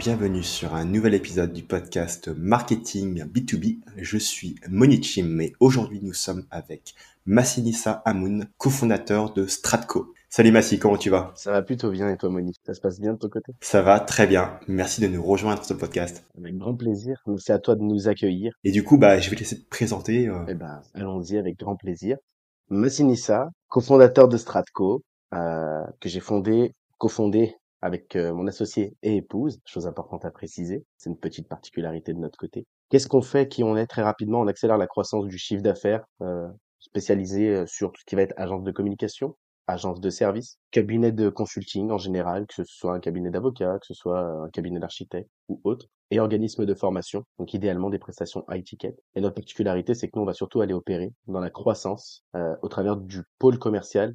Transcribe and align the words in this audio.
Bienvenue 0.00 0.42
sur 0.42 0.74
un 0.74 0.86
nouvel 0.86 1.12
épisode 1.12 1.52
du 1.52 1.62
podcast 1.62 2.28
Marketing 2.34 3.22
B2B. 3.24 3.80
Je 3.98 4.16
suis 4.16 4.54
Monichim 4.66 5.40
et 5.40 5.52
aujourd'hui 5.60 6.00
nous 6.02 6.14
sommes 6.14 6.46
avec 6.50 6.94
Massinissa 7.26 8.00
Amoun, 8.06 8.46
cofondateur 8.56 9.34
de 9.34 9.46
Stratco. 9.46 10.14
Salut 10.30 10.52
Massi, 10.52 10.78
comment 10.78 10.96
tu 10.96 11.10
vas? 11.10 11.32
Ça 11.36 11.52
va 11.52 11.60
plutôt 11.60 11.90
bien 11.90 12.08
et 12.08 12.16
toi 12.16 12.30
Moni? 12.30 12.54
Ça 12.64 12.72
se 12.72 12.80
passe 12.80 12.98
bien 12.98 13.12
de 13.12 13.18
ton 13.18 13.28
côté? 13.28 13.52
Ça 13.60 13.82
va 13.82 14.00
très 14.00 14.26
bien. 14.26 14.58
Merci 14.68 15.02
de 15.02 15.06
nous 15.06 15.22
rejoindre 15.22 15.62
sur 15.62 15.74
ce 15.76 15.78
podcast. 15.78 16.24
Avec 16.38 16.56
grand 16.56 16.74
plaisir. 16.74 17.22
C'est 17.36 17.52
à 17.52 17.58
toi 17.58 17.74
de 17.76 17.82
nous 17.82 18.08
accueillir. 18.08 18.54
Et 18.64 18.70
du 18.70 18.82
coup, 18.82 18.96
bah, 18.96 19.18
je 19.18 19.28
vais 19.28 19.36
te 19.36 19.40
laisser 19.40 19.60
te 19.60 19.68
présenter. 19.68 20.28
euh. 20.28 20.46
Eh 20.48 20.54
ben, 20.54 20.80
allons-y 20.94 21.36
avec 21.36 21.58
grand 21.58 21.76
plaisir. 21.76 22.16
Massinissa, 22.70 23.50
cofondateur 23.68 24.28
de 24.28 24.38
Stratco, 24.38 25.02
euh, 25.34 25.84
que 26.00 26.08
j'ai 26.08 26.20
fondé, 26.20 26.72
cofondé 26.96 27.54
avec 27.82 28.16
euh, 28.16 28.32
mon 28.34 28.46
associé 28.46 28.96
et 29.02 29.16
épouse. 29.16 29.60
Chose 29.64 29.86
importante 29.86 30.24
à 30.24 30.30
préciser. 30.30 30.84
C'est 30.96 31.10
une 31.10 31.18
petite 31.18 31.48
particularité 31.48 32.12
de 32.12 32.18
notre 32.18 32.38
côté. 32.38 32.66
Qu'est-ce 32.88 33.08
qu'on 33.08 33.22
fait 33.22 33.48
Qui 33.48 33.62
on 33.62 33.76
est 33.76 33.86
Très 33.86 34.02
rapidement, 34.02 34.40
on 34.40 34.46
accélère 34.46 34.78
la 34.78 34.86
croissance 34.86 35.26
du 35.26 35.38
chiffre 35.38 35.62
d'affaires, 35.62 36.04
euh, 36.22 36.48
spécialisé 36.78 37.64
sur 37.66 37.92
tout 37.92 38.00
ce 38.00 38.04
qui 38.06 38.16
va 38.16 38.22
être 38.22 38.34
agence 38.36 38.64
de 38.64 38.72
communication, 38.72 39.36
agence 39.70 40.00
de 40.00 40.10
service, 40.10 40.58
cabinet 40.70 41.12
de 41.12 41.28
consulting 41.28 41.90
en 41.90 41.98
général, 41.98 42.46
que 42.46 42.54
ce 42.54 42.64
soit 42.64 42.94
un 42.94 43.00
cabinet 43.00 43.30
d'avocat, 43.30 43.78
que 43.78 43.86
ce 43.86 43.94
soit 43.94 44.20
un 44.20 44.50
cabinet 44.50 44.80
d'architecte 44.80 45.30
ou 45.48 45.60
autre, 45.64 45.86
et 46.10 46.20
organisme 46.20 46.66
de 46.66 46.74
formation, 46.74 47.24
donc 47.38 47.54
idéalement 47.54 47.90
des 47.90 47.98
prestations 47.98 48.44
high 48.50 48.64
ticket. 48.64 48.96
Et 49.14 49.20
notre 49.20 49.36
particularité, 49.36 49.94
c'est 49.94 50.08
que 50.08 50.12
nous, 50.16 50.22
on 50.22 50.26
va 50.26 50.34
surtout 50.34 50.60
aller 50.60 50.74
opérer 50.74 51.12
dans 51.28 51.40
la 51.40 51.50
croissance 51.50 52.24
euh, 52.34 52.56
au 52.62 52.68
travers 52.68 52.96
du 52.96 53.22
pôle 53.38 53.58
commercial 53.58 54.14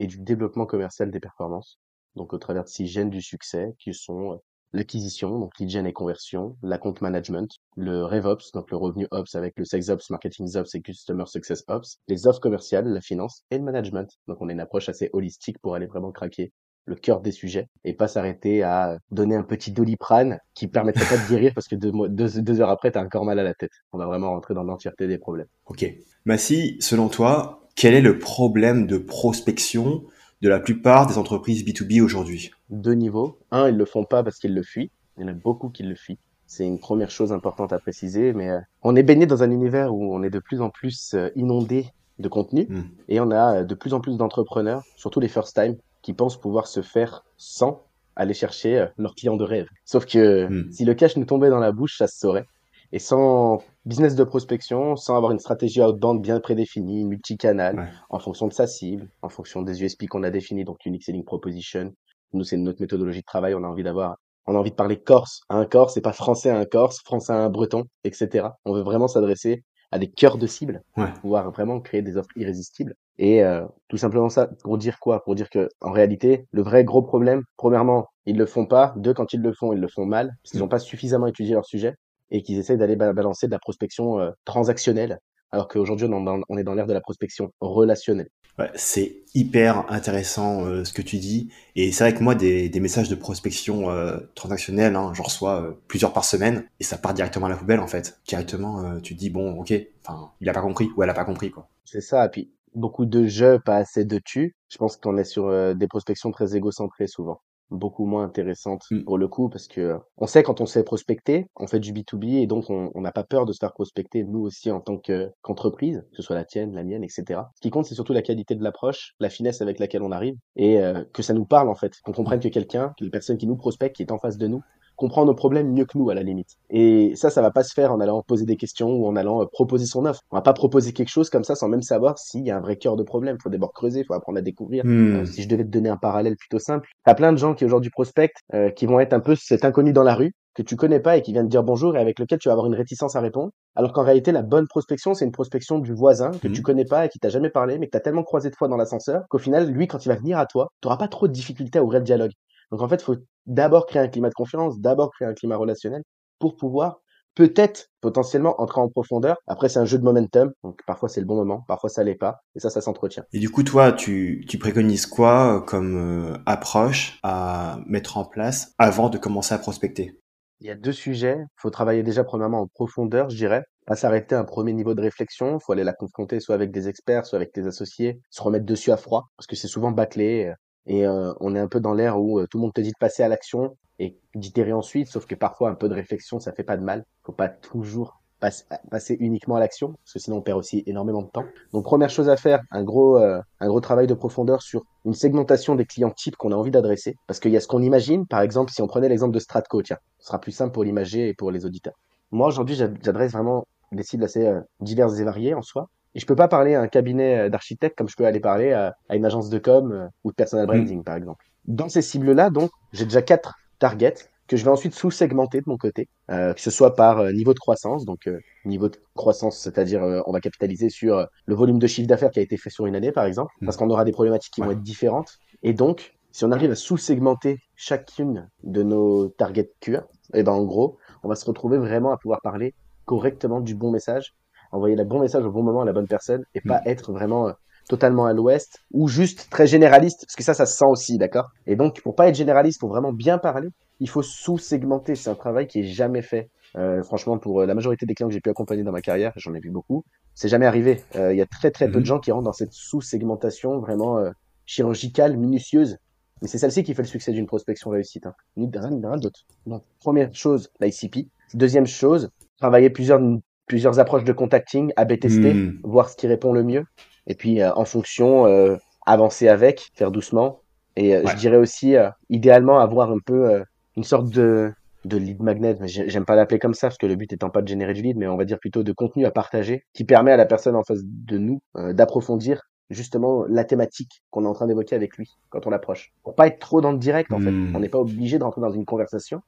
et 0.00 0.06
du 0.06 0.18
développement 0.18 0.66
commercial 0.66 1.10
des 1.10 1.20
performances, 1.20 1.78
donc 2.16 2.32
au 2.32 2.38
travers 2.38 2.64
de 2.64 2.68
six 2.68 2.86
gènes 2.86 3.10
du 3.10 3.22
succès 3.22 3.74
qui 3.78 3.94
sont 3.94 4.32
euh, 4.32 4.36
l'acquisition, 4.72 5.38
donc 5.38 5.58
lead 5.58 5.70
gen 5.70 5.86
et 5.86 5.92
conversion, 5.92 6.56
la 6.62 6.78
compte 6.78 7.00
management, 7.00 7.50
le 7.76 8.04
RevOps, 8.04 8.52
donc 8.52 8.70
le 8.70 8.76
revenu 8.76 9.06
Ops 9.10 9.34
avec 9.34 9.54
le 9.58 9.64
Sales 9.64 9.90
Ops, 9.90 10.10
Marketing 10.10 10.56
Ops 10.56 10.74
et 10.74 10.80
Customer 10.80 11.24
Success 11.26 11.64
Ops, 11.68 11.98
les 12.08 12.26
offres 12.26 12.40
commerciales, 12.40 12.88
la 12.88 13.00
finance 13.00 13.44
et 13.50 13.58
le 13.58 13.64
management. 13.64 14.08
Donc 14.28 14.38
on 14.40 14.48
a 14.48 14.52
une 14.52 14.60
approche 14.60 14.88
assez 14.88 15.10
holistique 15.12 15.58
pour 15.60 15.74
aller 15.74 15.86
vraiment 15.86 16.12
craquer 16.12 16.52
le 16.86 16.94
cœur 16.94 17.20
des 17.20 17.32
sujets 17.32 17.68
et 17.84 17.94
pas 17.94 18.06
s'arrêter 18.06 18.62
à 18.62 18.98
donner 19.10 19.34
un 19.34 19.42
petit 19.42 19.72
doliprane 19.72 20.38
qui 20.54 20.68
permettrait 20.68 21.04
pas 21.04 21.22
de 21.22 21.28
guérir 21.28 21.52
parce 21.52 21.66
que 21.66 21.74
deux, 21.74 22.60
heures 22.60 22.70
après, 22.70 22.92
t'as 22.92 23.04
encore 23.04 23.24
mal 23.24 23.38
à 23.40 23.42
la 23.42 23.54
tête. 23.54 23.72
On 23.92 23.98
va 23.98 24.06
vraiment 24.06 24.30
rentrer 24.30 24.54
dans 24.54 24.62
l'entièreté 24.62 25.08
des 25.08 25.18
problèmes. 25.18 25.48
Ok. 25.66 25.84
Massi, 26.24 26.76
selon 26.80 27.08
toi, 27.08 27.68
quel 27.74 27.94
est 27.94 28.00
le 28.00 28.18
problème 28.18 28.86
de 28.86 28.98
prospection 28.98 30.04
de 30.42 30.48
la 30.48 30.60
plupart 30.60 31.06
des 31.06 31.18
entreprises 31.18 31.64
B2B 31.64 32.00
aujourd'hui 32.02 32.50
Deux 32.70 32.92
niveaux. 32.94 33.38
Un, 33.50 33.68
ils 33.68 33.76
le 33.76 33.84
font 33.84 34.04
pas 34.04 34.22
parce 34.22 34.38
qu'ils 34.38 34.54
le 34.54 34.62
fuient. 34.62 34.90
Il 35.16 35.22
y 35.22 35.24
en 35.24 35.28
a 35.28 35.32
beaucoup 35.32 35.70
qui 35.70 35.82
le 35.82 35.94
fuient. 35.94 36.18
C'est 36.46 36.66
une 36.66 36.78
première 36.78 37.10
chose 37.10 37.32
importante 37.32 37.72
à 37.72 37.78
préciser, 37.78 38.32
mais 38.32 38.50
euh, 38.50 38.60
on 38.82 38.94
est 38.96 39.02
baigné 39.02 39.26
dans 39.26 39.42
un 39.42 39.50
univers 39.50 39.92
où 39.94 40.14
on 40.14 40.22
est 40.22 40.30
de 40.30 40.38
plus 40.38 40.60
en 40.60 40.70
plus 40.70 41.14
euh, 41.14 41.30
inondé 41.34 41.86
de 42.18 42.28
contenu 42.28 42.66
Hmm. 42.68 42.82
et 43.08 43.20
on 43.20 43.30
a 43.30 43.60
euh, 43.60 43.64
de 43.64 43.74
plus 43.74 43.92
en 43.94 44.00
plus 44.00 44.16
d'entrepreneurs, 44.16 44.82
surtout 44.96 45.20
les 45.20 45.28
first 45.28 45.54
time, 45.54 45.76
qui 46.02 46.12
pensent 46.12 46.40
pouvoir 46.40 46.66
se 46.66 46.82
faire 46.82 47.24
sans 47.36 47.84
aller 48.14 48.32
chercher 48.34 48.86
leurs 48.96 49.14
clients 49.14 49.36
de 49.36 49.44
rêve. 49.44 49.66
Sauf 49.84 50.06
que 50.06 50.46
Hmm. 50.48 50.70
si 50.70 50.84
le 50.84 50.94
cash 50.94 51.16
nous 51.16 51.24
tombait 51.24 51.50
dans 51.50 51.58
la 51.58 51.72
bouche, 51.72 51.98
ça 51.98 52.06
se 52.06 52.18
saurait. 52.18 52.46
Et 52.92 52.98
sans 52.98 53.62
business 53.86 54.14
de 54.16 54.24
prospection, 54.24 54.96
sans 54.96 55.16
avoir 55.16 55.32
une 55.32 55.38
stratégie 55.38 55.80
outbound 55.80 56.20
bien 56.20 56.40
prédéfinie, 56.40 57.04
multicanal, 57.04 57.78
Ouais. 57.78 57.86
en 58.10 58.18
fonction 58.18 58.48
de 58.48 58.52
sa 58.52 58.66
cible, 58.66 59.08
en 59.22 59.28
fonction 59.28 59.62
des 59.62 59.82
USP 59.82 60.06
qu'on 60.08 60.22
a 60.24 60.30
définis, 60.30 60.64
donc 60.64 60.84
Unique 60.84 61.04
Selling 61.04 61.24
Proposition. 61.24 61.92
Nous, 62.32 62.44
c'est 62.44 62.56
notre 62.56 62.80
méthodologie 62.80 63.20
de 63.20 63.24
travail. 63.24 63.54
On 63.54 63.62
a 63.64 63.68
envie 63.68 63.84
d'avoir, 63.84 64.16
on 64.46 64.54
a 64.56 64.58
envie 64.58 64.70
de 64.72 64.76
parler 64.76 64.98
corse 65.00 65.40
à 65.48 65.56
un 65.56 65.64
corse, 65.66 65.94
c'est 65.94 66.00
pas 66.00 66.12
français 66.12 66.50
à 66.50 66.58
un 66.58 66.64
corse, 66.64 66.98
français 67.04 67.32
à 67.32 67.36
un 67.36 67.48
breton, 67.48 67.84
etc. 68.04 68.48
On 68.64 68.74
veut 68.74 68.82
vraiment 68.82 69.08
s'adresser 69.08 69.62
à 69.92 70.00
des 70.00 70.08
cœurs 70.10 70.36
de 70.36 70.48
cible, 70.48 70.82
Ouais. 70.96 71.12
pouvoir 71.20 71.50
vraiment 71.52 71.80
créer 71.80 72.02
des 72.02 72.16
offres 72.16 72.36
irrésistibles. 72.36 72.94
Et 73.18 73.44
euh, 73.44 73.64
tout 73.88 73.96
simplement 73.96 74.28
ça, 74.28 74.48
pour 74.64 74.76
dire 74.78 74.98
quoi? 74.98 75.22
Pour 75.22 75.36
dire 75.36 75.48
que 75.48 75.68
en 75.80 75.92
réalité, 75.92 76.46
le 76.50 76.62
vrai 76.62 76.84
gros 76.84 77.02
problème, 77.02 77.42
premièrement, 77.56 78.08
ils 78.26 78.36
le 78.36 78.46
font 78.46 78.66
pas. 78.66 78.92
Deux, 78.96 79.14
quand 79.14 79.32
ils 79.32 79.40
le 79.40 79.52
font, 79.52 79.72
ils 79.72 79.78
le 79.80 79.86
font 79.88 80.04
mal, 80.04 80.32
parce 80.42 80.50
qu'ils 80.50 80.60
n'ont 80.60 80.68
pas 80.68 80.80
suffisamment 80.80 81.28
étudié 81.28 81.54
leur 81.54 81.64
sujet 81.64 81.94
et 82.30 82.42
qu'ils 82.42 82.58
essayent 82.58 82.78
d'aller 82.78 82.96
ba- 82.96 83.12
balancer 83.12 83.46
de 83.46 83.52
la 83.52 83.58
prospection 83.58 84.20
euh, 84.20 84.30
transactionnelle, 84.44 85.18
alors 85.52 85.68
qu'aujourd'hui, 85.68 86.06
on, 86.10 86.20
est 86.20 86.24
dans- 86.24 86.40
on 86.48 86.58
est 86.58 86.64
dans 86.64 86.74
l'ère 86.74 86.86
de 86.86 86.92
la 86.92 87.00
prospection 87.00 87.52
relationnelle. 87.60 88.28
Ouais, 88.58 88.70
c'est 88.74 89.16
hyper 89.34 89.90
intéressant 89.92 90.64
euh, 90.64 90.82
ce 90.84 90.94
que 90.94 91.02
tu 91.02 91.18
dis. 91.18 91.50
Et 91.74 91.92
c'est 91.92 92.04
vrai 92.04 92.14
que 92.14 92.22
moi, 92.22 92.34
des, 92.34 92.70
des 92.70 92.80
messages 92.80 93.10
de 93.10 93.14
prospection 93.14 93.90
euh, 93.90 94.16
transactionnelle, 94.34 94.96
hein, 94.96 95.12
j'en 95.14 95.24
reçois 95.24 95.62
euh, 95.62 95.72
plusieurs 95.88 96.14
par 96.14 96.24
semaine 96.24 96.64
et 96.80 96.84
ça 96.84 96.96
part 96.96 97.12
directement 97.12 97.46
à 97.46 97.48
la 97.50 97.56
poubelle 97.56 97.80
en 97.80 97.86
fait. 97.86 98.18
Directement, 98.26 98.80
euh, 98.82 99.00
tu 99.00 99.14
te 99.14 99.18
dis, 99.20 99.28
bon, 99.28 99.60
ok, 99.60 99.74
enfin, 100.06 100.30
il 100.40 100.48
a 100.48 100.52
pas 100.54 100.62
compris 100.62 100.88
ou 100.96 101.02
elle 101.02 101.10
a 101.10 101.14
pas 101.14 101.26
compris 101.26 101.50
quoi. 101.50 101.68
C'est 101.84 102.00
ça. 102.00 102.24
Et 102.26 102.28
puis, 102.30 102.52
beaucoup 102.74 103.06
de 103.06 103.26
jeux, 103.26 103.58
pas 103.58 103.76
assez 103.76 104.04
de 104.04 104.18
tu. 104.24 104.56
Je 104.68 104.78
pense 104.78 104.96
qu'on 104.96 105.18
est 105.18 105.24
sur 105.24 105.48
euh, 105.48 105.74
des 105.74 105.86
prospections 105.88 106.30
très 106.30 106.56
égocentrées 106.56 107.06
souvent. 107.08 107.40
Beaucoup 107.70 108.06
moins 108.06 108.22
intéressantes 108.24 108.84
Mm. 108.92 109.02
pour 109.04 109.18
le 109.18 109.26
coup, 109.26 109.48
parce 109.48 109.66
que 109.66 109.80
euh, 109.80 109.98
on 110.18 110.26
sait 110.28 110.44
quand 110.44 110.60
on 110.60 110.66
sait 110.66 110.84
prospecter, 110.84 111.46
on 111.56 111.66
fait 111.66 111.80
du 111.80 111.92
B2B 111.92 112.40
et 112.42 112.46
donc 112.46 112.70
on 112.70 113.00
n'a 113.00 113.10
pas 113.10 113.24
peur 113.24 113.44
de 113.44 113.52
se 113.52 113.58
faire 113.58 113.72
prospecter, 113.72 114.22
nous 114.22 114.38
aussi 114.40 114.70
en 114.70 114.80
tant 114.80 114.98
que- 114.98 115.30
qu'entreprise, 115.42 116.04
que 116.10 116.16
ce 116.16 116.22
soit 116.22 116.36
la 116.36 116.44
tienne, 116.44 116.72
la 116.74 116.84
mienne, 116.84 117.02
etc. 117.02 117.50
Ce 117.56 117.60
qui 117.60 117.70
compte, 117.70 117.86
c'est 117.86 117.96
surtout 117.96 118.12
la 118.12 118.22
qualité 118.22 118.54
de 118.54 118.62
l'approche, 118.62 119.14
la 119.18 119.30
finesse 119.30 119.62
avec 119.62 119.80
laquelle 119.80 120.02
on 120.02 120.12
arrive 120.12 120.36
et 120.54 120.80
euh, 120.80 121.04
que 121.12 121.22
ça 121.22 121.34
nous 121.34 121.44
parle 121.44 121.68
en 121.68 121.74
fait, 121.74 121.92
qu'on 122.04 122.12
comprenne 122.12 122.38
que 122.38 122.46
quelqu'un, 122.48 122.92
que 122.98 123.04
la 123.04 123.10
personne 123.10 123.36
qui 123.36 123.48
nous 123.48 123.56
prospecte, 123.56 123.96
qui 123.96 124.02
est 124.02 124.12
en 124.12 124.18
face 124.18 124.38
de 124.38 124.46
nous, 124.46 124.62
comprend 124.96 125.24
nos 125.24 125.34
problèmes 125.34 125.72
mieux 125.72 125.84
que 125.84 125.96
nous 125.96 126.10
à 126.10 126.14
la 126.14 126.22
limite. 126.22 126.56
Et 126.70 127.12
ça, 127.16 127.30
ça 127.30 127.42
va 127.42 127.50
pas 127.50 127.62
se 127.62 127.72
faire 127.72 127.92
en 127.92 128.00
allant 128.00 128.22
poser 128.22 128.44
des 128.44 128.56
questions 128.56 128.90
ou 128.90 129.06
en 129.06 129.16
allant 129.16 129.42
euh, 129.42 129.46
proposer 129.46 129.86
son 129.86 130.04
offre. 130.06 130.22
On 130.30 130.36
va 130.36 130.42
pas 130.42 130.52
proposer 130.52 130.92
quelque 130.92 131.08
chose 131.08 131.30
comme 131.30 131.44
ça 131.44 131.54
sans 131.54 131.68
même 131.68 131.82
savoir 131.82 132.18
s'il 132.18 132.44
y 132.44 132.50
a 132.50 132.56
un 132.56 132.60
vrai 132.60 132.76
cœur 132.76 132.96
de 132.96 133.02
problème. 133.02 133.36
Faut 133.42 133.50
d'abord 133.50 133.72
creuser, 133.72 134.04
faut 134.04 134.14
apprendre 134.14 134.38
à 134.38 134.42
découvrir. 134.42 134.84
Hmm. 134.84 135.16
Euh, 135.16 135.24
si 135.26 135.42
je 135.42 135.48
devais 135.48 135.64
te 135.64 135.70
donner 135.70 135.88
un 135.88 135.96
parallèle 135.96 136.36
plutôt 136.36 136.58
simple, 136.58 136.88
t'as 137.04 137.14
plein 137.14 137.32
de 137.32 137.38
gens 137.38 137.54
qui 137.54 137.64
aujourd'hui 137.64 137.90
prospectent, 137.90 138.40
euh, 138.54 138.70
qui 138.70 138.86
vont 138.86 139.00
être 139.00 139.12
un 139.12 139.20
peu 139.20 139.36
cet 139.36 139.64
inconnu 139.64 139.92
dans 139.92 140.02
la 140.02 140.14
rue 140.14 140.32
que 140.56 140.62
tu 140.62 140.74
connais 140.74 141.00
pas 141.00 141.18
et 141.18 141.22
qui 141.22 141.32
vient 141.32 141.44
te 141.44 141.50
dire 141.50 141.62
bonjour 141.62 141.96
et 141.96 142.00
avec 142.00 142.18
lequel 142.18 142.38
tu 142.38 142.48
vas 142.48 142.52
avoir 142.52 142.66
une 142.66 142.74
réticence 142.74 143.14
à 143.14 143.20
répondre. 143.20 143.52
Alors 143.74 143.92
qu'en 143.92 144.02
réalité, 144.02 144.32
la 144.32 144.42
bonne 144.42 144.66
prospection, 144.66 145.12
c'est 145.12 145.26
une 145.26 145.32
prospection 145.32 145.78
du 145.78 145.92
voisin 145.92 146.30
que 146.30 146.48
tu 146.48 146.62
connais 146.62 146.86
pas 146.86 147.04
et 147.04 147.08
qui 147.10 147.18
t'a 147.18 147.28
jamais 147.28 147.50
parlé, 147.50 147.78
mais 147.78 147.86
que 147.86 147.90
t'as 147.90 148.00
tellement 148.00 148.22
croisé 148.22 148.48
de 148.48 148.56
fois 148.56 148.66
dans 148.66 148.78
l'ascenseur 148.78 149.24
qu'au 149.28 149.38
final, 149.38 149.70
lui, 149.70 149.86
quand 149.86 150.04
il 150.06 150.08
va 150.08 150.16
venir 150.16 150.38
à 150.38 150.46
toi, 150.46 150.68
t'auras 150.80 150.96
pas 150.96 151.08
trop 151.08 151.28
de 151.28 151.32
difficultés 151.32 151.78
à 151.78 151.84
ouvrir 151.84 152.00
le 152.00 152.06
dialogue. 152.06 152.32
Donc 152.70 152.82
en 152.82 152.88
fait, 152.88 153.02
faut 153.02 153.16
d'abord 153.46 153.86
créer 153.86 154.02
un 154.02 154.08
climat 154.08 154.28
de 154.28 154.34
confiance, 154.34 154.78
d'abord 154.80 155.10
créer 155.12 155.28
un 155.28 155.34
climat 155.34 155.56
relationnel 155.56 156.02
pour 156.38 156.56
pouvoir 156.56 157.00
peut-être 157.36 157.88
potentiellement 158.00 158.60
entrer 158.60 158.80
en 158.80 158.88
profondeur. 158.88 159.36
Après, 159.46 159.68
c'est 159.68 159.78
un 159.78 159.84
jeu 159.84 159.98
de 159.98 160.04
momentum, 160.04 160.52
donc 160.64 160.80
parfois 160.86 161.08
c'est 161.08 161.20
le 161.20 161.26
bon 161.26 161.36
moment, 161.36 161.64
parfois 161.68 161.90
ça 161.90 162.02
l'est 162.02 162.16
pas, 162.16 162.40
et 162.56 162.60
ça, 162.60 162.70
ça 162.70 162.80
s'entretient. 162.80 163.24
Et 163.32 163.38
du 163.38 163.50
coup, 163.50 163.62
toi, 163.62 163.92
tu, 163.92 164.44
tu 164.48 164.58
préconises 164.58 165.06
quoi 165.06 165.56
euh, 165.56 165.60
comme 165.60 165.96
euh, 165.98 166.38
approche 166.46 167.20
à 167.22 167.78
mettre 167.86 168.16
en 168.16 168.24
place 168.24 168.72
avant 168.78 169.10
de 169.10 169.18
commencer 169.18 169.54
à 169.54 169.58
prospecter? 169.58 170.18
Il 170.60 170.66
y 170.66 170.70
a 170.70 170.74
deux 170.74 170.92
sujets. 170.92 171.36
Il 171.38 171.60
faut 171.60 171.68
travailler 171.68 172.02
déjà 172.02 172.24
premièrement 172.24 172.62
en 172.62 172.66
profondeur, 172.66 173.28
je 173.28 173.36
dirais. 173.36 173.62
Pas 173.86 173.94
s'arrêter 173.94 174.34
à 174.34 174.40
un 174.40 174.44
premier 174.44 174.72
niveau 174.72 174.94
de 174.94 175.02
réflexion. 175.02 175.58
Il 175.58 175.62
faut 175.62 175.72
aller 175.72 175.84
la 175.84 175.92
confronter 175.92 176.40
soit 176.40 176.54
avec 176.54 176.70
des 176.70 176.88
experts, 176.88 177.26
soit 177.26 177.36
avec 177.36 177.54
des 177.54 177.66
associés. 177.66 178.18
Se 178.30 178.42
remettre 178.42 178.64
dessus 178.64 178.90
à 178.90 178.96
froid, 178.96 179.26
parce 179.36 179.46
que 179.46 179.54
c'est 179.54 179.68
souvent 179.68 179.90
bâclé. 179.90 180.54
Et 180.86 181.06
euh, 181.06 181.32
on 181.40 181.54
est 181.54 181.58
un 181.60 181.68
peu 181.68 181.80
dans 181.80 181.94
l'ère 181.94 182.20
où 182.20 182.38
euh, 182.40 182.46
tout 182.50 182.58
le 182.58 182.62
monde 182.62 182.72
te 182.74 182.80
dit 182.80 182.90
de 182.92 182.98
passer 182.98 183.22
à 183.22 183.28
l'action 183.28 183.76
et 183.98 184.18
d'itérer 184.34 184.72
ensuite. 184.72 185.08
Sauf 185.08 185.26
que 185.26 185.34
parfois, 185.34 185.70
un 185.70 185.74
peu 185.74 185.88
de 185.88 185.94
réflexion, 185.94 186.40
ça 186.40 186.52
fait 186.52 186.64
pas 186.64 186.76
de 186.76 186.82
mal. 186.82 187.04
faut 187.24 187.32
pas 187.32 187.48
toujours 187.48 188.20
passe- 188.40 188.66
passer 188.90 189.16
uniquement 189.20 189.56
à 189.56 189.60
l'action, 189.60 189.92
parce 190.04 190.12
que 190.14 190.18
sinon 190.18 190.36
on 190.38 190.42
perd 190.42 190.58
aussi 190.58 190.82
énormément 190.86 191.22
de 191.22 191.28
temps. 191.28 191.44
Donc 191.72 191.84
première 191.84 192.10
chose 192.10 192.28
à 192.28 192.36
faire, 192.36 192.60
un 192.70 192.84
gros, 192.84 193.16
euh, 193.16 193.40
un 193.60 193.68
gros 193.68 193.80
travail 193.80 194.06
de 194.06 194.14
profondeur 194.14 194.62
sur 194.62 194.82
une 195.04 195.14
segmentation 195.14 195.74
des 195.74 195.86
clients 195.86 196.10
types 196.10 196.36
qu'on 196.36 196.52
a 196.52 196.56
envie 196.56 196.70
d'adresser, 196.70 197.16
parce 197.26 197.40
qu'il 197.40 197.52
y 197.52 197.56
a 197.56 197.60
ce 197.60 197.66
qu'on 197.68 197.82
imagine, 197.82 198.26
par 198.26 198.40
exemple, 198.42 198.72
si 198.72 198.82
on 198.82 198.86
prenait 198.86 199.08
l'exemple 199.08 199.34
de 199.34 199.38
Stratco, 199.40 199.82
tiens, 199.82 199.98
ce 200.18 200.26
sera 200.26 200.40
plus 200.40 200.52
simple 200.52 200.72
pour 200.72 200.84
l'imager 200.84 201.28
et 201.28 201.34
pour 201.34 201.50
les 201.50 201.64
auditeurs. 201.64 201.94
Moi 202.30 202.48
aujourd'hui, 202.48 202.74
j'ad- 202.74 202.98
j'adresse 203.02 203.32
vraiment 203.32 203.66
des 203.92 204.02
cibles 204.02 204.24
assez 204.24 204.46
euh, 204.46 204.60
diverses 204.80 205.18
et 205.18 205.24
variées 205.24 205.54
en 205.54 205.62
soi, 205.62 205.88
et 206.16 206.18
je 206.18 206.26
peux 206.26 206.34
pas 206.34 206.48
parler 206.48 206.74
à 206.74 206.80
un 206.80 206.88
cabinet 206.88 207.38
euh, 207.38 207.48
d'architectes 207.50 207.96
comme 207.96 208.08
je 208.08 208.16
peux 208.16 208.26
aller 208.26 208.40
parler 208.40 208.72
à, 208.72 208.96
à 209.08 209.16
une 209.16 209.26
agence 209.26 209.50
de 209.50 209.58
com 209.58 209.92
euh, 209.92 210.08
ou 210.24 210.30
de 210.30 210.34
personal 210.34 210.66
branding, 210.66 211.04
par 211.04 211.14
exemple. 211.14 211.44
Dans 211.66 211.88
ces 211.88 212.02
cibles-là, 212.02 212.48
donc, 212.50 212.70
j'ai 212.92 213.04
déjà 213.04 213.22
quatre 213.22 213.54
targets 213.78 214.14
que 214.48 214.56
je 214.56 214.64
vais 214.64 214.70
ensuite 214.70 214.94
sous-segmenter 214.94 215.58
de 215.58 215.64
mon 215.66 215.76
côté, 215.76 216.08
euh, 216.30 216.54
que 216.54 216.60
ce 216.60 216.70
soit 216.70 216.94
par 216.94 217.18
euh, 217.18 217.32
niveau 217.32 217.52
de 217.52 217.58
croissance, 217.58 218.04
donc 218.04 218.28
euh, 218.28 218.38
niveau 218.64 218.88
de 218.88 218.96
croissance, 219.14 219.58
c'est-à-dire 219.58 220.02
on 220.26 220.32
va 220.32 220.40
capitaliser 220.40 220.88
sur 220.88 221.26
le 221.46 221.54
volume 221.54 221.78
de 221.78 221.86
chiffre 221.86 222.08
d'affaires 222.08 222.30
qui 222.30 222.38
a 222.38 222.42
été 222.42 222.56
fait 222.56 222.70
sur 222.70 222.86
une 222.86 222.96
année, 222.96 223.12
par 223.12 223.24
exemple, 223.24 223.52
Mm. 223.60 223.66
parce 223.66 223.76
qu'on 223.76 223.90
aura 223.90 224.04
des 224.04 224.12
problématiques 224.12 224.54
qui 224.54 224.60
vont 224.60 224.70
être 224.70 224.82
différentes. 224.82 225.38
Et 225.62 225.72
donc, 225.72 226.14
si 226.32 226.44
on 226.44 226.52
arrive 226.52 226.70
à 226.70 226.76
sous-segmenter 226.76 227.58
chacune 227.74 228.48
de 228.62 228.82
nos 228.82 229.28
targets 229.28 229.72
cure, 229.80 230.04
et 230.34 230.42
ben 230.42 230.52
en 230.52 230.64
gros, 230.64 230.98
on 231.22 231.28
va 231.28 231.34
se 231.34 231.44
retrouver 231.44 231.78
vraiment 231.78 232.12
à 232.12 232.16
pouvoir 232.16 232.40
parler 232.42 232.74
correctement 233.04 233.60
du 233.60 233.74
bon 233.74 233.90
message, 233.90 234.34
envoyer 234.76 234.96
le 234.96 235.04
bon 235.04 235.20
message 235.20 235.44
au 235.44 235.50
bon 235.50 235.62
moment 235.62 235.82
à 235.82 235.84
la 235.84 235.92
bonne 235.92 236.06
personne, 236.06 236.44
et 236.54 236.60
pas 236.60 236.80
être 236.86 237.12
vraiment 237.12 237.48
euh, 237.48 237.52
totalement 237.88 238.26
à 238.26 238.32
l'ouest, 238.32 238.78
ou 238.92 239.08
juste 239.08 239.48
très 239.50 239.66
généraliste, 239.66 240.20
parce 240.26 240.36
que 240.36 240.42
ça, 240.42 240.54
ça 240.54 240.66
se 240.66 240.76
sent 240.76 240.86
aussi, 240.88 241.18
d'accord? 241.18 241.50
Et 241.66 241.76
donc, 241.76 242.00
pour 242.02 242.14
pas 242.14 242.28
être 242.28 242.34
généraliste, 242.34 242.80
pour 242.80 242.88
vraiment 242.88 243.12
bien 243.12 243.38
parler, 243.38 243.68
il 244.00 244.08
faut 244.08 244.22
sous-segmenter. 244.22 245.14
C'est 245.14 245.30
un 245.30 245.34
travail 245.34 245.66
qui 245.66 245.80
est 245.80 245.84
jamais 245.84 246.22
fait. 246.22 246.50
Euh, 246.76 247.02
franchement, 247.02 247.38
pour 247.38 247.62
la 247.64 247.74
majorité 247.74 248.04
des 248.06 248.14
clients 248.14 248.28
que 248.28 248.34
j'ai 248.34 248.40
pu 248.40 248.50
accompagner 248.50 248.82
dans 248.82 248.92
ma 248.92 249.00
carrière, 249.00 249.32
j'en 249.36 249.54
ai 249.54 249.60
vu 249.60 249.70
beaucoup, 249.70 250.04
c'est 250.34 250.48
jamais 250.48 250.66
arrivé. 250.66 251.02
Euh, 251.14 251.32
Il 251.32 251.38
y 251.38 251.42
a 251.42 251.46
très 251.46 251.70
très 251.70 251.86
peu 251.86 251.94
de 251.94 251.98
Mhm. 252.00 252.04
gens 252.06 252.18
qui 252.20 252.32
rentrent 252.32 252.44
dans 252.44 252.52
cette 252.52 252.72
sous-segmentation 252.72 253.78
vraiment 253.78 254.18
euh, 254.18 254.30
chirurgicale, 254.66 255.36
minutieuse. 255.36 255.96
Mais 256.42 256.48
c'est 256.48 256.58
celle-ci 256.58 256.82
qui 256.82 256.92
fait 256.94 257.02
le 257.02 257.08
succès 257.08 257.32
d'une 257.32 257.46
prospection 257.46 257.88
réussite. 257.90 258.26
Hein. 258.26 258.34
Ni 258.56 258.68
rien, 258.70 258.90
ni 258.90 259.06
rien 259.06 259.16
d'autre. 259.16 259.40
Donc, 259.64 259.82
première 260.00 260.34
chose, 260.34 260.68
l'ICP. 260.80 261.28
Deuxième 261.54 261.86
chose, 261.86 262.28
travailler 262.58 262.90
plusieurs, 262.90 263.20
plusieurs 263.66 263.98
approches 263.98 264.24
de 264.24 264.32
contacting, 264.32 264.92
AB 264.96 265.18
tester, 265.18 265.54
Hmm. 265.54 265.78
voir 265.84 266.08
ce 266.08 266.16
qui 266.16 266.26
répond 266.26 266.52
le 266.52 266.62
mieux. 266.62 266.84
Et 267.26 267.34
puis, 267.34 267.60
euh, 267.60 267.72
en 267.74 267.84
fonction, 267.84 268.46
euh, 268.46 268.76
avancer 269.06 269.48
avec, 269.48 269.90
faire 269.94 270.10
doucement. 270.10 270.60
Et 270.96 271.14
euh, 271.16 271.22
Ouais. 271.22 271.30
je 271.32 271.36
dirais 271.36 271.56
aussi, 271.56 271.96
euh, 271.96 272.08
idéalement, 272.30 272.78
avoir 272.78 273.10
un 273.10 273.18
peu 273.24 273.50
euh, 273.50 273.62
une 273.96 274.04
sorte 274.04 274.30
de, 274.30 274.72
de 275.04 275.16
lead 275.16 275.40
magnet. 275.42 275.76
J'aime 275.84 276.24
pas 276.24 276.36
l'appeler 276.36 276.58
comme 276.58 276.74
ça, 276.74 276.88
parce 276.88 276.98
que 276.98 277.06
le 277.06 277.16
but 277.16 277.32
étant 277.32 277.50
pas 277.50 277.62
de 277.62 277.68
générer 277.68 277.92
du 277.94 278.02
lead, 278.02 278.16
mais 278.16 278.26
on 278.26 278.36
va 278.36 278.44
dire 278.44 278.58
plutôt 278.58 278.82
de 278.82 278.92
contenu 278.92 279.26
à 279.26 279.30
partager, 279.30 279.84
qui 279.94 280.04
permet 280.04 280.32
à 280.32 280.36
la 280.36 280.46
personne 280.46 280.74
en 280.76 280.82
face 280.84 281.00
de 281.04 281.38
nous 281.38 281.60
euh, 281.76 281.92
d'approfondir 281.92 282.62
justement 282.88 283.44
la 283.48 283.64
thématique 283.64 284.22
qu'on 284.30 284.44
est 284.44 284.48
en 284.48 284.52
train 284.52 284.66
d'évoquer 284.68 284.94
avec 284.94 285.16
lui 285.16 285.28
quand 285.50 285.66
on 285.66 285.70
l'approche. 285.70 286.12
Pour 286.22 286.34
pas 286.36 286.46
être 286.46 286.60
trop 286.60 286.80
dans 286.80 286.92
le 286.92 286.98
direct, 286.98 287.32
en 287.32 287.40
fait. 287.40 287.50
Hmm. 287.50 287.74
On 287.74 287.80
n'est 287.80 287.88
pas 287.88 287.98
obligé 287.98 288.38
de 288.38 288.44
rentrer 288.44 288.60
dans 288.60 288.70
une 288.70 288.84
conversation. 288.84 289.40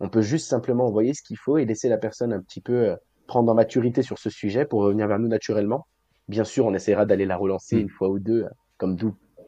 On 0.00 0.08
peut 0.08 0.22
juste 0.22 0.48
simplement 0.48 0.86
envoyer 0.86 1.14
ce 1.14 1.22
qu'il 1.22 1.36
faut 1.38 1.56
et 1.58 1.64
laisser 1.64 1.88
la 1.88 1.98
personne 1.98 2.32
un 2.32 2.40
petit 2.40 2.60
peu 2.60 2.72
euh, 2.90 2.96
prendre 3.30 3.50
en 3.52 3.54
maturité 3.54 4.02
sur 4.02 4.18
ce 4.18 4.28
sujet 4.30 4.64
pour 4.66 4.80
revenir 4.82 5.06
vers 5.08 5.18
nous 5.20 5.28
naturellement. 5.28 5.86
Bien 6.28 6.44
sûr, 6.44 6.66
on 6.66 6.74
essaiera 6.74 7.06
d'aller 7.06 7.26
la 7.26 7.36
relancer 7.36 7.76
Mm. 7.76 7.80
une 7.82 7.88
fois 7.88 8.08
ou 8.10 8.18
deux, 8.18 8.46
comme 8.76 8.96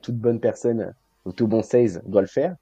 toute 0.03 0.17
bonne 0.17 0.41
personne 0.41 0.93
ou 1.25 1.33
tout 1.33 1.49
bon 1.49 1.63
sales 1.63 2.01
doit 2.07 2.23
le 2.23 2.29
faire, 2.29 2.55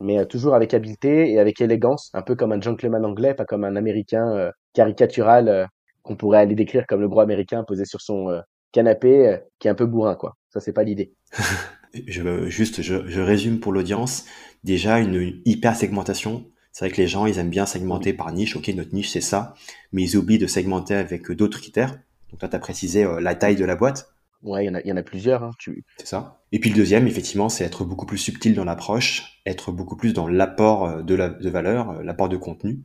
mais 0.00 0.18
euh, 0.20 0.24
toujours 0.24 0.54
avec 0.54 0.74
habileté 0.74 1.32
et 1.32 1.38
avec 1.40 1.60
élégance, 1.60 2.10
un 2.14 2.22
peu 2.22 2.34
comme 2.36 2.52
un 2.52 2.60
gentleman 2.60 3.04
anglais, 3.04 3.34
pas 3.34 3.44
comme 3.44 3.64
un 3.64 3.76
américain 3.76 4.30
euh, 4.36 4.50
caricatural 4.72 5.48
euh, 5.48 5.66
qu'on 6.04 6.16
pourrait 6.16 6.38
aller 6.40 6.54
décrire 6.54 6.86
comme 6.86 7.00
le 7.00 7.08
gros 7.08 7.20
américain 7.20 7.64
posé 7.66 7.84
sur 7.84 8.00
son 8.00 8.30
euh, 8.30 8.40
canapé, 8.72 9.28
euh, 9.28 9.38
qui 9.58 9.68
est 9.68 9.70
un 9.70 9.74
peu 9.74 9.86
bourrin, 9.86 10.14
quoi. 10.14 10.36
Ça, 10.50 10.60
c'est 10.60 10.72
pas 10.72 10.84
l'idée. 10.84 11.12
Je, 12.06 12.48
juste, 12.48 12.82
je, 12.82 13.08
je 13.08 13.20
résume 13.20 13.60
pour 13.60 13.72
l'audience. 13.72 14.26
Déjà, 14.62 14.98
une 15.00 15.40
hyper 15.46 15.74
segmentation. 15.74 16.44
C'est 16.78 16.84
vrai 16.84 16.94
que 16.94 17.02
les 17.02 17.08
gens, 17.08 17.26
ils 17.26 17.40
aiment 17.40 17.50
bien 17.50 17.66
segmenter 17.66 18.12
par 18.12 18.30
niche. 18.30 18.54
Ok, 18.54 18.68
notre 18.68 18.94
niche, 18.94 19.10
c'est 19.10 19.20
ça. 19.20 19.54
Mais 19.90 20.04
ils 20.04 20.16
oublient 20.16 20.38
de 20.38 20.46
segmenter 20.46 20.94
avec 20.94 21.28
d'autres 21.32 21.58
critères. 21.58 21.98
Donc 22.30 22.40
là, 22.40 22.48
tu 22.48 22.54
as 22.54 22.60
précisé 22.60 23.02
euh, 23.02 23.20
la 23.20 23.34
taille 23.34 23.56
de 23.56 23.64
la 23.64 23.74
boîte. 23.74 24.14
Ouais, 24.44 24.64
il 24.64 24.68
y 24.68 24.70
en 24.70 24.76
a, 24.76 24.80
il 24.82 24.86
y 24.86 24.92
en 24.92 24.96
a 24.96 25.02
plusieurs. 25.02 25.42
Hein. 25.42 25.50
Tu... 25.58 25.84
C'est 25.96 26.06
ça. 26.06 26.38
Et 26.52 26.60
puis 26.60 26.70
le 26.70 26.76
deuxième, 26.76 27.08
effectivement, 27.08 27.48
c'est 27.48 27.64
être 27.64 27.82
beaucoup 27.84 28.06
plus 28.06 28.18
subtil 28.18 28.54
dans 28.54 28.64
l'approche, 28.64 29.40
être 29.44 29.72
beaucoup 29.72 29.96
plus 29.96 30.12
dans 30.12 30.28
l'apport 30.28 30.86
euh, 30.86 31.02
de, 31.02 31.16
la, 31.16 31.30
de 31.30 31.50
valeur, 31.50 31.90
euh, 31.90 32.02
l'apport 32.04 32.28
de 32.28 32.36
contenu, 32.36 32.84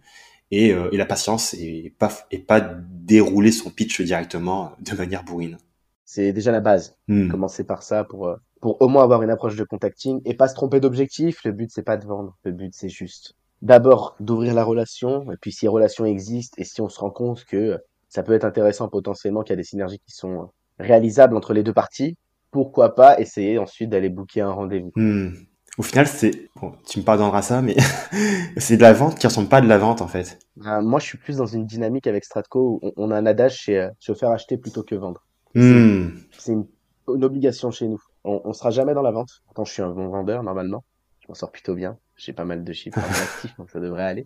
et, 0.50 0.74
euh, 0.74 0.90
et 0.92 0.98
la 0.98 1.06
patience, 1.06 1.54
et 1.54 1.94
pas, 2.00 2.10
et 2.32 2.40
pas 2.40 2.62
dérouler 2.62 3.52
son 3.52 3.70
pitch 3.70 4.02
directement 4.02 4.72
euh, 4.72 4.92
de 4.92 4.98
manière 4.98 5.24
bourrine. 5.24 5.60
C'est 6.04 6.34
déjà 6.34 6.52
la 6.52 6.62
base. 6.62 6.98
Hmm. 7.08 7.30
Commencer 7.30 7.64
par 7.64 7.84
ça 7.84 8.06
pour, 8.06 8.26
euh, 8.26 8.38
pour 8.60 8.82
au 8.82 8.88
moins 8.88 9.04
avoir 9.04 9.22
une 9.22 9.30
approche 9.30 9.56
de 9.56 9.64
contacting 9.64 10.20
et 10.26 10.34
pas 10.34 10.48
se 10.48 10.56
tromper 10.56 10.80
d'objectif. 10.80 11.44
Le 11.46 11.52
but, 11.52 11.70
c'est 11.72 11.84
pas 11.84 11.98
de 11.98 12.08
vendre. 12.08 12.40
Le 12.44 12.54
but, 12.54 12.74
c'est 12.74 12.90
juste 12.90 13.36
d'abord 13.64 14.16
d'ouvrir 14.20 14.54
la 14.54 14.64
relation. 14.64 15.32
Et 15.32 15.38
puis, 15.38 15.52
si 15.52 15.68
relation 15.68 16.06
existe 16.06 16.54
et 16.60 16.66
si 16.66 16.82
on 16.82 16.90
se 16.90 17.00
rend 17.00 17.10
compte 17.10 17.46
que 17.46 17.80
ça 18.10 18.22
peut 18.22 18.34
être 18.34 18.44
intéressant 18.44 18.90
potentiellement, 18.90 19.42
qu'il 19.42 19.54
y 19.54 19.54
a 19.54 19.58
des 19.58 19.64
synergies 19.64 20.00
qui 20.06 20.14
sont 20.14 20.52
réalisables 20.78 21.36
entre 21.36 21.54
les 21.54 21.64
deux 21.64 21.74
parties, 21.74 22.16
pourquoi 22.52 22.94
pas 22.94 23.20
essayer 23.20 23.58
ensuite 23.58 23.90
d'aller 23.90 24.10
booker 24.10 24.42
un 24.42 24.52
rendez-vous. 24.52 24.92
Hmm. 24.96 25.32
Au 25.80 25.82
final, 25.82 26.06
c'est, 26.06 26.50
bon, 26.62 26.74
tu 26.88 27.00
me 27.00 27.04
pardonneras 27.04 27.42
ça, 27.42 27.64
mais 27.64 27.76
c'est 28.58 28.78
de 28.78 28.82
la 28.84 28.94
vente 28.94 29.18
qui 29.18 29.26
ressemble 29.26 29.50
pas 29.50 29.58
à 29.58 29.62
de 29.62 29.68
la 29.68 29.80
vente, 29.80 30.02
en 30.02 30.08
fait. 30.08 30.38
Euh, 30.64 30.82
moi, 30.82 31.00
je 31.00 31.06
suis 31.06 31.18
plus 31.18 31.38
dans 31.38 31.48
une 31.48 31.66
dynamique 31.66 32.06
avec 32.06 32.26
Stratco 32.26 32.80
où 32.84 32.92
on, 32.96 33.10
a 33.10 33.18
un 33.18 33.26
adage 33.26 33.58
chez 33.58 33.80
euh, 33.80 33.90
se 33.98 34.14
faire 34.14 34.30
acheter 34.30 34.58
plutôt 34.58 34.84
que 34.84 34.94
vendre. 34.94 35.24
Hmm. 35.56 36.10
C'est 36.38 36.52
une, 36.52 36.68
une 37.08 37.24
obligation 37.24 37.72
chez 37.72 37.88
nous. 37.88 38.02
On, 38.24 38.42
on 38.44 38.54
sera 38.54 38.70
jamais 38.70 38.94
dans 38.94 39.02
la 39.02 39.12
vente. 39.12 39.42
Pourtant, 39.46 39.64
je 39.64 39.72
suis 39.72 39.82
un 39.82 39.90
bon 39.90 40.10
vendeur 40.10 40.44
normalement. 40.44 40.84
Je 41.22 41.28
m'en 41.30 41.34
sors 41.34 41.52
plutôt 41.52 41.74
bien. 41.74 41.98
J'ai 42.18 42.34
pas 42.34 42.46
mal 42.46 42.64
de 42.64 42.74
chiffres 42.74 43.00
en 43.00 43.22
actif, 43.22 43.56
donc 43.58 43.70
ça 43.70 43.80
devrait 43.80 44.04
aller. 44.04 44.26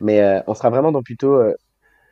Mais 0.00 0.20
euh, 0.20 0.40
on 0.46 0.54
sera 0.54 0.70
vraiment 0.70 0.92
dans 0.92 1.02
plutôt 1.02 1.34
euh, 1.34 1.54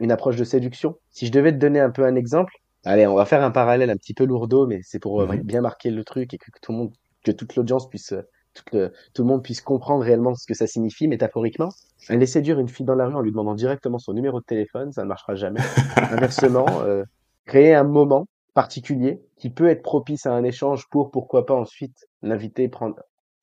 une 0.01 0.13
approche 0.13 0.37
de 0.37 0.45
séduction. 0.45 0.97
Si 1.11 1.27
je 1.27 1.33
devais 1.33 1.53
te 1.53 1.59
donner 1.59 1.81
un 1.81 1.91
peu 1.91 2.05
un 2.05 2.17
exemple, 2.17 2.55
allez, 2.85 3.07
on 3.07 3.15
va 3.15 3.25
faire 3.27 3.43
un 3.43 3.51
parallèle 3.51 3.91
un 3.91 3.97
petit 3.97 4.15
peu 4.15 4.25
lourdeau, 4.25 4.67
mais 4.67 4.81
c'est 4.83 4.99
pour 5.01 5.23
euh, 5.23 5.27
Mhm. 5.27 5.43
bien 5.43 5.61
marquer 5.63 5.91
le 5.91 6.05
truc 6.05 6.35
et 6.35 6.39
que, 6.39 6.51
que 6.51 6.61
tout 6.63 6.73
le 6.73 6.79
monde, 6.79 6.93
que 7.25 7.33
toute 7.33 7.57
l'audience 7.57 7.89
puisse, 7.89 8.13
euh, 8.13 8.23
tout 8.55 8.65
le, 8.77 8.93
tout 9.15 9.23
le 9.23 9.29
monde 9.29 9.43
puisse 9.43 9.61
comprendre 9.63 10.05
réellement 10.05 10.35
ce 10.35 10.47
que 10.47 10.55
ça 10.55 10.67
signifie 10.67 11.09
métaphoriquement. 11.09 11.71
Aller 12.09 12.27
séduire 12.27 12.59
une 12.61 12.69
fille 12.69 12.87
dans 12.87 12.95
la 12.95 13.07
rue 13.07 13.15
en 13.15 13.21
lui 13.21 13.31
demandant 13.31 13.55
directement 13.55 13.99
son 13.99 14.13
numéro 14.15 14.41
de 14.41 14.45
téléphone, 14.45 14.93
ça 14.93 15.03
ne 15.03 15.09
marchera 15.09 15.35
jamais. 15.35 15.61
Inversement, 15.97 16.67
euh, 16.83 17.05
créer 17.47 17.75
un 17.75 17.85
moment 17.85 18.27
particulier 18.55 19.21
qui 19.37 19.51
peut 19.51 19.69
être 19.69 19.83
propice 19.83 20.27
à 20.27 20.33
un 20.33 20.45
échange 20.45 20.87
pour, 20.91 21.11
pourquoi 21.11 21.47
pas 21.47 21.55
ensuite, 21.55 22.07
l'inviter 22.23 22.69
prendre, 22.69 22.97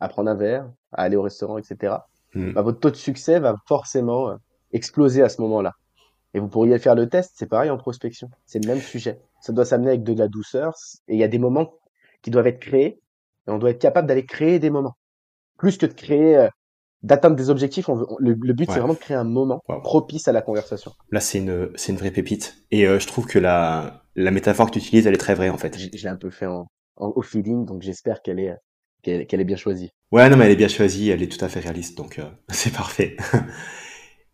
à 0.05 0.09
prendre 0.09 0.29
un 0.29 0.35
verre, 0.35 0.69
à 0.93 1.03
aller 1.03 1.15
au 1.17 1.21
restaurant, 1.23 1.57
etc. 1.57 1.95
Hmm. 2.33 2.53
Bah, 2.53 2.61
votre 2.61 2.79
taux 2.79 2.91
de 2.91 2.95
succès 2.95 3.39
va 3.39 3.55
forcément 3.67 4.29
euh, 4.29 4.35
exploser 4.71 5.21
à 5.23 5.29
ce 5.29 5.41
moment-là. 5.41 5.73
Et 6.33 6.39
vous 6.39 6.47
pourriez 6.49 6.77
faire 6.79 6.95
le 6.95 7.07
test, 7.07 7.33
c'est 7.35 7.47
pareil 7.47 7.69
en 7.69 7.77
prospection. 7.77 8.29
C'est 8.45 8.59
le 8.63 8.67
même 8.67 8.81
sujet. 8.81 9.19
Ça 9.41 9.53
doit 9.53 9.65
s'amener 9.65 9.89
avec 9.89 10.03
de 10.03 10.13
la 10.13 10.27
douceur 10.27 10.73
et 11.07 11.13
il 11.15 11.19
y 11.19 11.23
a 11.23 11.27
des 11.29 11.39
moments 11.39 11.73
qui 12.21 12.31
doivent 12.31 12.47
être 12.47 12.59
créés 12.59 12.99
et 13.47 13.51
on 13.51 13.57
doit 13.57 13.69
être 13.69 13.79
capable 13.81 14.07
d'aller 14.07 14.25
créer 14.25 14.59
des 14.59 14.69
moments. 14.69 14.97
Plus 15.57 15.77
que 15.77 15.85
de 15.85 15.93
créer, 15.93 16.35
euh, 16.37 16.49
d'atteindre 17.03 17.35
des 17.37 17.49
objectifs, 17.49 17.87
on 17.87 17.95
veut, 17.95 18.05
on- 18.09 18.17
le, 18.19 18.33
le 18.33 18.53
but 18.53 18.67
Ouais. 18.67 18.73
c'est 18.73 18.79
vraiment 18.79 18.95
de 18.95 18.99
créer 18.99 19.15
un 19.15 19.23
moment 19.23 19.61
Wow. 19.69 19.81
propice 19.81 20.27
à 20.27 20.33
la 20.33 20.41
conversation. 20.41 20.91
Là, 21.11 21.19
c'est 21.21 21.37
une, 21.37 21.69
c'est 21.75 21.91
une 21.93 21.97
vraie 21.99 22.11
pépite. 22.11 22.57
Et 22.71 22.85
euh, 22.87 22.99
je 22.99 23.07
trouve 23.07 23.27
que 23.27 23.39
la, 23.39 24.03
la 24.15 24.31
métaphore 24.31 24.67
que 24.67 24.71
tu 24.73 24.79
utilises, 24.79 25.07
elle 25.07 25.13
est 25.13 25.17
très 25.17 25.35
vraie, 25.35 25.49
en 25.49 25.57
fait. 25.57 25.77
Je, 25.77 25.87
je 25.95 26.03
l'ai 26.03 26.09
un 26.09 26.17
peu 26.17 26.31
fait 26.31 26.47
en, 26.47 26.67
en- 26.97 27.13
au 27.15 27.21
feeling, 27.21 27.65
donc 27.65 27.81
j'espère 27.83 28.21
qu'elle 28.21 28.39
est, 28.39 28.55
qu'elle 29.05 29.41
est 29.41 29.45
bien 29.45 29.55
choisie. 29.55 29.91
Ouais, 30.11 30.29
non, 30.29 30.37
mais 30.37 30.45
elle 30.45 30.51
est 30.51 30.57
bien 30.57 30.67
choisie, 30.67 31.09
elle 31.09 31.21
est 31.21 31.31
tout 31.31 31.43
à 31.43 31.49
fait 31.49 31.59
réaliste, 31.59 31.97
donc 31.97 32.19
euh, 32.19 32.25
c'est 32.49 32.73
parfait. 32.73 33.15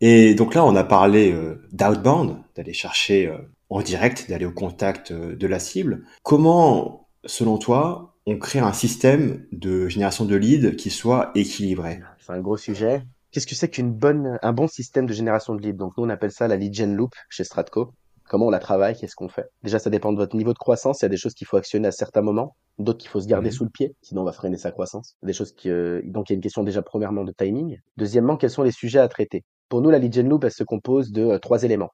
Et 0.04 0.34
donc 0.34 0.54
là, 0.54 0.64
on 0.64 0.74
a 0.74 0.82
parlé 0.82 1.32
euh, 1.32 1.62
d'outbound, 1.70 2.38
d'aller 2.56 2.72
chercher 2.72 3.28
euh, 3.28 3.38
en 3.70 3.82
direct, 3.82 4.28
d'aller 4.28 4.44
au 4.44 4.50
contact 4.50 5.12
euh, 5.12 5.36
de 5.36 5.46
la 5.46 5.60
cible. 5.60 6.04
Comment, 6.24 7.08
selon 7.24 7.56
toi, 7.56 8.16
on 8.26 8.36
crée 8.36 8.58
un 8.58 8.72
système 8.72 9.46
de 9.52 9.88
génération 9.88 10.24
de 10.24 10.34
leads 10.34 10.74
qui 10.74 10.90
soit 10.90 11.30
équilibré? 11.36 12.00
C'est 12.18 12.32
un 12.32 12.40
gros 12.40 12.56
sujet. 12.56 13.04
Qu'est-ce 13.30 13.46
que 13.46 13.54
c'est 13.54 13.68
qu'une 13.68 13.92
bonne, 13.92 14.40
un 14.42 14.52
bon 14.52 14.66
système 14.66 15.06
de 15.06 15.12
génération 15.12 15.54
de 15.54 15.62
leads? 15.62 15.78
Donc 15.78 15.96
nous 15.96 16.04
on 16.04 16.08
appelle 16.08 16.32
ça 16.32 16.48
la 16.48 16.56
lead 16.56 16.74
gen 16.74 16.96
loop 16.96 17.14
chez 17.30 17.44
Stratco. 17.44 17.92
Comment 18.32 18.46
on 18.46 18.50
la 18.50 18.60
travaille 18.60 18.96
Qu'est-ce 18.96 19.14
qu'on 19.14 19.28
fait 19.28 19.50
Déjà 19.62 19.78
ça 19.78 19.90
dépend 19.90 20.10
de 20.10 20.16
votre 20.16 20.34
niveau 20.36 20.54
de 20.54 20.58
croissance. 20.58 21.02
Il 21.02 21.04
y 21.04 21.06
a 21.06 21.10
des 21.10 21.18
choses 21.18 21.34
qu'il 21.34 21.46
faut 21.46 21.58
actionner 21.58 21.88
à 21.88 21.92
certains 21.92 22.22
moments, 22.22 22.56
d'autres 22.78 22.96
qu'il 22.98 23.10
faut 23.10 23.20
se 23.20 23.26
garder 23.26 23.50
Mhm. 23.50 23.54
sous 23.56 23.64
le 23.64 23.68
pied, 23.70 23.94
sinon 24.00 24.22
on 24.22 24.24
va 24.24 24.32
freiner 24.32 24.56
sa 24.56 24.70
croissance. 24.70 25.16
Des 25.22 25.34
choses 25.34 25.52
qui, 25.52 25.68
euh, 25.68 26.00
donc 26.06 26.30
il 26.30 26.32
y 26.32 26.34
a 26.34 26.36
une 26.36 26.40
question 26.40 26.64
déjà 26.64 26.80
premièrement 26.80 27.24
de 27.24 27.32
timing. 27.36 27.76
Deuxièmement, 27.98 28.38
quels 28.38 28.48
sont 28.48 28.62
les 28.62 28.70
sujets 28.72 29.00
à 29.00 29.08
traiter? 29.08 29.44
Pour 29.68 29.82
nous 29.82 29.90
la 29.90 29.98
lead 29.98 30.14
gen 30.14 30.30
loop 30.30 30.44
elle 30.44 30.50
se 30.50 30.64
compose 30.64 31.12
de 31.12 31.22
euh, 31.26 31.38
trois 31.38 31.62
éléments. 31.62 31.90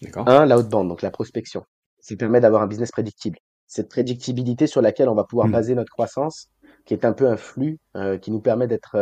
D'accord 0.00 0.26
Un, 0.26 0.46
l'outbound, 0.46 0.88
donc 0.88 1.02
la 1.02 1.10
prospection. 1.10 1.62
Ça 2.00 2.16
permet 2.16 2.40
d'avoir 2.40 2.62
un 2.62 2.66
business 2.68 2.90
prédictible. 2.90 3.38
Cette 3.66 3.90
prédictibilité 3.90 4.66
sur 4.66 4.80
laquelle 4.80 5.10
on 5.10 5.14
va 5.14 5.24
pouvoir 5.24 5.46
Mhm. 5.48 5.52
baser 5.52 5.74
notre 5.74 5.92
croissance, 5.92 6.46
qui 6.86 6.94
est 6.94 7.04
un 7.04 7.12
peu 7.12 7.28
un 7.28 7.36
flux 7.36 7.78
euh, 7.96 8.16
qui 8.16 8.30
nous 8.30 8.40
permet 8.40 8.66
d'être 8.66 8.94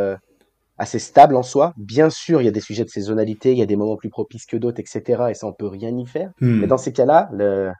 assez 0.78 0.98
stable 0.98 1.36
en 1.36 1.42
soi. 1.42 1.72
Bien 1.76 2.10
sûr, 2.10 2.40
il 2.42 2.44
y 2.44 2.48
a 2.48 2.50
des 2.52 2.60
sujets 2.60 2.84
de 2.84 2.88
saisonnalité, 2.90 3.52
il 3.52 3.58
y 3.58 3.62
a 3.62 3.66
des 3.66 3.76
moments 3.76 3.96
plus 3.96 4.10
propices 4.10 4.46
que 4.46 4.56
d'autres, 4.56 4.80
etc. 4.80 5.24
Et 5.30 5.34
ça, 5.34 5.46
on 5.46 5.52
peut 5.52 5.66
rien 5.68 5.96
y 5.96 6.06
faire. 6.06 6.30
Hmm. 6.40 6.60
Mais 6.60 6.66
dans 6.66 6.76
ces 6.78 6.92
cas-là, 6.92 7.28
le... 7.32 7.72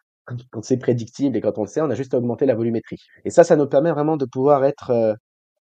quand 0.51 0.65
c'est 0.65 0.79
prédictible 0.79 1.37
et 1.37 1.41
quand 1.41 1.59
on 1.59 1.63
le 1.63 1.69
sait, 1.69 1.81
on 1.81 1.91
a 1.91 1.95
juste 1.95 2.15
à 2.15 2.19
augmenter 2.19 2.47
la 2.47 2.55
volumétrie. 2.55 2.99
Et 3.25 3.31
ça, 3.31 3.45
ça 3.45 3.57
nous 3.57 3.67
permet 3.67 3.91
vraiment 3.93 4.17
de 4.17 4.25
pouvoir 4.27 4.65
être 4.65 4.91
euh, 4.91 5.15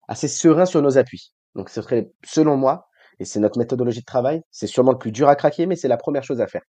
assez 0.07 0.27
serein 0.27 0.65
sur 0.65 0.81
nos 0.81 0.97
appuis. 0.97 1.33
Donc, 1.55 1.69
ce 1.69 1.81
serait, 1.81 2.11
selon 2.23 2.57
moi, 2.57 2.87
et 3.19 3.25
c'est 3.25 3.39
notre 3.39 3.57
méthodologie 3.59 3.99
de 4.01 4.05
travail, 4.05 4.41
c'est 4.51 4.67
sûrement 4.67 4.91
le 4.91 4.97
plus 4.97 5.11
dur 5.11 5.27
à 5.29 5.35
craquer, 5.35 5.65
mais 5.65 5.75
c'est 5.75 5.87
la 5.87 5.97
première 5.97 6.23
chose 6.23 6.41
à 6.41 6.47
faire. 6.47 6.63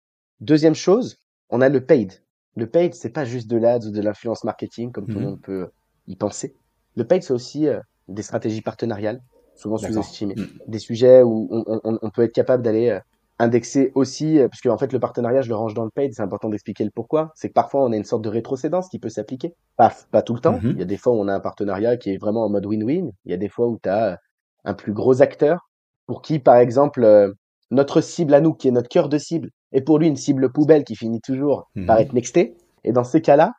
Deuxième 0.41 0.75
chose, 0.75 1.17
on 1.51 1.61
a 1.61 1.69
le 1.69 1.85
paid. 1.85 2.13
Le 2.57 2.67
paid, 2.67 2.95
c'est 2.95 3.11
pas 3.11 3.25
juste 3.25 3.49
de 3.49 3.57
l'ads 3.57 3.87
ou 3.87 3.91
de 3.91 4.01
l'influence 4.01 4.45
marketing, 4.45 4.91
comme 4.93 5.07
tout 5.07 5.19
le 5.19 5.25
Mhm. 5.25 5.31
monde 5.31 5.41
peut 5.43 5.69
y 6.07 6.17
penser. 6.17 6.55
Le 6.97 7.05
paid, 7.05 7.23
c'est 7.23 7.33
aussi 7.33 7.69
euh, 7.69 7.79
des 8.09 8.23
stratégies 8.23 8.63
partenariales, 8.63 9.21
souvent 9.61 9.77
D'accord. 9.77 10.03
sous-estimées. 10.03 10.35
Mhm. 10.37 10.49
Des 10.67 10.79
sujets 10.79 11.23
où 11.23 11.49
on, 11.51 11.81
on- 11.85 11.99
on 12.03 12.11
peut 12.11 12.23
être 12.23 12.33
capable 12.33 12.63
d'aller 12.63 12.89
euh, 12.91 12.99
indexer 13.39 13.93
aussi, 13.95 14.39
euh, 14.39 14.49
parce 14.49 14.61
que 14.61 14.69
en 14.69 14.77
fait, 14.79 14.93
le 14.93 15.01
partenariat, 15.01 15.41
je 15.43 15.49
le 15.49 15.55
range 15.55 15.75
dans 15.75 15.85
le 15.85 15.91
paid, 15.91 16.13
c'est 16.15 16.23
important 16.23 16.49
d'expliquer 16.49 16.85
le 16.85 16.91
pourquoi. 16.91 17.33
C'est 17.35 17.49
que 17.49 17.55
parfois, 17.55 17.83
on 17.85 17.93
a 17.93 17.97
une 17.97 18.05
sorte 18.05 18.23
de 18.23 18.29
rétrocédance 18.29 18.89
qui 18.89 18.99
peut 18.99 19.09
s'appliquer. 19.09 19.55
Pas, 19.77 19.93
pas 20.11 20.23
tout 20.23 20.35
le 20.35 20.41
temps. 20.41 20.59
Mhm. 20.63 20.73
Il 20.73 20.79
y 20.79 20.83
a 20.83 20.87
des 20.87 20.97
fois 20.97 21.13
où 21.13 21.17
on 21.17 21.29
a 21.29 21.35
un 21.35 21.41
partenariat 21.41 21.97
qui 21.97 22.11
est 22.11 22.19
vraiment 22.19 22.45
en 22.45 22.51
mode 22.51 22.67
win-win. 22.67 23.11
Il 23.25 23.31
y 23.31 23.35
a 23.35 23.39
des 23.39 23.49
fois 23.49 23.67
où 23.69 23.79
tu 23.83 23.89
as 23.89 24.19
un 24.65 24.75
plus 24.75 24.93
gros 24.93 25.23
acteur 25.23 25.69
pour 26.07 26.21
qui, 26.23 26.39
par 26.39 26.57
exemple, 26.57 27.03
euh, 27.05 27.33
notre 27.71 28.01
cible 28.01 28.35
à 28.35 28.41
nous, 28.41 28.53
qui 28.53 28.69
est 28.69 28.73
notre 28.73 28.89
cœur 28.89 29.09
de 29.09 29.17
cible, 29.17 29.51
est 29.73 29.81
pour 29.83 29.99
lui 29.99 30.09
une 30.09 30.17
cible 30.17 30.51
poubelle 30.53 30.85
qui 30.85 30.97
finit 30.97 31.21
toujours 31.21 31.71
par 31.87 31.97
Mhm. 31.97 32.03
être 32.03 32.13
nextée. 32.13 32.57
Et 32.85 32.93
dans 32.93 33.05
ces 33.05 33.23
cas-là, 33.23 33.53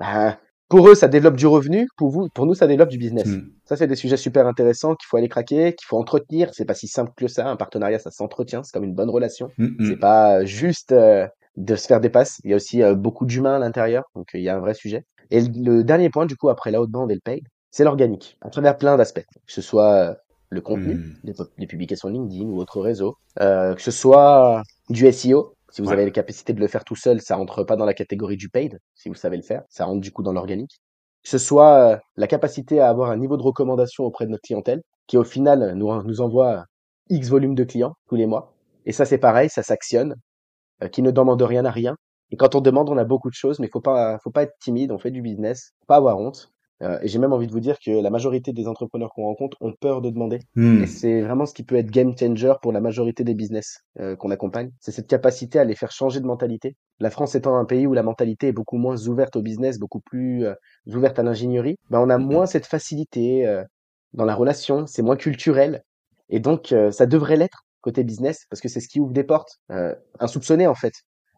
bah, 0.00 0.36
pour 0.72 0.88
eux, 0.88 0.94
ça 0.94 1.06
développe 1.06 1.36
du 1.36 1.46
revenu. 1.46 1.86
Pour 1.98 2.08
vous, 2.08 2.30
pour 2.30 2.46
nous, 2.46 2.54
ça 2.54 2.66
développe 2.66 2.88
du 2.88 2.96
business. 2.96 3.26
Mm. 3.26 3.42
Ça, 3.66 3.76
c'est 3.76 3.86
des 3.86 3.94
sujets 3.94 4.16
super 4.16 4.46
intéressants 4.46 4.94
qu'il 4.94 5.06
faut 5.06 5.18
aller 5.18 5.28
craquer, 5.28 5.74
qu'il 5.74 5.84
faut 5.86 5.98
entretenir. 5.98 6.48
C'est 6.54 6.64
pas 6.64 6.72
si 6.72 6.88
simple 6.88 7.12
que 7.14 7.28
ça. 7.28 7.46
Un 7.46 7.56
partenariat, 7.56 7.98
ça 7.98 8.10
s'entretient. 8.10 8.62
C'est 8.62 8.72
comme 8.72 8.84
une 8.84 8.94
bonne 8.94 9.10
relation. 9.10 9.50
Mm, 9.58 9.64
mm. 9.66 9.86
C'est 9.86 9.96
pas 9.98 10.46
juste 10.46 10.92
euh, 10.92 11.26
de 11.58 11.76
se 11.76 11.86
faire 11.86 12.00
des 12.00 12.08
passes. 12.08 12.40
Il 12.44 12.50
y 12.50 12.54
a 12.54 12.56
aussi 12.56 12.82
euh, 12.82 12.94
beaucoup 12.94 13.26
d'humains 13.26 13.56
à 13.56 13.58
l'intérieur. 13.58 14.04
Donc, 14.14 14.34
euh, 14.34 14.38
il 14.38 14.44
y 14.44 14.48
a 14.48 14.56
un 14.56 14.60
vrai 14.60 14.72
sujet. 14.72 15.04
Et 15.30 15.42
le, 15.42 15.84
dernier 15.84 16.08
point, 16.08 16.24
du 16.24 16.36
coup, 16.36 16.48
après 16.48 16.70
la 16.70 16.80
haute 16.80 16.90
bande 16.90 17.10
et 17.10 17.14
le 17.16 17.20
paid, 17.22 17.42
c'est 17.70 17.84
l'organique. 17.84 18.38
À 18.40 18.48
travers 18.48 18.78
plein 18.78 18.96
d'aspects. 18.96 19.26
Que 19.46 19.52
ce 19.52 19.60
soit 19.60 19.92
euh, 19.92 20.14
le 20.48 20.62
contenu, 20.62 20.94
Mm. 20.94 21.14
les, 21.24 21.32
pu- 21.34 21.42
les 21.58 21.66
publications 21.66 22.08
LinkedIn 22.08 22.46
ou 22.46 22.56
autres 22.58 22.80
réseaux. 22.80 23.16
Euh, 23.40 23.74
que 23.74 23.82
ce 23.82 23.90
soit 23.90 24.62
du 24.88 25.06
SEO. 25.12 25.54
Si 25.72 25.82
vous 25.82 25.88
Ouais. 25.88 25.94
avez 25.94 26.04
les 26.04 26.12
capacités 26.12 26.52
de 26.52 26.60
le 26.60 26.68
faire 26.68 26.84
tout 26.84 26.94
seul, 26.96 27.20
ça 27.20 27.34
rentre 27.36 27.64
pas 27.64 27.76
dans 27.76 27.84
la 27.86 27.94
catégorie 27.94 28.36
du 28.36 28.48
paid. 28.48 28.78
Si 28.94 29.08
vous 29.08 29.14
savez 29.16 29.36
le 29.36 29.42
faire, 29.42 29.64
ça 29.68 29.84
rentre 29.86 30.00
du 30.00 30.12
coup 30.12 30.22
dans 30.22 30.32
l'organique 30.32 30.80
que 31.24 31.30
ce 31.30 31.38
soit 31.38 31.92
euh, 31.94 31.98
la 32.16 32.26
capacité 32.26 32.80
à 32.80 32.88
avoir 32.88 33.10
un 33.10 33.16
niveau 33.16 33.36
de 33.36 33.42
recommandation 33.42 34.04
auprès 34.04 34.26
de 34.26 34.30
notre 34.32 34.42
clientèle, 34.42 34.82
qui 35.06 35.16
au 35.16 35.24
final 35.24 35.74
nous, 35.76 36.02
nous 36.02 36.20
envoie 36.20 36.64
X 37.10 37.28
volume 37.28 37.54
de 37.54 37.64
clients 37.64 37.94
tous 38.08 38.16
les 38.16 38.26
mois. 38.26 38.54
Et 38.86 38.92
ça, 38.92 39.04
c'est 39.04 39.18
pareil, 39.18 39.48
ça 39.48 39.62
s'actionne, 39.62 40.16
euh, 40.82 40.88
qui 40.88 41.02
ne 41.02 41.10
demande 41.10 41.42
rien 41.42 41.64
à 41.64 41.70
rien. 41.70 41.96
Et 42.30 42.36
quand 42.36 42.54
on 42.54 42.60
demande, 42.60 42.90
on 42.90 42.98
a 42.98 43.04
beaucoup 43.04 43.30
de 43.30 43.34
choses, 43.34 43.60
mais 43.60 43.68
faut 43.72 43.80
pas, 43.80 44.18
faut 44.24 44.30
pas 44.30 44.44
être 44.44 44.56
timide, 44.60 44.92
on 44.92 44.98
fait 44.98 45.10
du 45.10 45.22
business, 45.22 45.72
faut 45.80 45.86
pas 45.86 45.96
avoir 45.96 46.18
honte. 46.18 46.52
Euh, 46.82 46.98
et 47.02 47.08
j'ai 47.08 47.18
même 47.18 47.32
envie 47.32 47.46
de 47.46 47.52
vous 47.52 47.60
dire 47.60 47.78
que 47.78 47.90
la 47.90 48.10
majorité 48.10 48.52
des 48.52 48.66
entrepreneurs 48.66 49.12
qu'on 49.14 49.24
rencontre 49.24 49.56
ont 49.60 49.72
peur 49.72 50.00
de 50.00 50.10
demander. 50.10 50.40
Mm. 50.56 50.82
Et 50.82 50.86
c'est 50.86 51.20
vraiment 51.20 51.46
ce 51.46 51.54
qui 51.54 51.62
peut 51.62 51.76
être 51.76 51.90
game 51.90 52.16
changer 52.18 52.54
pour 52.60 52.72
la 52.72 52.80
majorité 52.80 53.24
des 53.24 53.34
business 53.34 53.80
euh, 54.00 54.16
qu'on 54.16 54.30
accompagne. 54.30 54.70
C'est 54.80 54.92
cette 54.92 55.06
capacité 55.06 55.58
à 55.58 55.64
les 55.64 55.74
faire 55.74 55.92
changer 55.92 56.20
de 56.20 56.26
mentalité. 56.26 56.76
La 56.98 57.10
France 57.10 57.34
étant 57.34 57.56
un 57.56 57.64
pays 57.64 57.86
où 57.86 57.92
la 57.92 58.02
mentalité 58.02 58.48
est 58.48 58.52
beaucoup 58.52 58.78
moins 58.78 58.96
ouverte 59.06 59.36
au 59.36 59.42
business, 59.42 59.78
beaucoup 59.78 60.00
plus 60.00 60.44
euh, 60.44 60.54
ouverte 60.86 61.18
à 61.18 61.22
l'ingénierie, 61.22 61.76
ben 61.90 62.00
on 62.00 62.10
a 62.10 62.18
Mhm. 62.18 62.26
moins 62.26 62.46
cette 62.46 62.66
facilité 62.66 63.62
dans 64.12 64.24
la 64.24 64.34
relation, 64.34 64.86
c'est 64.86 65.02
moins 65.02 65.16
culturel. 65.16 65.82
Et 66.28 66.40
donc, 66.40 66.74
ça 66.90 67.06
devrait 67.06 67.36
l'être 67.36 67.64
côté 67.80 68.04
business 68.04 68.46
parce 68.48 68.60
que 68.60 68.68
c'est 68.68 68.80
ce 68.80 68.88
qui 68.88 69.00
ouvre 69.00 69.12
des 69.12 69.24
portes, 69.24 69.58
insoupçonnées 70.18 70.66
en 70.66 70.74
fait. 70.74 70.92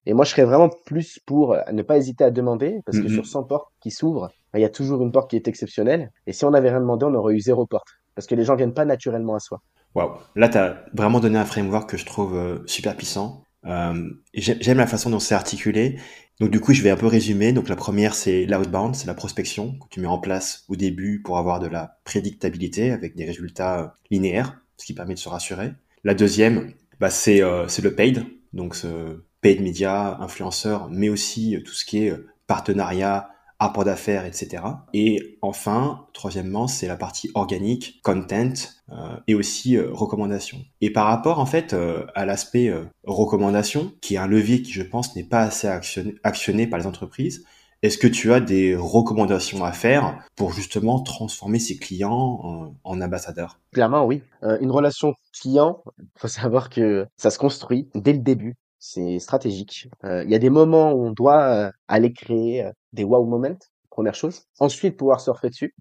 Et 0.06 0.12
moi, 0.14 0.24
je 0.24 0.30
serais 0.30 0.44
vraiment 0.44 0.68
plus 0.86 1.18
pour 1.26 1.54
euh, 1.54 1.60
ne 1.72 1.82
pas 1.82 1.96
hésiter 1.96 2.24
à 2.24 2.30
demander 2.30 2.80
parce 2.84 2.98
que 2.98 3.08
sur 3.08 3.26
100 3.26 3.44
portes 3.44 3.68
qui 3.80 3.90
s'ouvrent, 3.90 4.30
ben, 4.52 4.58
il 4.58 4.62
y 4.62 4.66
a 4.66 4.68
toujours 4.70 5.02
une 5.02 5.12
porte 5.12 5.30
qui 5.30 5.36
est 5.36 5.48
exceptionnelle. 5.48 6.12
Et 6.26 6.32
si 6.32 6.44
on 6.44 6.50
n'avait 6.50 6.70
rien 6.70 6.80
demandé, 6.80 7.06
on 7.06 7.14
aurait 7.14 7.34
eu 7.34 7.40
zéro 7.40 7.66
porte 7.66 7.88
parce 8.14 8.26
que 8.26 8.34
les 8.34 8.44
gens 8.44 8.56
viennent 8.56 8.74
pas 8.74 8.84
naturellement 8.84 9.34
à 9.34 9.40
soi. 9.40 9.60
Waouh. 9.94 10.12
Là, 10.36 10.48
tu 10.48 10.58
as 10.58 10.84
vraiment 10.92 11.20
donné 11.20 11.38
un 11.38 11.44
framework 11.44 11.88
que 11.90 11.96
je 11.96 12.04
trouve 12.06 12.36
euh, 12.36 12.58
super 12.66 12.96
puissant. 12.96 13.42
Euh, 13.64 14.10
j'ai- 14.34 14.58
J'aime 14.60 14.78
la 14.78 14.86
façon 14.86 15.08
dont 15.10 15.20
c'est 15.20 15.34
articulé. 15.34 15.98
Donc, 16.40 16.50
du 16.50 16.60
coup, 16.60 16.72
je 16.74 16.82
vais 16.82 16.90
un 16.90 16.96
peu 16.96 17.06
résumer. 17.06 17.52
Donc, 17.52 17.68
la 17.68 17.76
première, 17.76 18.14
c'est 18.14 18.44
l'outbound, 18.44 18.94
c'est 18.96 19.06
la 19.06 19.14
prospection 19.14 19.78
que 19.78 19.86
tu 19.90 20.00
mets 20.00 20.08
en 20.08 20.18
place 20.18 20.64
au 20.68 20.76
début 20.76 21.22
pour 21.22 21.38
avoir 21.38 21.60
de 21.60 21.68
la 21.68 21.98
prédictabilité 22.04 22.90
avec 22.90 23.14
des 23.16 23.24
résultats 23.24 23.96
linéaires, 24.10 24.60
ce 24.76 24.84
qui 24.84 24.94
permet 24.94 25.14
de 25.14 25.18
se 25.20 25.28
rassurer. 25.28 25.72
La 26.02 26.14
deuxième, 26.14 26.72
bah, 27.00 27.08
c'est 27.10 27.40
euh, 27.42 27.68
c'est 27.68 27.82
le 27.82 27.94
paid. 27.94 28.24
Donc, 28.52 28.74
ce 28.74 29.22
paid 29.44 29.60
media, 29.60 30.16
influenceur, 30.20 30.88
mais 30.90 31.10
aussi 31.10 31.54
euh, 31.54 31.62
tout 31.62 31.74
ce 31.74 31.84
qui 31.84 32.06
est 32.06 32.10
euh, 32.10 32.26
partenariat, 32.46 33.28
apport 33.58 33.84
d'affaires, 33.84 34.24
etc. 34.24 34.62
Et 34.94 35.38
enfin, 35.42 36.06
troisièmement, 36.14 36.66
c'est 36.66 36.86
la 36.86 36.96
partie 36.96 37.30
organique, 37.34 38.00
content 38.02 38.54
euh, 38.90 39.16
et 39.28 39.34
aussi 39.34 39.76
euh, 39.76 39.90
recommandation. 39.92 40.58
Et 40.80 40.90
par 40.90 41.06
rapport 41.06 41.40
en 41.40 41.46
fait 41.46 41.76
à 42.14 42.24
l'aspect 42.24 42.72
recommandation, 43.04 43.92
qui 44.00 44.14
est 44.14 44.18
un 44.18 44.26
levier 44.26 44.62
qui 44.62 44.72
je 44.72 44.82
pense 44.82 45.14
n'est 45.14 45.24
pas 45.24 45.42
assez 45.42 45.68
actionné, 45.68 46.66
par 46.66 46.78
les 46.78 46.86
entreprises, 46.86 47.44
est-ce 47.82 47.98
que 47.98 48.06
tu 48.06 48.32
as 48.32 48.40
des 48.40 48.74
recommandations 48.74 49.62
à 49.62 49.72
faire 49.72 50.18
pour 50.36 50.52
justement 50.52 51.00
transformer 51.00 51.58
ces 51.58 51.76
clients 51.76 52.40
en, 52.42 52.74
en 52.82 53.00
ambassadeurs? 53.00 53.60
Clairement, 53.72 54.06
oui. 54.06 54.22
Une 54.42 54.70
relation 54.70 55.14
client, 55.38 55.84
faut 56.16 56.28
savoir 56.28 56.70
que 56.70 57.06
ça 57.18 57.30
se 57.30 57.38
construit 57.38 57.88
dès 57.94 58.14
le 58.14 58.20
début. 58.20 58.56
C'est 58.86 59.18
stratégique. 59.18 59.88
Euh, 60.04 60.24
Il 60.24 60.30
y 60.30 60.34
a 60.34 60.38
des 60.38 60.50
moments 60.50 60.92
où 60.92 61.06
on 61.06 61.10
doit 61.12 61.42
euh, 61.42 61.70
aller 61.88 62.12
créer 62.12 62.64
euh, 62.64 62.70
des 62.92 63.02
wow 63.04 63.24
moments, 63.24 63.56
première 63.90 64.14
chose. 64.14 64.42
Ensuite, 64.60 64.98
pouvoir 64.98 65.20
surfer 65.22 65.48
dessus. 65.48 65.74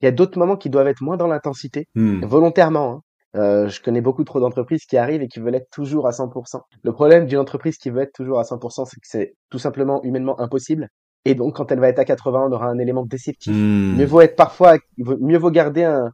Il 0.00 0.06
y 0.06 0.08
a 0.08 0.12
d'autres 0.12 0.38
moments 0.38 0.56
qui 0.56 0.70
doivent 0.70 0.88
être 0.88 1.02
moins 1.02 1.16
dans 1.18 1.26
l'intensité, 1.26 1.88
Hmm. 1.94 2.24
volontairement. 2.24 2.90
hein. 2.92 3.02
Euh, 3.36 3.68
je 3.68 3.82
connais 3.82 4.00
beaucoup 4.00 4.24
trop 4.24 4.40
d'entreprises 4.40 4.86
qui 4.86 4.96
arrivent 4.96 5.20
et 5.22 5.28
qui 5.28 5.40
veulent 5.40 5.56
être 5.56 5.70
toujours 5.70 6.06
à 6.08 6.12
100%. 6.12 6.62
Le 6.82 6.92
problème 6.92 7.26
d'une 7.26 7.38
entreprise 7.38 7.76
qui 7.76 7.90
veut 7.90 8.00
être 8.02 8.12
toujours 8.14 8.38
à 8.40 8.44
100%, 8.44 8.86
c'est 8.86 8.96
que 9.00 9.06
c'est 9.08 9.34
tout 9.50 9.58
simplement 9.58 10.02
humainement 10.02 10.40
impossible. 10.40 10.88
Et 11.26 11.34
donc, 11.34 11.56
quand 11.56 11.70
elle 11.70 11.80
va 11.80 11.88
être 11.88 11.98
à 11.98 12.06
80, 12.06 12.46
on 12.48 12.52
aura 12.52 12.66
un 12.68 12.78
élément 12.78 13.04
déceptif. 13.04 13.52
Hmm. 13.54 13.96
Mieux 13.98 14.06
vaut 14.06 14.22
être 14.22 14.36
parfois, 14.36 14.78
mieux 14.98 15.36
vaut 15.38 15.50
garder 15.50 15.84
un, 15.84 16.10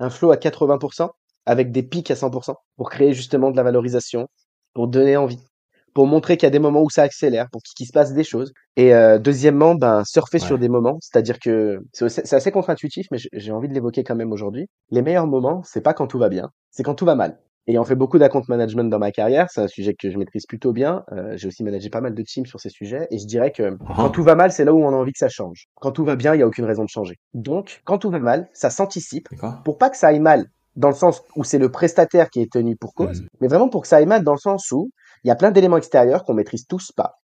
un 0.00 0.10
flow 0.10 0.30
à 0.32 0.36
80% 0.36 1.10
avec 1.46 1.72
des 1.72 1.82
pics 1.82 2.10
à 2.10 2.14
100% 2.16 2.56
pour 2.76 2.90
créer 2.90 3.14
justement 3.14 3.50
de 3.50 3.56
la 3.56 3.62
valorisation, 3.62 4.28
pour 4.74 4.88
donner 4.88 5.16
envie, 5.16 5.40
pour 5.98 6.06
montrer 6.06 6.36
qu'il 6.36 6.46
y 6.46 6.46
a 6.46 6.50
des 6.50 6.60
moments 6.60 6.82
où 6.82 6.90
ça 6.90 7.02
accélère, 7.02 7.48
pour 7.50 7.60
qu'il 7.76 7.84
se 7.84 7.90
passe 7.92 8.12
des 8.12 8.22
choses. 8.22 8.52
Et 8.76 8.94
euh, 8.94 9.18
deuxièmement, 9.18 9.74
ben 9.74 10.04
surfer 10.04 10.38
Ouais. 10.38 10.46
sur 10.46 10.56
des 10.56 10.68
moments, 10.68 10.96
c'est-à-dire 11.00 11.40
que 11.40 11.80
c'est 11.92 12.32
assez 12.34 12.52
contre-intuitif, 12.52 13.08
mais 13.10 13.18
j'ai- 13.32 13.50
envie 13.50 13.66
de 13.66 13.74
l'évoquer 13.74 14.04
quand 14.04 14.14
même 14.14 14.30
aujourd'hui. 14.30 14.68
Les 14.92 15.02
meilleurs 15.02 15.26
moments, 15.26 15.60
c'est 15.64 15.80
pas 15.80 15.94
quand 15.94 16.06
tout 16.06 16.20
va 16.20 16.28
bien, 16.28 16.50
c'est 16.70 16.84
quand 16.84 16.94
tout 16.94 17.04
va 17.04 17.16
mal. 17.16 17.40
Ayant 17.66 17.82
fait 17.82 17.96
beaucoup 17.96 18.16
d'account 18.20 18.44
management 18.46 18.88
dans 18.88 19.00
ma 19.00 19.10
carrière, 19.10 19.48
c'est 19.50 19.60
un 19.60 19.66
sujet 19.66 19.94
que 20.00 20.08
je 20.08 20.16
maîtrise 20.18 20.46
plutôt 20.46 20.72
bien. 20.72 21.02
Euh, 21.10 21.32
j'ai 21.36 21.48
aussi 21.48 21.64
managé 21.64 21.90
pas 21.90 22.00
mal 22.00 22.14
de 22.14 22.22
teams 22.22 22.46
sur 22.46 22.60
ces 22.60 22.70
sujets, 22.70 23.08
et 23.10 23.18
je 23.18 23.26
dirais 23.26 23.50
que 23.50 23.76
Ah. 23.88 23.94
quand 23.96 24.10
tout 24.10 24.22
va 24.22 24.36
mal, 24.36 24.52
c'est 24.52 24.64
là 24.64 24.72
où 24.72 24.80
on 24.84 24.90
a 24.90 24.96
envie 24.96 25.10
que 25.12 25.18
ça 25.18 25.28
change. 25.28 25.64
Quand 25.80 25.90
tout 25.90 26.04
va 26.04 26.14
bien, 26.14 26.32
il 26.32 26.38
y 26.38 26.42
a 26.44 26.46
aucune 26.46 26.64
raison 26.64 26.84
de 26.84 26.88
changer. 26.88 27.16
Donc, 27.34 27.80
quand 27.84 27.98
tout 27.98 28.10
va 28.10 28.20
mal, 28.20 28.48
ça 28.52 28.70
s'anticipe 28.70 29.28
pour 29.64 29.78
pas 29.78 29.90
que 29.90 29.96
ça 29.96 30.06
aille 30.06 30.20
mal 30.20 30.46
dans 30.76 30.90
le 30.90 30.94
sens 30.94 31.22
où 31.34 31.42
c'est 31.42 31.58
le 31.58 31.72
prestataire 31.72 32.30
qui 32.30 32.40
est 32.40 32.52
tenu 32.52 32.76
pour 32.76 32.94
cause, 32.94 33.22
Mhm. 33.22 33.28
mais 33.40 33.48
vraiment 33.48 33.68
pour 33.68 33.82
que 33.82 33.88
ça 33.88 33.96
aille 33.96 34.06
mal 34.06 34.22
dans 34.22 34.34
le 34.34 34.38
sens 34.38 34.70
où 34.70 34.90
il 35.24 35.28
y 35.28 35.30
a 35.30 35.36
plein 35.36 35.50
d'éléments 35.50 35.76
extérieurs 35.76 36.24
qu'on 36.24 36.34
maîtrise 36.34 36.66
tous 36.66 36.92
pas 36.92 37.20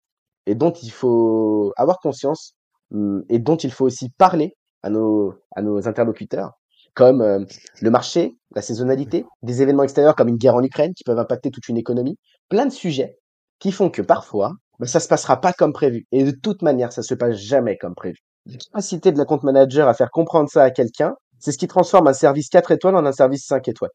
et 0.46 0.54
dont 0.54 0.72
il 0.72 0.90
faut 0.90 1.72
avoir 1.76 1.99
conscience 1.99 2.54
hum, 2.92 3.25
et 3.28 3.38
dont 3.38 3.56
il 3.56 3.72
faut 3.72 3.84
aussi 3.84 4.11
parler 4.11 4.56
à 4.82 4.90
nos, 4.90 5.34
à 5.54 5.62
nos 5.62 5.88
interlocuteurs, 5.88 6.52
comme 6.94 7.22
euh, 7.22 7.44
le 7.80 7.90
marché, 7.90 8.37
la 8.54 8.62
saisonnalité, 8.62 9.25
des 9.42 9.62
événements 9.62 9.84
extérieurs 9.84 10.16
comme 10.16 10.28
une 10.28 10.37
guerre 10.37 10.56
en 10.56 10.62
Ukraine 10.62 10.92
qui 10.94 11.04
peuvent 11.04 11.18
impacter 11.18 11.50
toute 11.50 11.68
une 11.68 11.76
économie, 11.76 12.18
plein 12.49 12.66
de 12.66 12.72
sujets 12.72 13.18
qui 13.61 13.72
font 13.72 13.90
que 13.90 14.02
parfois, 14.02 14.52
ben, 14.78 14.87
ça 14.87 15.00
se 15.00 15.08
passera 15.08 15.40
pas 15.40 15.52
comme 15.52 15.72
prévu. 15.72 16.06
Et 16.11 16.25
de 16.25 16.32
toute 16.32 16.62
manière, 16.62 16.92
ça 16.92 17.02
se 17.02 17.14
passe 17.14 17.37
jamais 17.37 17.78
comme 17.78 17.94
prévu. 17.94 18.18
La 18.46 18.56
capacité 18.56 19.12
de 19.12 19.18
la 19.18 19.25
compte 19.25 19.44
manager 19.44 19.88
à 19.88 19.94
faire 19.94 20.11
comprendre 20.11 20.50
ça 20.50 20.64
à 20.64 20.70
quelqu'un, 20.70 21.14
c'est 21.38 21.52
ce 21.52 21.58
qui 21.58 21.68
transforme 21.68 22.08
un 22.08 22.12
service 22.12 22.49
4 22.49 22.72
étoiles 22.72 22.96
en 22.96 23.06
un 23.06 23.12
service 23.12 23.46
5 23.46 23.68
étoiles. 23.68 23.92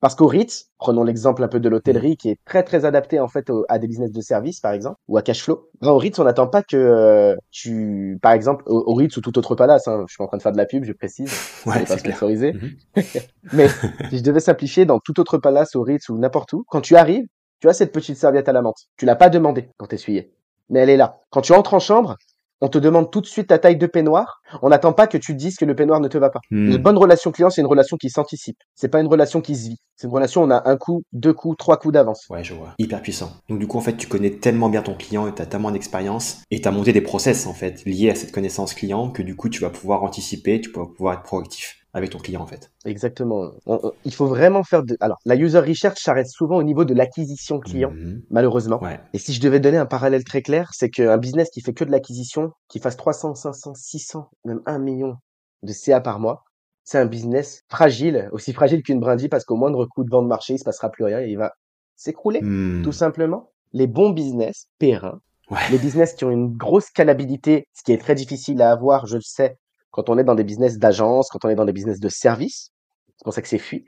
Parce 0.00 0.14
qu'au 0.14 0.26
Ritz, 0.26 0.66
prenons 0.78 1.02
l'exemple 1.04 1.42
un 1.42 1.48
peu 1.48 1.58
de 1.58 1.68
l'hôtellerie 1.70 2.16
qui 2.18 2.28
est 2.28 2.38
très 2.44 2.62
très 2.62 2.84
adapté 2.84 3.18
en 3.18 3.28
fait 3.28 3.48
au- 3.50 3.64
à 3.68 3.78
des 3.78 3.86
business 3.88 4.12
de 4.12 4.20
service 4.20 4.60
par 4.60 4.72
exemple 4.72 4.96
ou 5.08 5.16
à 5.16 5.22
cash 5.22 5.42
flow. 5.42 5.70
Ben, 5.80 5.88
au 5.88 5.96
Ritz, 5.98 6.18
on 6.18 6.24
n'attend 6.24 6.46
pas 6.48 6.62
que 6.62 6.76
euh, 6.76 7.34
tu, 7.50 8.18
par 8.20 8.32
exemple, 8.32 8.62
au, 8.66 8.84
au 8.86 8.94
Ritz 8.94 9.16
ou 9.16 9.20
tout 9.22 9.36
autre 9.38 9.54
palace, 9.54 9.88
hein, 9.88 10.04
je 10.06 10.12
suis 10.14 10.22
en 10.22 10.26
train 10.26 10.36
de 10.36 10.42
faire 10.42 10.52
de 10.52 10.58
la 10.58 10.66
pub, 10.66 10.84
je 10.84 10.92
précise, 10.92 11.32
Ouais, 11.64 11.84
pas 11.84 11.96
sponsorisé. 11.98 12.52
Mhm. 12.52 12.70
Mais 13.52 13.68
si 14.10 14.18
je 14.18 14.22
devais 14.22 14.40
simplifier 14.40 14.84
dans 14.84 14.98
tout 15.00 15.18
autre 15.18 15.38
palace, 15.38 15.74
au 15.76 15.82
Ritz 15.82 16.08
ou 16.10 16.18
n'importe 16.18 16.52
où, 16.52 16.64
quand 16.68 16.82
tu 16.82 16.94
arrives, 16.96 17.26
tu 17.60 17.68
as 17.68 17.72
cette 17.72 17.92
petite 17.92 18.18
serviette 18.18 18.48
à 18.50 18.52
la 18.52 18.60
menthe. 18.60 18.76
Tu 18.98 19.06
l'as 19.06 19.16
pas 19.16 19.30
demandé 19.30 19.70
quand 19.78 19.86
t'essuyais, 19.86 20.30
mais 20.68 20.80
elle 20.80 20.90
est 20.90 20.98
là. 20.98 21.20
Quand 21.30 21.40
tu 21.40 21.52
entres 21.54 21.72
en 21.72 21.78
chambre, 21.78 22.16
on 22.60 22.68
te 22.68 22.78
demande 22.78 23.10
tout 23.10 23.20
de 23.20 23.26
suite 23.26 23.48
ta 23.48 23.58
taille 23.58 23.76
de 23.76 23.86
peignoir. 23.86 24.40
On 24.62 24.68
n'attend 24.68 24.92
pas 24.92 25.06
que 25.06 25.18
tu 25.18 25.32
te 25.32 25.38
dises 25.38 25.56
que 25.56 25.64
le 25.64 25.74
peignoir 25.74 26.00
ne 26.00 26.08
te 26.08 26.18
va 26.18 26.30
pas. 26.30 26.40
Hmm. 26.50 26.72
Une 26.72 26.76
bonne 26.78 26.96
relation 26.96 27.32
client, 27.32 27.50
c'est 27.50 27.60
une 27.60 27.66
relation 27.66 27.96
qui 27.96 28.10
s'anticipe. 28.10 28.58
C'est 28.74 28.88
pas 28.88 29.00
une 29.00 29.08
relation 29.08 29.40
qui 29.40 29.56
se 29.56 29.68
vit. 29.68 29.76
C'est 29.96 30.06
une 30.06 30.12
relation 30.12 30.42
où 30.42 30.46
on 30.46 30.50
a 30.50 30.68
un 30.68 30.76
coup, 30.76 31.02
deux 31.12 31.32
coups, 31.32 31.56
trois 31.58 31.78
coups 31.78 31.94
d'avance. 31.94 32.26
Ouais, 32.30 32.44
je 32.44 32.54
vois. 32.54 32.74
Hyper 32.78 33.02
puissant. 33.02 33.32
Donc 33.48 33.58
du 33.58 33.66
coup, 33.66 33.78
en 33.78 33.82
fait, 33.82 33.96
tu 33.96 34.06
connais 34.06 34.30
tellement 34.30 34.68
bien 34.68 34.82
ton 34.82 34.94
client 34.94 35.26
et 35.26 35.34
tu 35.34 35.42
as 35.42 35.46
tellement 35.46 35.70
d'expérience 35.70 36.42
et 36.50 36.60
tu 36.60 36.68
as 36.68 36.70
monté 36.70 36.92
des 36.92 37.00
process, 37.00 37.46
en 37.46 37.54
fait, 37.54 37.84
liés 37.84 38.10
à 38.10 38.14
cette 38.14 38.32
connaissance 38.32 38.74
client 38.74 39.10
que 39.10 39.22
du 39.22 39.36
coup, 39.36 39.48
tu 39.48 39.60
vas 39.60 39.70
pouvoir 39.70 40.02
anticiper, 40.02 40.60
tu 40.60 40.70
vas 40.70 40.86
pouvoir 40.86 41.14
être 41.14 41.22
proactif 41.22 41.85
avec 41.96 42.10
ton 42.10 42.18
client, 42.18 42.42
en 42.42 42.46
fait. 42.46 42.70
Exactement. 42.84 43.52
On- 43.66 43.80
on- 43.82 43.92
il 44.04 44.12
faut 44.12 44.26
vraiment 44.26 44.62
faire 44.62 44.82
de. 44.84 44.96
Alors, 45.00 45.16
la 45.24 45.34
user 45.34 45.58
research 45.60 45.98
s'arrête 45.98 46.28
souvent 46.28 46.56
au 46.56 46.62
niveau 46.62 46.84
de 46.84 46.92
l'acquisition 46.94 47.58
client, 47.58 47.90
Mhm. 47.90 48.22
malheureusement. 48.30 48.82
Ouais. 48.82 49.00
Et 49.14 49.18
si 49.18 49.32
je 49.32 49.40
devais 49.40 49.60
donner 49.60 49.78
un 49.78 49.86
parallèle 49.86 50.22
très 50.24 50.42
clair, 50.42 50.70
c'est 50.74 50.90
qu'un 50.90 51.16
business 51.16 51.48
qui 51.50 51.60
fait 51.62 51.72
que 51.72 51.84
de 51.84 51.90
l'acquisition, 51.90 52.52
qui 52.68 52.78
fasse 52.80 52.96
300, 52.96 53.34
500, 53.34 53.72
600, 53.74 54.28
même 54.44 54.60
1 54.66 54.78
million 54.78 55.16
de 55.62 55.72
CA 55.72 56.00
par 56.00 56.20
mois, 56.20 56.44
c'est 56.84 56.98
un 56.98 57.06
business 57.06 57.62
fragile, 57.68 58.28
aussi 58.32 58.52
fragile 58.52 58.82
qu'une 58.82 59.00
brindille, 59.00 59.28
parce 59.28 59.44
qu'au 59.44 59.56
moindre 59.56 59.86
coup 59.86 60.04
de 60.04 60.10
vent 60.10 60.22
de 60.22 60.28
marché, 60.28 60.52
il 60.54 60.58
se 60.58 60.64
passera 60.64 60.90
plus 60.90 61.04
rien 61.04 61.20
et 61.20 61.28
il 61.30 61.36
va 61.38 61.52
s'écrouler, 61.96 62.40
Hmm. 62.42 62.82
tout 62.82 62.92
simplement. 62.92 63.50
Les 63.72 63.86
bons 63.86 64.10
business, 64.10 64.66
pérennes, 64.78 65.18
Ouais. 65.50 65.58
les 65.70 65.78
business 65.78 66.12
qui 66.14 66.24
ont 66.24 66.30
une 66.30 66.54
grosse 66.56 66.84
scalabilité, 66.86 67.66
ce 67.72 67.82
qui 67.82 67.92
est 67.92 67.98
très 67.98 68.14
difficile 68.14 68.60
à 68.62 68.70
avoir, 68.70 69.06
je 69.06 69.16
le 69.16 69.22
sais, 69.22 69.56
quand 69.90 70.08
on 70.10 70.18
est 70.18 70.24
dans 70.24 70.34
des 70.34 70.44
business 70.44 70.78
d'agence, 70.78 71.28
quand 71.30 71.44
on 71.44 71.48
est 71.48 71.54
dans 71.54 71.64
des 71.64 71.72
business 71.72 72.00
de 72.00 72.08
service, 72.08 72.70
c'est 73.16 73.24
pour 73.24 73.32
ça 73.32 73.42
que 73.42 73.48
c'est 73.48 73.58
fui. 73.58 73.84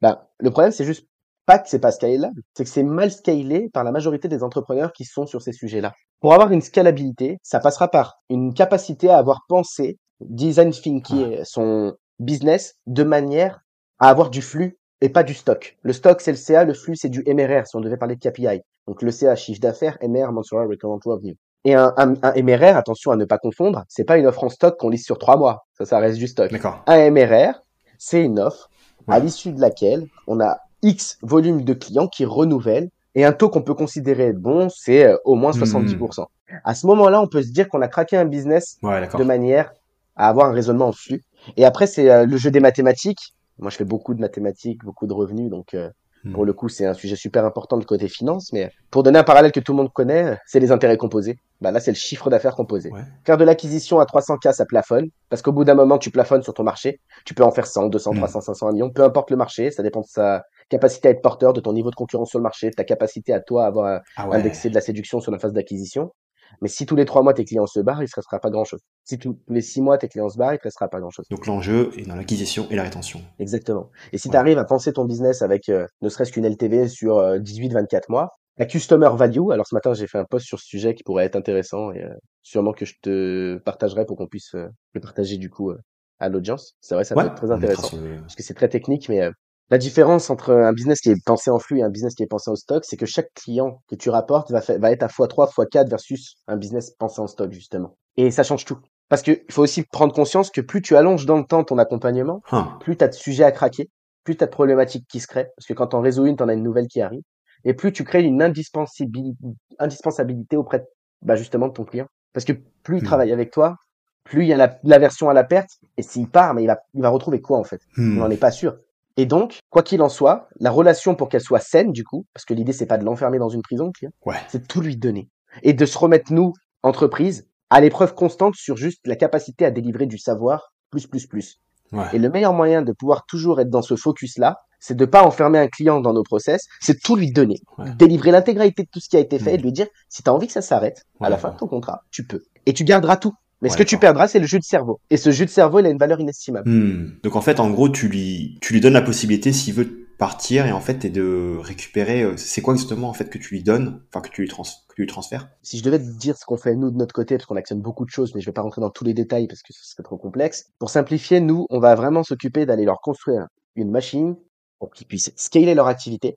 Ben, 0.00 0.18
le 0.38 0.50
problème, 0.50 0.72
c'est 0.72 0.84
juste 0.84 1.06
pas 1.46 1.58
que 1.58 1.68
c'est 1.68 1.78
pas 1.78 1.92
scalable, 1.92 2.42
c'est 2.54 2.64
que 2.64 2.70
c'est 2.70 2.82
mal 2.82 3.10
scalé 3.10 3.70
par 3.72 3.82
la 3.82 3.90
majorité 3.90 4.28
des 4.28 4.42
entrepreneurs 4.42 4.92
qui 4.92 5.04
sont 5.04 5.26
sur 5.26 5.40
ces 5.40 5.52
sujets-là. 5.52 5.94
Pour 6.20 6.34
avoir 6.34 6.52
une 6.52 6.60
scalabilité, 6.60 7.38
ça 7.42 7.58
passera 7.58 7.88
par 7.88 8.16
une 8.28 8.52
capacité 8.52 9.08
à 9.08 9.16
avoir 9.16 9.40
pensé 9.48 9.98
design 10.20 10.72
thinking 10.72 11.42
son 11.44 11.94
business 12.18 12.74
de 12.86 13.02
manière 13.02 13.60
à 13.98 14.10
avoir 14.10 14.30
du 14.30 14.42
flux 14.42 14.78
et 15.00 15.08
pas 15.08 15.22
du 15.22 15.32
stock. 15.32 15.78
Le 15.82 15.92
stock, 15.92 16.20
c'est 16.20 16.32
le 16.32 16.36
CA, 16.36 16.64
le 16.64 16.74
flux, 16.74 16.96
c'est 16.96 17.08
du 17.08 17.22
MRR, 17.26 17.66
si 17.66 17.76
on 17.76 17.80
devait 17.80 17.96
parler 17.96 18.16
de 18.16 18.28
KPI. 18.28 18.60
Donc 18.86 19.02
le 19.02 19.10
CA, 19.10 19.36
chiffre 19.36 19.60
d'affaires, 19.60 19.96
MR, 20.02 20.32
mensual 20.32 20.68
recurrent 20.68 20.98
revenue. 21.04 21.36
Et 21.68 21.74
un, 21.74 21.92
un, 21.98 22.14
un, 22.22 22.42
MRR, 22.42 22.78
attention 22.78 23.10
à 23.10 23.16
ne 23.16 23.26
pas 23.26 23.36
confondre, 23.36 23.84
c'est 23.88 24.04
pas 24.04 24.16
une 24.16 24.26
offre 24.26 24.42
en 24.42 24.48
stock 24.48 24.78
qu'on 24.78 24.88
lise 24.88 25.04
sur 25.04 25.18
trois 25.18 25.36
mois. 25.36 25.66
Ça, 25.76 25.84
ça 25.84 25.98
reste 25.98 26.16
du 26.16 26.26
stock. 26.26 26.50
Un 26.86 27.10
MRR, 27.10 27.60
c'est 27.98 28.24
une 28.24 28.38
offre 28.38 28.70
à 29.06 29.18
l'issue 29.18 29.52
de 29.52 29.60
laquelle 29.60 30.06
on 30.26 30.40
a 30.40 30.60
X 30.80 31.18
volume 31.20 31.64
de 31.64 31.74
clients 31.74 32.08
qui 32.08 32.24
renouvellent 32.24 32.88
et 33.14 33.26
un 33.26 33.32
taux 33.32 33.50
qu'on 33.50 33.60
peut 33.60 33.74
considérer 33.74 34.32
bon, 34.32 34.70
c'est 34.70 35.04
euh, 35.04 35.18
au 35.26 35.34
moins 35.34 35.50
70%. 35.50 36.22
Hmm. 36.22 36.24
À 36.64 36.74
ce 36.74 36.86
moment-là, 36.86 37.20
on 37.20 37.26
peut 37.26 37.42
se 37.42 37.50
dire 37.50 37.68
qu'on 37.68 37.82
a 37.82 37.88
craqué 37.88 38.16
un 38.16 38.24
business 38.24 38.78
de 38.82 39.24
manière 39.24 39.70
à 40.16 40.28
avoir 40.28 40.48
un 40.48 40.52
raisonnement 40.52 40.88
en 40.88 40.92
flux. 40.92 41.22
Et 41.58 41.66
après, 41.66 41.86
c'est 41.86 42.10
euh, 42.10 42.24
le 42.24 42.36
jeu 42.38 42.50
des 42.50 42.60
mathématiques. 42.60 43.34
Moi, 43.58 43.68
je 43.68 43.76
fais 43.76 43.84
beaucoup 43.84 44.14
de 44.14 44.22
mathématiques, 44.22 44.82
beaucoup 44.84 45.06
de 45.06 45.12
revenus, 45.12 45.50
donc 45.50 45.74
euh, 45.74 45.90
Hmm. 46.24 46.32
Pour 46.32 46.44
le 46.44 46.52
coup, 46.52 46.68
c'est 46.68 46.86
un 46.86 46.94
sujet 46.94 47.16
super 47.16 47.44
important 47.44 47.76
de 47.76 47.84
côté 47.84 48.08
finance, 48.08 48.52
mais 48.52 48.70
pour 48.90 49.02
donner 49.02 49.18
un 49.18 49.24
parallèle 49.24 49.52
que 49.52 49.60
tout 49.60 49.72
le 49.72 49.76
monde 49.76 49.92
connaît, 49.92 50.38
c'est 50.46 50.60
les 50.60 50.72
intérêts 50.72 50.96
composés. 50.96 51.38
Bah 51.60 51.70
là, 51.70 51.80
c'est 51.80 51.90
le 51.90 51.96
chiffre 51.96 52.30
d'affaires 52.30 52.54
composé. 52.54 52.90
Faire 53.24 53.36
de 53.36 53.44
l'acquisition 53.44 54.00
à 54.00 54.04
300K, 54.04 54.52
ça 54.52 54.64
plafonne, 54.64 55.08
parce 55.28 55.42
qu'au 55.42 55.52
bout 55.52 55.64
d'un 55.64 55.74
moment, 55.74 55.98
tu 55.98 56.10
plafonnes 56.10 56.42
sur 56.42 56.54
ton 56.54 56.62
marché. 56.62 57.00
Tu 57.24 57.34
peux 57.34 57.42
en 57.42 57.50
faire 57.50 57.66
100, 57.66 57.88
200, 57.88 58.14
300, 58.14 58.40
500, 58.40 58.68
1 58.68 58.72
million, 58.72 58.90
peu 58.90 59.02
importe 59.02 59.30
le 59.30 59.36
marché, 59.36 59.70
ça 59.70 59.82
dépend 59.82 60.00
de 60.00 60.06
sa 60.06 60.44
capacité 60.68 61.08
à 61.08 61.10
être 61.12 61.22
porteur, 61.22 61.52
de 61.52 61.60
ton 61.60 61.72
niveau 61.72 61.90
de 61.90 61.96
concurrence 61.96 62.30
sur 62.30 62.38
le 62.38 62.42
marché, 62.44 62.70
de 62.70 62.74
ta 62.74 62.84
capacité 62.84 63.32
à 63.32 63.40
toi 63.40 63.64
à 63.64 63.66
avoir 63.68 64.00
ah 64.16 64.28
indexé 64.32 64.68
de 64.70 64.74
la 64.74 64.80
séduction 64.80 65.20
sur 65.20 65.32
la 65.32 65.38
phase 65.38 65.52
d'acquisition. 65.52 66.12
Mais 66.60 66.68
si 66.68 66.86
tous 66.86 66.96
les 66.96 67.04
trois 67.04 67.22
mois 67.22 67.34
tes 67.34 67.44
clients 67.44 67.66
se 67.66 67.80
barrent, 67.80 68.02
il 68.02 68.06
ne 68.06 68.14
restera 68.14 68.38
pas 68.38 68.50
grand 68.50 68.64
chose. 68.64 68.80
Si 69.04 69.18
tous 69.18 69.38
les 69.48 69.60
six 69.60 69.80
mois 69.80 69.98
tes 69.98 70.08
clients 70.08 70.28
se 70.28 70.38
barrent, 70.38 70.52
il 70.52 70.58
ne 70.58 70.62
restera 70.62 70.88
pas 70.88 71.00
grand 71.00 71.10
chose. 71.10 71.26
Donc 71.30 71.46
l'enjeu 71.46 71.90
est 71.96 72.06
dans 72.06 72.16
l'acquisition 72.16 72.66
et 72.70 72.76
la 72.76 72.82
rétention. 72.82 73.22
Exactement. 73.38 73.90
Et 74.12 74.18
si 74.18 74.30
tu 74.30 74.36
arrives 74.36 74.58
à 74.58 74.64
penser 74.64 74.92
ton 74.92 75.04
business 75.04 75.42
avec 75.42 75.68
euh, 75.68 75.86
ne 76.02 76.08
serait-ce 76.08 76.32
qu'une 76.32 76.46
LTV 76.46 76.88
sur 76.88 77.18
18-24 77.18 77.96
euh, 77.96 78.00
mois, 78.08 78.30
la 78.56 78.66
customer 78.66 79.10
value, 79.14 79.50
alors 79.52 79.66
ce 79.66 79.74
matin 79.74 79.94
j'ai 79.94 80.06
fait 80.06 80.18
un 80.18 80.24
post 80.24 80.46
sur 80.46 80.58
ce 80.58 80.66
sujet 80.66 80.94
qui 80.94 81.04
pourrait 81.04 81.24
être 81.24 81.36
intéressant 81.36 81.92
et 81.92 82.02
euh, 82.02 82.12
sûrement 82.42 82.72
que 82.72 82.84
je 82.84 82.94
te 83.00 83.58
partagerai 83.58 84.04
pour 84.04 84.16
qu'on 84.16 84.26
puisse 84.26 84.54
le 84.54 85.00
partager 85.00 85.36
du 85.36 85.48
coup 85.48 85.72
à 86.18 86.28
l'audience. 86.28 86.74
C'est 86.80 86.94
vrai, 86.94 87.04
ça 87.04 87.14
peut 87.14 87.20
être 87.20 87.34
très 87.34 87.50
intéressant 87.50 87.96
parce 88.20 88.34
que 88.34 88.42
c'est 88.42 88.54
très 88.54 88.68
technique, 88.68 89.08
mais 89.08 89.30
la 89.70 89.78
différence 89.78 90.30
entre 90.30 90.52
un 90.52 90.72
business 90.72 91.00
qui 91.00 91.10
est 91.10 91.24
pensé 91.24 91.50
en 91.50 91.58
flux 91.58 91.80
et 91.80 91.82
un 91.82 91.90
business 91.90 92.14
qui 92.14 92.22
est 92.22 92.28
pensé 92.28 92.50
en 92.50 92.56
stock, 92.56 92.84
c'est 92.84 92.96
que 92.96 93.06
chaque 93.06 93.32
client 93.34 93.82
que 93.88 93.94
tu 93.94 94.08
rapportes 94.08 94.50
va, 94.50 94.60
va 94.60 94.90
être 94.90 95.02
à 95.02 95.08
x3, 95.08 95.52
x4 95.52 95.90
versus 95.90 96.36
un 96.46 96.56
business 96.56 96.92
pensé 96.92 97.20
en 97.20 97.26
stock, 97.26 97.52
justement. 97.52 97.96
Et 98.16 98.30
ça 98.30 98.42
change 98.42 98.64
tout. 98.64 98.78
Parce 99.08 99.22
qu'il 99.22 99.40
faut 99.50 99.62
aussi 99.62 99.84
prendre 99.84 100.14
conscience 100.14 100.50
que 100.50 100.60
plus 100.60 100.82
tu 100.82 100.96
allonges 100.96 101.26
dans 101.26 101.38
le 101.38 101.44
temps 101.44 101.64
ton 101.64 101.78
accompagnement, 101.78 102.42
hein. 102.50 102.76
plus 102.80 102.96
tu 102.96 103.04
as 103.04 103.08
de 103.08 103.14
sujets 103.14 103.44
à 103.44 103.52
craquer, 103.52 103.90
plus 104.24 104.36
tu 104.36 104.44
as 104.44 104.46
de 104.46 104.52
problématiques 104.52 105.06
qui 105.08 105.20
se 105.20 105.26
créent. 105.26 105.50
Parce 105.56 105.66
que 105.66 105.74
quand 105.74 105.94
on 105.94 106.00
résous 106.00 106.26
une, 106.26 106.36
tu 106.36 106.42
en 106.42 106.48
as 106.48 106.54
une 106.54 106.62
nouvelle 106.62 106.88
qui 106.88 107.00
arrive. 107.00 107.22
Et 107.64 107.74
plus 107.74 107.92
tu 107.92 108.04
crées 108.04 108.22
une 108.22 108.42
indispensabilité, 108.42 110.56
auprès 110.56 110.80
de, 110.80 110.84
bah, 111.22 111.36
justement 111.36 111.68
de 111.68 111.72
ton 111.72 111.84
client. 111.84 112.06
Parce 112.32 112.44
que 112.44 112.52
plus 112.82 112.98
il 112.98 113.02
hmm. 113.02 113.06
travaille 113.06 113.32
avec 113.32 113.50
toi, 113.50 113.76
plus 114.24 114.44
il 114.44 114.48
y 114.48 114.52
a 114.52 114.78
l'aversion 114.82 115.28
à 115.28 115.34
la 115.34 115.44
perte. 115.44 115.70
Et 115.96 116.02
s'il 116.02 116.28
part, 116.28 116.54
mais 116.54 116.62
il 116.62 116.66
va, 116.66 116.80
il 116.94 117.02
va 117.02 117.08
retrouver 117.08 117.40
quoi 117.40 117.58
en 117.58 117.64
fait? 117.64 117.80
Hmm. 117.96 118.18
On 118.18 118.20
n'en 118.22 118.30
est 118.30 118.36
pas 118.36 118.50
sûr. 118.50 118.78
Et 119.18 119.26
donc, 119.26 119.58
quoi 119.68 119.82
qu'il 119.82 120.00
en 120.00 120.08
soit, 120.08 120.48
la 120.60 120.70
relation 120.70 121.16
pour 121.16 121.28
qu'elle 121.28 121.40
soit 121.40 121.58
saine, 121.58 121.90
du 121.90 122.04
coup, 122.04 122.24
parce 122.32 122.44
que 122.44 122.54
l'idée 122.54 122.72
c'est 122.72 122.86
pas 122.86 122.98
de 122.98 123.04
l'enfermer 123.04 123.38
dans 123.38 123.48
une 123.48 123.62
prison, 123.62 123.90
ouais. 124.24 124.36
c'est 124.46 124.62
de 124.62 124.66
tout 124.66 124.80
lui 124.80 124.96
donner 124.96 125.28
et 125.64 125.72
de 125.72 125.84
se 125.84 125.98
remettre 125.98 126.32
nous, 126.32 126.52
entreprise, 126.84 127.48
à 127.68 127.80
l'épreuve 127.80 128.14
constante 128.14 128.54
sur 128.54 128.76
juste 128.76 129.04
la 129.06 129.16
capacité 129.16 129.64
à 129.64 129.72
délivrer 129.72 130.06
du 130.06 130.18
savoir 130.18 130.72
plus 130.90 131.08
plus 131.08 131.26
plus. 131.26 131.60
Ouais. 131.90 132.04
Et 132.12 132.18
le 132.18 132.30
meilleur 132.30 132.52
moyen 132.52 132.82
de 132.82 132.92
pouvoir 132.92 133.26
toujours 133.26 133.60
être 133.60 133.70
dans 133.70 133.82
ce 133.82 133.96
focus-là, 133.96 134.58
c'est 134.78 134.96
de 134.96 135.04
pas 135.04 135.24
enfermer 135.24 135.58
un 135.58 135.66
client 135.66 136.00
dans 136.00 136.12
nos 136.12 136.22
process, 136.22 136.66
c'est 136.80 137.02
tout 137.02 137.16
lui 137.16 137.32
donner, 137.32 137.60
délivrer 137.96 138.30
l'intégralité 138.30 138.84
de 138.84 138.88
tout 138.92 139.00
ce 139.00 139.08
qui 139.08 139.16
a 139.16 139.20
été 139.20 139.40
fait 139.40 139.54
et 139.54 139.58
de 139.58 139.62
lui 139.62 139.72
dire 139.72 139.88
si 140.08 140.22
tu 140.22 140.30
as 140.30 140.32
envie 140.32 140.46
que 140.46 140.52
ça 140.52 140.62
s'arrête 140.62 141.02
à 141.20 141.28
la 141.28 141.38
fin 141.38 141.50
de 141.50 141.56
ton 141.56 141.66
contrat, 141.66 142.04
tu 142.12 142.24
peux. 142.24 142.44
Et 142.66 142.72
tu 142.72 142.84
garderas 142.84 143.16
tout. 143.16 143.34
Mais 143.60 143.68
ce 143.68 143.76
que 143.76 143.82
tu 143.82 143.98
perdras, 143.98 144.28
c'est 144.28 144.38
le 144.38 144.46
jus 144.46 144.58
de 144.58 144.64
cerveau. 144.64 145.00
Et 145.10 145.16
ce 145.16 145.30
jus 145.30 145.44
de 145.44 145.50
cerveau, 145.50 145.80
il 145.80 145.86
a 145.86 145.90
une 145.90 145.98
valeur 145.98 146.20
inestimable. 146.20 146.70
Hmm. 146.70 147.18
Donc 147.22 147.36
en 147.36 147.40
fait, 147.40 147.60
en 147.60 147.70
gros, 147.70 147.88
tu 147.88 148.08
lui, 148.08 148.58
tu 148.60 148.72
lui 148.72 148.80
donnes 148.80 148.92
la 148.92 149.02
possibilité, 149.02 149.52
s'il 149.52 149.74
veut 149.74 150.08
partir, 150.18 150.66
et 150.66 150.72
en 150.72 150.80
fait, 150.80 151.04
et 151.04 151.10
de 151.10 151.56
récupérer. 151.60 152.22
Euh, 152.22 152.36
c'est 152.36 152.60
quoi 152.60 152.74
justement 152.74 153.08
en 153.08 153.12
fait 153.12 153.30
que 153.30 153.38
tu 153.38 153.54
lui 153.54 153.62
donnes, 153.62 154.02
enfin 154.08 154.20
que 154.20 154.30
tu 154.30 154.42
lui, 154.42 154.48
trans 154.48 154.64
que 154.64 154.94
tu 154.94 155.02
lui 155.02 155.06
transfères? 155.06 155.48
Si 155.62 155.78
je 155.78 155.84
devais 155.84 155.98
te 155.98 156.18
dire 156.18 156.36
ce 156.36 156.44
qu'on 156.44 156.56
fait 156.56 156.74
nous 156.74 156.90
de 156.90 156.96
notre 156.96 157.14
côté, 157.14 157.36
parce 157.36 157.46
qu'on 157.46 157.56
actionne 157.56 157.80
beaucoup 157.80 158.04
de 158.04 158.10
choses, 158.10 158.34
mais 158.34 158.40
je 158.40 158.46
vais 158.46 158.52
pas 158.52 158.62
rentrer 158.62 158.80
dans 158.80 158.90
tous 158.90 159.04
les 159.04 159.14
détails 159.14 159.46
parce 159.46 159.62
que 159.62 159.72
ce 159.72 159.84
serait 159.84 160.02
trop 160.02 160.18
complexe. 160.18 160.66
Pour 160.78 160.90
simplifier, 160.90 161.40
nous, 161.40 161.66
on 161.70 161.78
va 161.78 161.94
vraiment 161.94 162.24
s'occuper 162.24 162.66
d'aller 162.66 162.84
leur 162.84 163.00
construire 163.00 163.46
une 163.76 163.90
machine 163.90 164.36
pour 164.78 164.90
qu'ils 164.90 165.06
puissent 165.06 165.32
scaler 165.36 165.74
leur 165.74 165.86
activité, 165.86 166.36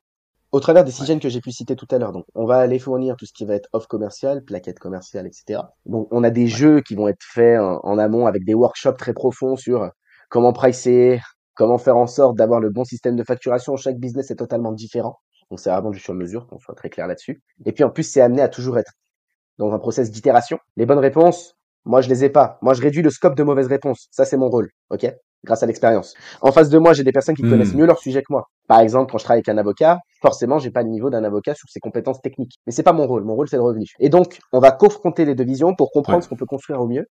au 0.52 0.60
travers 0.60 0.84
des 0.84 0.92
six 0.92 1.20
que 1.20 1.30
j'ai 1.30 1.42
pu 1.42 1.52
citer 1.52 1.76
tout 1.76 1.88
à 1.92 1.98
l'heure. 1.98 2.12
Donc, 2.12 2.26
on 2.36 2.46
va 2.46 2.58
aller 2.58 2.80
fournir 2.80 3.16
tout 3.16 3.26
ce 3.26 3.34
qui 3.34 3.46
va 3.46 3.56
être 3.56 3.70
off 3.74 3.88
commercial, 3.88 4.44
plaquettes 4.44 4.80
commerciales, 4.80 5.26
etc. 5.26 5.62
Donc, 5.86 6.08
on 6.12 6.24
a 6.24 6.30
des 6.30 6.48
jeux 6.48 6.82
qui 6.82 6.96
vont 6.96 7.08
être 7.08 7.24
faits 7.24 7.60
en, 7.60 7.98
amont 7.98 8.28
avec 8.28 8.44
des 8.44 8.54
workshops 8.54 8.98
très 8.98 9.14
profonds 9.14 9.56
sur 9.56 9.90
comment 10.30 10.54
pricer, 10.54 11.22
comment 11.56 11.78
faire 11.78 11.98
en 11.98 12.08
sorte 12.08 12.38
d'avoir 12.38 12.60
le 12.60 12.70
bon 12.70 12.84
système 12.84 13.16
de 13.16 13.24
facturation. 13.24 13.76
Chaque 13.78 13.98
business 13.98 14.32
est 14.32 14.36
totalement 14.36 14.72
différent. 14.72 15.20
Donc, 15.50 15.60
c'est 15.60 15.70
vraiment 15.70 15.92
du 15.92 16.00
sur-mesure, 16.00 16.48
qu'on 16.48 16.60
soit 16.60 16.76
très 16.76 16.90
clair 16.90 17.08
là-dessus. 17.08 17.42
Et 17.66 17.72
puis, 17.72 17.84
en 17.84 17.90
plus, 17.90 18.04
c'est 18.04 18.22
amené 18.22 18.42
à 18.42 18.50
toujours 18.50 18.78
être 18.78 18.94
dans 19.58 19.72
un 19.72 19.80
process 19.80 20.12
d'itération. 20.12 20.58
Les 20.76 20.86
bonnes 20.86 21.00
réponses, 21.00 21.56
moi, 21.86 22.02
je 22.02 22.10
les 22.10 22.26
ai 22.26 22.30
pas. 22.30 22.58
Moi, 22.62 22.74
je 22.74 22.82
réduis 22.82 23.02
le 23.02 23.10
scope 23.10 23.36
de 23.36 23.44
mauvaises 23.44 23.68
réponses. 23.68 24.08
Ça, 24.12 24.26
c'est 24.26 24.38
mon 24.38 24.50
rôle. 24.50 24.70
OK? 24.90 25.06
Grâce 25.43 25.63
à 25.63 25.65
l'expérience. 25.65 26.13
En 26.41 26.51
face 26.51 26.69
de 26.69 26.77
moi, 26.77 26.93
j'ai 26.93 27.04
des 27.04 27.12
personnes 27.12 27.36
qui 27.36 27.41
connaissent 27.41 27.73
hmm. 27.73 27.80
mieux 27.80 27.86
leur 27.88 27.97
sujet 27.97 28.21
que 28.21 28.32
moi. 28.32 28.49
Par 28.67 28.80
exemple, 28.80 29.12
quand 29.12 29.17
je 29.17 29.23
travaille 29.23 29.39
avec 29.39 29.49
un 29.49 29.58
avocat, 29.58 29.99
forcément, 30.21 30.60
j'ai 30.60 30.69
pas 30.69 30.84
le 30.84 30.89
niveau 30.89 31.10
d'un 31.10 31.23
avocat 31.23 31.56
sur 31.56 31.67
ses 31.67 31.80
compétences 31.80 32.21
techniques. 32.21 32.60
Mais 32.67 32.71
c'est 32.71 32.84
pas 32.84 32.93
mon 32.93 33.08
rôle. 33.08 33.23
Mon 33.23 33.34
rôle, 33.36 33.49
c'est 33.49 33.56
le 33.56 33.63
revenu. 33.63 33.88
Et 33.99 34.10
donc, 34.10 34.39
on 34.51 34.60
va 34.60 34.71
confronter 34.71 35.25
les 35.25 35.34
deux 35.34 35.43
visions 35.43 35.73
pour 35.75 35.91
comprendre 35.91 36.23
ce 36.23 36.30
qu'on 36.30 36.36
peut 36.36 36.45
construire 36.45 36.80
au 36.80 36.88
mieux 36.88 37.08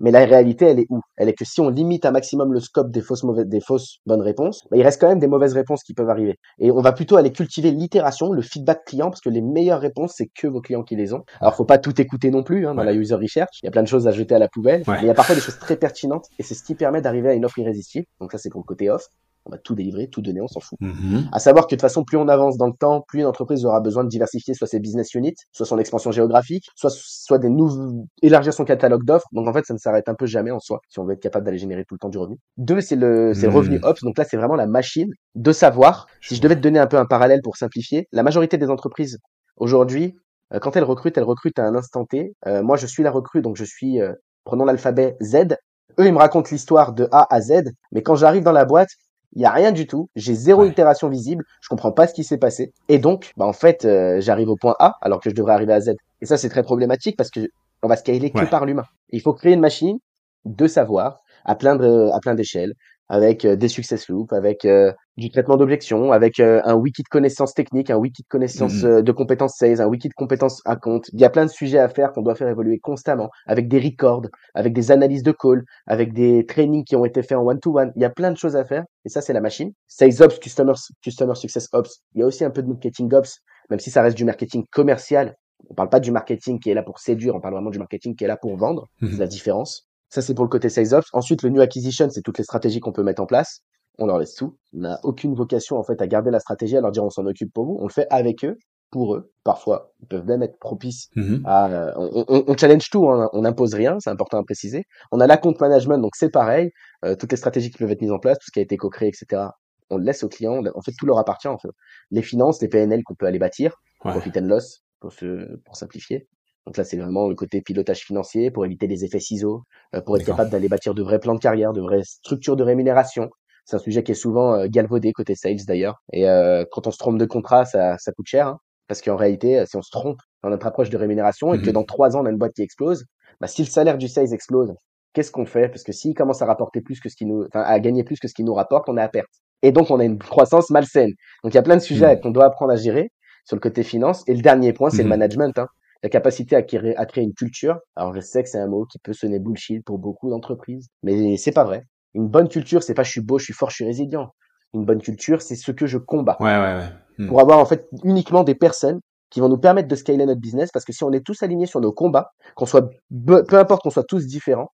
mais 0.00 0.10
la 0.10 0.24
réalité, 0.24 0.66
elle 0.66 0.80
est 0.80 0.86
où? 0.88 1.00
Elle 1.16 1.28
est 1.28 1.34
que 1.34 1.44
si 1.44 1.60
on 1.60 1.68
limite 1.68 2.06
un 2.06 2.10
maximum 2.10 2.52
le 2.52 2.60
scope 2.60 2.90
des 2.90 3.00
fausses, 3.00 3.22
mauvaises, 3.22 3.46
des 3.46 3.60
fausses 3.60 3.98
bonnes 4.06 4.22
réponses, 4.22 4.62
bah, 4.70 4.76
il 4.76 4.82
reste 4.82 5.00
quand 5.00 5.08
même 5.08 5.18
des 5.18 5.26
mauvaises 5.26 5.54
réponses 5.54 5.82
qui 5.82 5.94
peuvent 5.94 6.10
arriver. 6.10 6.38
Et 6.58 6.70
on 6.70 6.80
va 6.80 6.92
plutôt 6.92 7.16
aller 7.16 7.32
cultiver 7.32 7.70
l'itération, 7.70 8.32
le 8.32 8.42
feedback 8.42 8.84
client, 8.84 9.10
parce 9.10 9.20
que 9.20 9.30
les 9.30 9.42
meilleures 9.42 9.80
réponses, 9.80 10.14
c'est 10.16 10.28
que 10.34 10.46
vos 10.46 10.60
clients 10.60 10.82
qui 10.82 10.96
les 10.96 11.12
ont. 11.14 11.24
Alors, 11.40 11.54
faut 11.54 11.64
pas 11.64 11.78
tout 11.78 12.00
écouter 12.00 12.30
non 12.30 12.42
plus 12.42 12.66
hein, 12.66 12.74
dans 12.74 12.84
la 12.84 12.94
user 12.94 13.14
research. 13.14 13.60
Il 13.62 13.66
y 13.66 13.68
a 13.68 13.72
plein 13.72 13.82
de 13.82 13.88
choses 13.88 14.06
à 14.06 14.12
jeter 14.12 14.34
à 14.34 14.38
la 14.38 14.48
poubelle, 14.48 14.82
mais 14.86 14.98
il 15.02 15.06
y 15.06 15.10
a 15.10 15.14
parfois 15.14 15.34
des 15.34 15.40
choses 15.40 15.58
très 15.58 15.76
pertinentes, 15.76 16.26
et 16.38 16.42
c'est 16.42 16.54
ce 16.54 16.62
qui 16.62 16.74
permet 16.74 17.02
d'arriver 17.02 17.30
à 17.30 17.34
une 17.34 17.44
offre 17.44 17.58
irrésistible. 17.58 18.06
Donc 18.20 18.32
ça, 18.32 18.38
c'est 18.38 18.50
pour 18.50 18.60
le 18.60 18.66
côté 18.66 18.90
off 18.90 19.06
on 19.44 19.50
va 19.50 19.58
tout 19.58 19.74
délivrer, 19.74 20.08
tout 20.08 20.22
donner, 20.22 20.40
on 20.40 20.48
s'en 20.48 20.60
fout. 20.60 20.78
Mm-hmm. 20.80 21.28
À 21.32 21.38
savoir 21.38 21.66
que 21.66 21.74
de 21.74 21.76
toute 21.76 21.82
façon, 21.82 22.04
plus 22.04 22.16
on 22.16 22.28
avance 22.28 22.56
dans 22.56 22.66
le 22.66 22.72
temps, 22.72 23.04
plus 23.06 23.20
une 23.20 23.26
entreprise 23.26 23.64
aura 23.64 23.80
besoin 23.80 24.04
de 24.04 24.08
diversifier 24.08 24.54
soit 24.54 24.66
ses 24.66 24.80
business 24.80 25.14
units, 25.14 25.34
soit 25.52 25.66
son 25.66 25.78
expansion 25.78 26.12
géographique, 26.12 26.66
soit 26.76 26.90
soit 26.90 27.38
des 27.38 27.48
nouveaux 27.48 28.06
élargir 28.22 28.52
son 28.52 28.64
catalogue 28.64 29.04
d'offres. 29.04 29.28
Donc 29.32 29.48
en 29.48 29.52
fait, 29.52 29.64
ça 29.66 29.74
ne 29.74 29.78
s'arrête 29.78 30.08
un 30.08 30.14
peu 30.14 30.26
jamais 30.26 30.50
en 30.50 30.60
soi 30.60 30.80
si 30.88 30.98
on 30.98 31.04
veut 31.04 31.14
être 31.14 31.22
capable 31.22 31.44
d'aller 31.44 31.58
générer 31.58 31.84
tout 31.84 31.94
le 31.94 31.98
temps 31.98 32.08
du 32.08 32.18
revenu. 32.18 32.38
Deux, 32.56 32.80
c'est 32.80 32.96
le 32.96 33.34
c'est 33.34 33.46
le 33.46 33.52
revenu 33.52 33.78
mm. 33.78 33.84
ops. 33.84 34.02
Donc 34.02 34.18
là, 34.18 34.24
c'est 34.24 34.36
vraiment 34.36 34.56
la 34.56 34.66
machine 34.66 35.10
de 35.34 35.52
savoir. 35.52 36.06
Si 36.20 36.36
je 36.36 36.42
devais 36.42 36.56
te 36.56 36.60
donner 36.60 36.78
un 36.78 36.86
peu 36.86 36.98
un 36.98 37.06
parallèle 37.06 37.40
pour 37.42 37.56
simplifier, 37.56 38.06
la 38.12 38.22
majorité 38.22 38.58
des 38.58 38.70
entreprises 38.70 39.18
aujourd'hui, 39.56 40.14
euh, 40.54 40.58
quand 40.58 40.76
elles 40.76 40.84
recrutent, 40.84 41.18
elles 41.18 41.24
recrutent 41.24 41.58
à 41.58 41.66
un 41.66 41.74
instant 41.74 42.04
T. 42.04 42.34
Euh, 42.46 42.62
moi, 42.62 42.76
je 42.76 42.86
suis 42.86 43.02
la 43.02 43.10
recrue, 43.10 43.42
donc 43.42 43.56
je 43.56 43.64
suis 43.64 44.00
euh, 44.00 44.12
prenons 44.44 44.64
l'alphabet 44.64 45.16
Z. 45.22 45.56
Eux, 45.98 46.06
ils 46.06 46.12
me 46.12 46.18
racontent 46.18 46.48
l'histoire 46.50 46.92
de 46.92 47.08
A 47.12 47.26
à 47.34 47.40
Z, 47.40 47.64
mais 47.92 48.02
quand 48.02 48.14
j'arrive 48.14 48.42
dans 48.42 48.52
la 48.52 48.64
boîte, 48.64 48.90
il 49.34 49.42
y 49.42 49.44
a 49.44 49.50
rien 49.50 49.72
du 49.72 49.86
tout, 49.86 50.08
j'ai 50.14 50.34
zéro 50.34 50.64
itération 50.64 51.08
visible, 51.08 51.44
je 51.60 51.68
comprends 51.68 51.92
pas 51.92 52.06
ce 52.06 52.14
qui 52.14 52.24
s'est 52.24 52.38
passé. 52.38 52.72
Et 52.88 52.98
donc 52.98 53.32
bah 53.36 53.46
en 53.46 53.52
fait 53.52 53.84
euh, 53.84 54.20
j'arrive 54.20 54.48
au 54.50 54.56
point 54.56 54.74
A 54.78 54.96
alors 55.00 55.20
que 55.20 55.30
je 55.30 55.34
devrais 55.34 55.54
arriver 55.54 55.72
à 55.72 55.80
Z. 55.80 55.92
Et 56.20 56.26
ça 56.26 56.36
c'est 56.36 56.48
très 56.48 56.62
problématique 56.62 57.16
parce 57.16 57.30
que 57.30 57.48
on 57.82 57.88
va 57.88 57.96
scaler 57.96 58.30
que 58.30 58.44
par 58.44 58.64
l'humain. 58.64 58.84
Il 59.10 59.20
faut 59.20 59.32
créer 59.32 59.54
une 59.54 59.60
machine 59.60 59.98
de 60.44 60.66
savoir 60.66 61.20
à 61.44 61.54
plein 61.54 61.76
de 61.76 62.10
à 62.12 62.20
plein 62.20 62.34
d'échelles 62.34 62.74
avec 63.12 63.44
euh, 63.44 63.56
des 63.56 63.68
success 63.68 64.08
loops, 64.08 64.32
avec 64.32 64.64
euh, 64.64 64.90
du 65.18 65.28
traitement 65.28 65.58
d'objections, 65.58 66.12
avec 66.12 66.40
euh, 66.40 66.62
un 66.64 66.72
wiki 66.72 67.02
de 67.02 67.08
connaissances 67.08 67.52
techniques, 67.52 67.90
un 67.90 67.98
wiki 67.98 68.22
de 68.22 68.26
connaissances 68.26 68.72
mm-hmm. 68.72 69.02
de 69.02 69.12
compétences 69.12 69.56
sales, 69.58 69.82
un 69.82 69.86
wiki 69.86 70.08
de 70.08 70.14
compétences 70.14 70.62
à 70.64 70.76
compte. 70.76 71.10
Il 71.12 71.20
y 71.20 71.24
a 71.26 71.28
plein 71.28 71.44
de 71.44 71.50
sujets 71.50 71.78
à 71.78 71.90
faire 71.90 72.12
qu'on 72.12 72.22
doit 72.22 72.34
faire 72.34 72.48
évoluer 72.48 72.78
constamment, 72.78 73.28
avec 73.46 73.68
des 73.68 73.80
records, 73.80 74.28
avec 74.54 74.72
des 74.72 74.90
analyses 74.90 75.22
de 75.22 75.32
call, 75.32 75.62
avec 75.86 76.14
des 76.14 76.46
trainings 76.46 76.84
qui 76.84 76.96
ont 76.96 77.04
été 77.04 77.22
faits 77.22 77.36
en 77.36 77.42
one-to-one. 77.42 77.92
Il 77.96 78.02
y 78.02 78.06
a 78.06 78.10
plein 78.10 78.30
de 78.30 78.38
choses 78.38 78.56
à 78.56 78.64
faire, 78.64 78.84
et 79.04 79.10
ça, 79.10 79.20
c'est 79.20 79.34
la 79.34 79.42
machine. 79.42 79.72
Sales 79.88 80.22
Ops, 80.22 80.38
Customer, 80.38 80.72
Customer 81.04 81.34
Success 81.34 81.68
Ops. 81.74 82.00
Il 82.14 82.20
y 82.20 82.22
a 82.22 82.26
aussi 82.26 82.46
un 82.46 82.50
peu 82.50 82.62
de 82.62 82.68
marketing 82.68 83.12
Ops, 83.12 83.40
même 83.68 83.78
si 83.78 83.90
ça 83.90 84.00
reste 84.00 84.16
du 84.16 84.24
marketing 84.24 84.64
commercial. 84.72 85.36
On 85.68 85.74
parle 85.74 85.90
pas 85.90 86.00
du 86.00 86.12
marketing 86.12 86.58
qui 86.58 86.70
est 86.70 86.74
là 86.74 86.82
pour 86.82 86.98
séduire, 86.98 87.36
on 87.36 87.40
parle 87.40 87.54
vraiment 87.54 87.70
du 87.70 87.78
marketing 87.78 88.16
qui 88.16 88.24
est 88.24 88.26
là 88.26 88.38
pour 88.38 88.56
vendre. 88.56 88.88
C'est 89.00 89.06
mm-hmm. 89.06 89.18
la 89.18 89.26
différence. 89.26 89.86
Ça, 90.12 90.20
c'est 90.20 90.34
pour 90.34 90.44
le 90.44 90.50
côté 90.50 90.68
sales 90.68 90.92
ops. 90.94 91.08
Ensuite, 91.14 91.42
le 91.42 91.48
new 91.48 91.60
acquisition, 91.62 92.08
c'est 92.10 92.20
toutes 92.20 92.36
les 92.38 92.44
stratégies 92.44 92.80
qu'on 92.80 92.92
peut 92.92 93.02
mettre 93.02 93.22
en 93.22 93.26
place. 93.26 93.60
On 93.98 94.04
leur 94.06 94.18
laisse 94.18 94.34
tout. 94.34 94.58
On 94.74 94.80
n'a 94.80 95.00
aucune 95.04 95.34
vocation, 95.34 95.78
en 95.78 95.82
fait, 95.84 96.02
à 96.02 96.06
garder 96.06 96.30
la 96.30 96.38
stratégie, 96.40 96.76
à 96.76 96.80
leur 96.82 96.90
dire 96.92 97.02
on 97.04 97.08
s'en 97.10 97.24
occupe 97.26 97.52
pour 97.52 97.64
vous. 97.64 97.76
On 97.80 97.86
le 97.86 97.92
fait 97.92 98.06
avec 98.10 98.44
eux. 98.44 98.56
pour 98.90 99.14
eux. 99.14 99.32
Parfois, 99.42 99.90
ils 100.02 100.06
peuvent 100.06 100.26
même 100.26 100.42
être 100.42 100.58
propices 100.58 101.08
Mhm. 101.16 101.40
à... 101.46 101.66
euh, 101.72 101.92
on, 101.96 102.26
on- 102.28 102.44
on 102.46 102.56
challenge 102.58 102.90
tout, 102.90 103.08
hein, 103.08 103.30
on 103.32 103.40
n'impose 103.40 103.72
rien, 103.72 103.96
c'est 104.00 104.10
important 104.10 104.36
à 104.38 104.42
préciser. 104.44 104.84
On 105.12 105.18
a 105.20 105.26
l'account 105.26 105.54
management, 105.58 105.96
donc 105.96 106.14
c'est 106.14 106.28
pareil. 106.28 106.72
euh, 107.06 107.14
toutes 107.16 107.30
les 107.32 107.38
stratégies 107.38 107.70
qui 107.70 107.78
peuvent 107.78 107.90
être 107.90 108.02
mises 108.02 108.12
en 108.12 108.18
place, 108.18 108.36
tout 108.38 108.44
ce 108.48 108.52
qui 108.52 108.58
a 108.58 108.62
été 108.62 108.76
co-créé, 108.76 109.08
etc. 109.08 109.44
On 109.88 109.96
le 109.96 110.04
laisse 110.04 110.22
aux 110.24 110.28
clients. 110.28 110.60
on- 110.62 110.78
En 110.78 110.82
fait, 110.82 110.92
tout 110.98 111.06
leur 111.06 111.16
appartient. 111.18 111.48
En 111.48 111.56
fait. 111.56 111.70
Les 112.10 112.20
finances, 112.20 112.60
les 112.60 112.68
PNL 112.68 113.02
qu'on 113.02 113.14
peut 113.14 113.24
aller 113.24 113.38
bâtir, 113.38 113.76
Ouais. 114.04 114.10
profit 114.12 114.30
and 114.38 114.42
loss, 114.44 114.82
pour, 115.00 115.10
se, 115.14 115.56
pour 115.64 115.74
simplifier. 115.74 116.28
Donc 116.66 116.76
là, 116.76 116.84
c'est 116.84 116.96
vraiment 116.96 117.28
le 117.28 117.34
côté 117.34 117.60
pilotage 117.60 118.00
financier 118.00 118.50
pour 118.50 118.64
éviter 118.64 118.86
les 118.86 119.04
effets 119.04 119.18
ciseaux, 119.20 119.62
euh, 119.94 120.00
pour 120.00 120.16
être 120.16 120.24
capable 120.24 120.50
d'aller 120.50 120.68
bâtir 120.68 120.94
de 120.94 121.02
vrais 121.02 121.18
plans 121.18 121.34
de 121.34 121.40
carrière, 121.40 121.72
de 121.72 121.80
vraies 121.80 122.04
structures 122.04 122.56
de 122.56 122.62
rémunération. 122.62 123.30
C'est 123.64 123.76
un 123.76 123.80
sujet 123.80 124.02
qui 124.02 124.12
est 124.12 124.16
souvent 124.16 124.54
euh, 124.54 124.66
galvaudé 124.68 125.12
côté 125.12 125.34
sales 125.34 125.64
d'ailleurs. 125.66 125.96
Et 126.12 126.28
euh, 126.28 126.64
quand 126.70 126.86
on 126.86 126.90
se 126.90 126.98
trompe 126.98 127.18
de 127.18 127.24
contrat, 127.26 127.64
ça, 127.64 127.96
ça 127.98 128.12
coûte 128.12 128.26
cher. 128.26 128.46
hein. 128.48 128.58
parce 128.88 129.00
qu'en 129.02 129.16
réalité, 129.16 129.60
euh, 129.60 129.66
si 129.66 129.76
on 129.76 129.82
se 129.82 129.90
trompe 129.90 130.18
dans 130.42 130.50
notre 130.50 130.66
approche 130.66 130.90
de 130.90 130.96
rémunération 130.96 131.54
et 131.54 131.60
que 131.60 131.66
Mhm. 131.70 131.72
dans 131.74 131.84
trois 131.84 132.16
ans, 132.16 132.22
on 132.22 132.26
a 132.26 132.30
une 132.30 132.36
boîte 132.38 132.52
qui 132.54 132.62
explose, 132.62 133.04
bah, 133.40 133.46
si 133.48 133.62
le 133.62 133.68
salaire 133.68 133.96
du 133.98 134.06
sales 134.08 134.32
explose, 134.34 134.72
qu'est-ce 135.14 135.30
qu'on 135.32 135.46
fait? 135.46 135.68
Parce 135.68 135.82
que 135.82 135.92
s'il 135.92 136.14
commence 136.14 136.42
à 136.42 136.46
rapporter 136.46 136.80
plus 136.80 137.00
que 137.00 137.08
ce 137.08 137.16
qui 137.16 137.24
nous, 137.26 137.46
à 137.54 137.80
gagner 137.80 138.04
plus 138.04 138.18
que 138.20 138.28
ce 138.28 138.34
qu'il 138.34 138.44
nous 138.44 138.54
rapporte, 138.54 138.88
on 138.88 138.96
est 138.98 139.02
à 139.02 139.08
perte. 139.08 139.28
Et 139.62 139.72
donc, 139.72 139.90
on 139.90 139.98
a 140.00 140.04
une 140.04 140.18
croissance 140.18 140.70
malsaine. 140.70 141.10
Donc, 141.44 141.52
il 141.52 141.54
y 141.54 141.58
a 141.58 141.62
plein 141.62 141.76
de 141.76 141.80
sujets 141.82 142.14
Mhm. 142.16 142.20
qu'on 142.20 142.30
doit 142.32 142.44
apprendre 142.46 142.72
à 142.72 142.76
gérer 142.76 143.10
sur 143.46 143.56
le 143.56 143.60
côté 143.60 143.82
finance. 143.84 144.24
Et 144.28 144.34
le 144.34 144.42
dernier 144.42 144.72
point, 144.72 144.90
c'est 144.90 144.98
le 144.98 145.04
Mhm. 145.04 145.08
management. 145.10 145.58
Hein. 145.58 145.66
La 146.02 146.08
capacité 146.08 146.56
à 146.56 146.62
créer, 146.62 146.96
à 146.96 147.06
créer 147.06 147.24
une 147.24 147.34
culture. 147.34 147.78
Alors, 147.96 148.12
je 148.14 148.20
sais 148.20 148.42
que 148.42 148.48
c'est 148.48 148.58
un 148.58 148.66
mot 148.66 148.84
qui 148.86 148.98
peut 148.98 149.12
sonner 149.12 149.38
bullshit 149.38 149.84
pour 149.84 149.98
beaucoup 149.98 150.30
d'entreprises, 150.30 150.88
mais 151.02 151.36
c'est 151.36 151.52
pas 151.52 151.64
vrai. 151.64 151.84
Une 152.14 152.28
bonne 152.28 152.48
culture, 152.48 152.82
c'est 152.82 152.94
pas 152.94 153.04
je 153.04 153.10
suis 153.10 153.20
beau, 153.20 153.38
je 153.38 153.44
suis 153.44 153.54
fort, 153.54 153.70
je 153.70 153.76
suis 153.76 153.84
résilient. 153.84 154.30
Une 154.74 154.84
bonne 154.84 155.00
culture, 155.00 155.42
c'est 155.42 155.54
ce 155.56 155.70
que 155.70 155.86
je 155.86 155.98
combats 155.98 156.36
Ouais, 156.40 156.56
ouais, 156.58 156.74
ouais. 156.74 156.88
Mhm. 157.18 157.28
pour 157.28 157.40
avoir 157.40 157.58
en 157.58 157.64
fait 157.66 157.88
uniquement 158.04 158.42
des 158.42 158.54
personnes 158.54 159.00
qui 159.30 159.40
vont 159.40 159.48
nous 159.48 159.58
permettre 159.58 159.88
de 159.88 159.94
scaler 159.94 160.24
notre 160.26 160.40
business 160.40 160.70
parce 160.72 160.84
que 160.84 160.92
si 160.92 161.04
on 161.04 161.12
est 161.12 161.24
tous 161.24 161.42
alignés 161.42 161.66
sur 161.66 161.80
nos 161.80 161.92
combats, 161.92 162.30
qu'on 162.56 162.66
soit 162.66 162.88
peu 163.26 163.44
importe 163.58 163.82
qu'on 163.82 163.90
soit 163.90 164.04
tous 164.04 164.26
différents, 164.26 164.68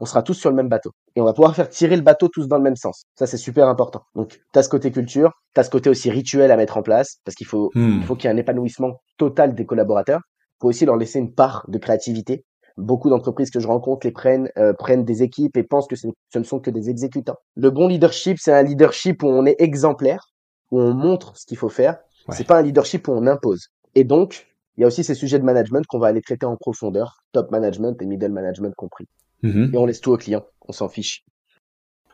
on 0.00 0.06
sera 0.06 0.22
tous 0.22 0.34
sur 0.34 0.50
le 0.50 0.56
même 0.56 0.68
bateau 0.68 0.90
et 1.14 1.20
on 1.20 1.24
va 1.24 1.32
pouvoir 1.32 1.54
faire 1.54 1.68
tirer 1.68 1.96
le 1.96 2.02
bateau 2.02 2.28
tous 2.28 2.48
dans 2.48 2.56
le 2.56 2.62
même 2.62 2.76
sens. 2.76 3.04
Ça 3.18 3.26
c'est 3.26 3.36
super 3.36 3.68
important. 3.68 4.02
Donc 4.14 4.40
tu 4.52 4.58
as 4.58 4.62
ce 4.62 4.68
côté 4.68 4.90
culture, 4.90 5.32
tu 5.54 5.60
as 5.60 5.64
ce 5.64 5.70
côté 5.70 5.90
aussi 5.90 6.10
rituel 6.10 6.50
à 6.50 6.56
mettre 6.56 6.76
en 6.76 6.82
place 6.82 7.18
parce 7.24 7.34
qu'il 7.36 7.46
faut 7.46 7.70
Mhm. 7.74 7.98
il 8.00 8.04
faut 8.04 8.16
qu'il 8.16 8.28
y 8.28 8.32
ait 8.32 8.34
un 8.34 8.38
épanouissement 8.38 9.00
total 9.18 9.54
des 9.54 9.66
collaborateurs. 9.66 10.20
Faut 10.64 10.70
aussi 10.70 10.86
leur 10.86 10.96
laisser 10.96 11.18
une 11.18 11.30
part 11.30 11.66
de 11.68 11.76
créativité. 11.76 12.46
Beaucoup 12.78 13.10
d'entreprises 13.10 13.50
que 13.50 13.60
je 13.60 13.66
rencontre 13.66 14.06
les 14.06 14.12
prennent, 14.12 14.48
euh, 14.56 14.72
prennent 14.72 15.04
des 15.04 15.22
équipes 15.22 15.58
et 15.58 15.62
pensent 15.62 15.86
que 15.86 15.94
ce 15.94 16.08
ce 16.32 16.38
ne 16.38 16.44
sont 16.44 16.58
que 16.58 16.70
des 16.70 16.88
exécutants. 16.88 17.36
Le 17.54 17.68
bon 17.68 17.86
leadership, 17.86 18.38
c'est 18.40 18.50
un 18.50 18.62
leadership 18.62 19.22
où 19.22 19.26
on 19.26 19.44
est 19.44 19.56
exemplaire, 19.58 20.30
où 20.70 20.80
on 20.80 20.94
montre 20.94 21.36
ce 21.36 21.44
qu'il 21.44 21.58
faut 21.58 21.68
faire. 21.68 21.98
Ouais. 22.28 22.34
C'est 22.34 22.46
pas 22.46 22.56
un 22.56 22.62
leadership 22.62 23.08
où 23.08 23.12
on 23.12 23.26
impose. 23.26 23.68
Et 23.94 24.04
donc, 24.04 24.46
il 24.78 24.80
y 24.80 24.84
a 24.84 24.86
aussi 24.86 25.04
ces 25.04 25.14
sujets 25.14 25.38
de 25.38 25.44
management 25.44 25.84
qu'on 25.86 25.98
va 25.98 26.06
aller 26.06 26.22
traiter 26.22 26.46
en 26.46 26.56
profondeur, 26.56 27.18
top 27.32 27.50
management 27.50 28.00
et 28.00 28.06
middle 28.06 28.32
management 28.32 28.74
compris. 28.74 29.06
Mhm. 29.42 29.70
Et 29.74 29.76
on 29.76 29.84
laisse 29.84 30.00
tout 30.00 30.12
au 30.12 30.16
client, 30.16 30.46
on 30.66 30.72
s'en 30.72 30.88
fiche. 30.88 31.26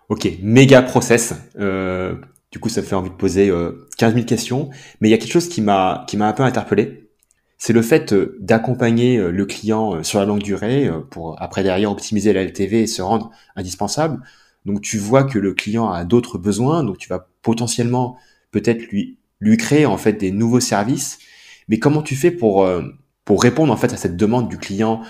Ok, 0.08 0.28
méga 0.42 0.82
process. 0.82 1.34
Euh, 1.60 2.16
du 2.50 2.58
coup, 2.58 2.68
ça 2.68 2.80
me 2.80 2.86
fait 2.86 2.96
envie 2.96 3.10
de 3.10 3.14
poser 3.14 3.48
euh, 3.48 3.86
15 3.96 4.14
000 4.14 4.26
questions. 4.26 4.70
Mais 5.00 5.06
il 5.06 5.12
y 5.12 5.14
a 5.14 5.18
quelque 5.18 5.30
chose 5.30 5.48
qui 5.48 5.60
m'a 5.62 6.04
qui 6.08 6.16
m'a 6.16 6.26
un 6.26 6.32
peu 6.32 6.42
interpellé. 6.42 7.10
C'est 7.62 7.75
le 7.75 7.83
fait 7.83 8.14
euh, 8.14 8.38
d'accompagner 8.40 9.18
euh, 9.18 9.31
le 9.31 9.44
client 9.44 9.96
euh, 9.96 10.03
sur 10.03 10.18
la 10.18 10.25
longue 10.25 10.42
durée 10.42 10.90
pour 11.11 11.40
après 11.42 11.62
derrière 11.62 11.92
optimiser 11.92 12.33
la 12.33 12.42
LTV 12.42 12.83
et 12.83 12.87
se 12.87 13.03
rendre 13.03 13.31
indispensable. 13.55 14.23
Donc 14.64 14.81
tu 14.81 14.96
vois 14.96 15.25
que 15.25 15.38
le 15.38 15.53
client 15.53 15.90
a 15.90 16.05
d'autres 16.05 16.38
besoins, 16.38 16.83
donc 16.83 16.96
tu 16.96 17.09
vas 17.11 17.29
potentiellement 17.42 18.16
peut-être 18.51 18.83
lui 18.90 19.57
créer 19.59 19.85
en 19.85 19.99
fait 19.99 20.14
des 20.14 20.31
nouveaux 20.33 20.61
services. 20.61 21.18
Mais 21.68 21.79
comment 21.79 22.03
tu 22.03 22.16
fais 22.16 22.31
pour 22.31 22.68
pour 23.25 23.42
répondre 23.42 23.73
en 23.73 23.77
fait 23.77 23.92
à 23.92 23.96
cette 23.96 24.16
demande 24.16 24.49
du 24.51 24.59
client 24.59 25.03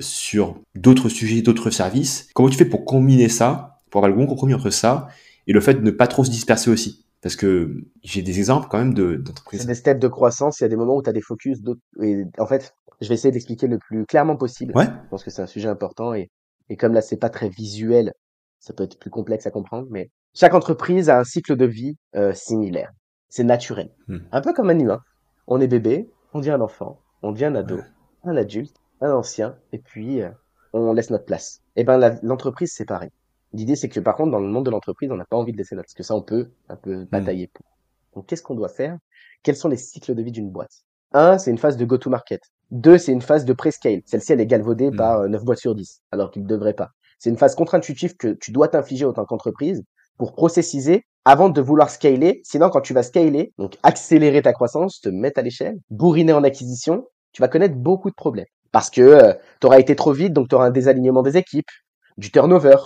sur 0.00 0.56
d'autres 0.74 1.08
sujets, 1.08 1.40
d'autres 1.40 1.70
services? 1.70 2.28
Comment 2.34 2.50
tu 2.50 2.58
fais 2.58 2.66
pour 2.66 2.84
combiner 2.84 3.30
ça, 3.30 3.80
pour 3.90 4.00
avoir 4.00 4.10
le 4.10 4.16
bon 4.16 4.26
compromis 4.26 4.52
entre 4.52 4.68
ça 4.68 5.08
et 5.46 5.54
le 5.54 5.60
fait 5.60 5.74
de 5.74 5.80
ne 5.80 5.90
pas 5.90 6.06
trop 6.06 6.24
se 6.24 6.30
disperser 6.30 6.70
aussi? 6.70 7.03
Parce 7.24 7.34
que 7.36 7.74
j'ai 8.02 8.20
des 8.22 8.38
exemples 8.38 8.68
quand 8.70 8.78
même 8.78 8.92
de 8.94 9.14
C'est 9.16 9.22
d'entreprises. 9.22 9.66
des 9.66 9.74
steps 9.74 9.98
de 9.98 10.08
croissance, 10.08 10.60
il 10.60 10.64
y 10.64 10.66
a 10.66 10.68
des 10.68 10.76
moments 10.76 10.94
où 10.94 11.02
tu 11.02 11.08
as 11.08 11.12
des 11.14 11.22
focus, 11.22 11.60
d'autres. 11.62 11.80
Et 12.02 12.24
en 12.38 12.46
fait, 12.46 12.74
je 13.00 13.08
vais 13.08 13.14
essayer 13.14 13.32
d'expliquer 13.32 13.66
le 13.66 13.78
plus 13.78 14.04
clairement 14.06 14.36
possible. 14.36 14.76
Ouais. 14.76 14.84
Je 14.84 15.08
pense 15.08 15.24
que 15.24 15.30
c'est 15.30 15.40
un 15.42 15.46
sujet 15.46 15.68
important 15.68 16.12
et, 16.14 16.30
et 16.68 16.76
comme 16.76 16.92
là, 16.92 17.00
c'est 17.00 17.16
pas 17.16 17.30
très 17.30 17.48
visuel, 17.48 18.12
ça 18.60 18.72
peut 18.74 18.84
être 18.84 18.98
plus 18.98 19.10
complexe 19.10 19.46
à 19.46 19.50
comprendre, 19.50 19.88
mais 19.90 20.10
chaque 20.34 20.54
entreprise 20.54 21.08
a 21.08 21.18
un 21.18 21.24
cycle 21.24 21.56
de 21.56 21.64
vie 21.64 21.96
euh, 22.14 22.32
similaire. 22.34 22.90
C'est 23.30 23.42
naturel. 23.44 23.88
Hmm. 24.06 24.18
Un 24.30 24.40
peu 24.42 24.52
comme 24.52 24.68
un 24.70 24.78
humain. 24.78 25.00
On 25.46 25.60
est 25.62 25.66
bébé, 25.66 26.10
on 26.34 26.38
devient 26.40 26.50
un 26.52 26.60
enfant, 26.60 27.00
on 27.22 27.32
devient 27.32 27.46
un 27.46 27.54
ado, 27.56 27.76
Ouais. 27.76 27.82
un 28.24 28.36
adulte, 28.36 28.76
un 29.00 29.12
ancien, 29.12 29.56
et 29.72 29.78
puis 29.78 30.20
euh, 30.22 30.28
on 30.74 30.92
laisse 30.92 31.08
notre 31.10 31.24
place. 31.24 31.60
Et 31.76 31.84
ben 31.84 31.96
la- 31.96 32.18
l'entreprise, 32.22 32.72
c'est 32.74 32.84
pareil. 32.84 33.10
L'idée, 33.54 33.76
c'est 33.76 33.88
que 33.88 34.00
par 34.00 34.16
contre, 34.16 34.32
dans 34.32 34.40
le 34.40 34.48
monde 34.48 34.66
de 34.66 34.70
l'entreprise, 34.70 35.10
on 35.10 35.16
n'a 35.16 35.24
pas 35.24 35.36
envie 35.36 35.52
de 35.52 35.56
laisser 35.56 35.74
notre, 35.76 35.86
parce 35.86 35.94
que 35.94 36.02
ça, 36.02 36.14
on 36.14 36.22
peut 36.22 36.50
un 36.68 36.76
peu 36.76 37.06
batailler 37.10 37.48
pour. 37.52 37.64
Donc, 38.14 38.26
qu'est-ce 38.26 38.42
qu'on 38.42 38.54
doit 38.54 38.68
faire? 38.68 38.98
Quels 39.42 39.56
sont 39.56 39.68
les 39.68 39.76
cycles 39.76 40.14
de 40.14 40.22
vie 40.22 40.32
d'une 40.32 40.50
boîte? 40.50 40.72
Un, 41.12 41.38
c'est 41.38 41.50
une 41.50 41.58
phase 41.58 41.76
de 41.76 41.84
go-to-market. 41.84 42.40
Deux, 42.70 42.98
c'est 42.98 43.12
une 43.12 43.22
phase 43.22 43.44
de 43.44 43.52
pre-scale. 43.52 44.02
Celle-ci, 44.06 44.32
elle 44.32 44.40
est 44.40 44.46
galvaudée 44.46 44.90
Hmm. 44.90 44.96
par 44.96 45.20
euh, 45.20 45.28
9 45.28 45.44
boîtes 45.44 45.58
sur 45.58 45.74
10, 45.74 46.02
alors 46.12 46.30
qu'il 46.30 46.42
ne 46.42 46.48
devrait 46.48 46.74
pas. 46.74 46.90
C'est 47.18 47.30
une 47.30 47.38
phase 47.38 47.54
contre-intuitive 47.54 48.16
que 48.16 48.28
tu 48.34 48.50
dois 48.52 48.68
t'infliger 48.68 49.04
en 49.06 49.12
tant 49.12 49.24
qu'entreprise 49.24 49.82
pour 50.18 50.34
processiser 50.34 51.04
avant 51.24 51.48
de 51.48 51.60
vouloir 51.60 51.90
scaler. 51.90 52.40
Sinon, 52.44 52.68
quand 52.70 52.80
tu 52.82 52.92
vas 52.94 53.02
scaler, 53.02 53.52
donc 53.58 53.76
accélérer 53.82 54.42
ta 54.42 54.52
croissance, 54.52 55.00
te 55.00 55.08
mettre 55.08 55.38
à 55.38 55.42
l'échelle, 55.42 55.78
bourriner 55.90 56.32
en 56.32 56.44
acquisition, 56.44 57.06
tu 57.32 57.40
vas 57.42 57.48
connaître 57.48 57.76
beaucoup 57.76 58.10
de 58.10 58.14
problèmes. 58.14 58.46
Parce 58.72 58.90
que 58.90 59.32
tu 59.60 59.66
auras 59.66 59.78
été 59.78 59.94
trop 59.96 60.12
vite, 60.12 60.32
donc 60.32 60.48
tu 60.48 60.54
auras 60.56 60.66
un 60.66 60.70
désalignement 60.70 61.22
des 61.22 61.36
équipes, 61.36 61.68
du 62.18 62.30
turnover, 62.30 62.76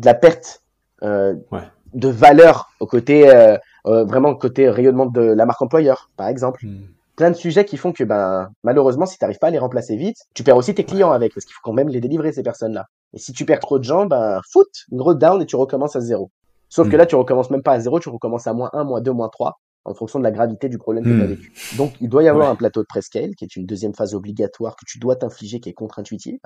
de 0.00 0.06
la 0.06 0.14
perte 0.14 0.62
euh, 1.02 1.34
Ouais. 1.50 1.60
de 1.94 2.08
valeur 2.08 2.70
au 2.80 2.86
côté 2.86 3.30
euh, 3.30 3.56
euh, 3.86 4.04
vraiment 4.04 4.34
côté 4.34 4.68
rayonnement 4.68 5.06
de 5.06 5.20
la 5.20 5.46
marque 5.46 5.62
employeur, 5.62 6.10
par 6.16 6.28
exemple. 6.28 6.66
Hmm. 6.66 6.82
Plein 7.16 7.30
de 7.30 7.36
sujets 7.36 7.64
qui 7.66 7.76
font 7.76 7.92
que 7.92 8.02
ben 8.04 8.50
malheureusement 8.64 9.04
si 9.06 9.18
tu 9.18 9.24
n'arrives 9.24 9.38
pas 9.38 9.48
à 9.48 9.50
les 9.50 9.58
remplacer 9.58 9.96
vite, 9.96 10.16
tu 10.34 10.42
perds 10.42 10.56
aussi 10.56 10.74
tes 10.74 10.84
clients 10.84 11.12
avec 11.12 11.34
parce 11.34 11.44
qu'il 11.44 11.52
faut 11.54 11.60
quand 11.62 11.72
même 11.74 11.88
les 11.88 12.00
délivrer 12.00 12.32
ces 12.32 12.42
personnes-là. 12.42 12.86
Et 13.12 13.18
si 13.18 13.32
tu 13.32 13.44
perds 13.44 13.60
trop 13.60 13.78
de 13.78 13.84
gens, 13.84 14.06
ben 14.06 14.40
foot, 14.50 14.68
une 14.90 15.00
road 15.02 15.18
down 15.18 15.40
et 15.42 15.46
tu 15.46 15.56
recommences 15.56 15.96
à 15.96 16.00
zéro. 16.00 16.30
Sauf 16.70 16.88
que 16.88 16.94
Mm. 16.96 16.98
là 16.98 17.06
tu 17.06 17.16
recommences 17.16 17.50
même 17.50 17.62
pas 17.62 17.72
à 17.72 17.80
zéro, 17.80 18.00
tu 18.00 18.08
recommences 18.08 18.46
à 18.46 18.52
moins 18.54 18.70
1, 18.72 18.84
moins 18.84 19.00
2, 19.02 19.12
moins 19.12 19.28
3 19.28 19.58
en 19.84 19.94
fonction 19.94 20.18
de 20.18 20.24
la 20.24 20.30
gravité 20.30 20.68
du 20.68 20.78
problème 20.78 21.04
que 21.04 21.10
tu 21.10 21.20
as 21.22 21.24
Mm. 21.24 21.28
vécu. 21.28 21.52
Donc 21.76 21.92
il 22.00 22.08
doit 22.08 22.22
y 22.22 22.28
avoir 22.28 22.46
Ouais. 22.46 22.52
un 22.52 22.56
plateau 22.56 22.80
de 22.82 22.86
prescale 22.86 23.34
qui 23.34 23.44
est 23.44 23.56
une 23.56 23.66
deuxième 23.66 23.94
phase 23.94 24.14
obligatoire 24.14 24.76
que 24.76 24.84
tu 24.86 24.98
dois 24.98 25.16
t'infliger 25.16 25.60
qui 25.60 25.68
est 25.68 25.74
contre-intuitive 25.74 26.38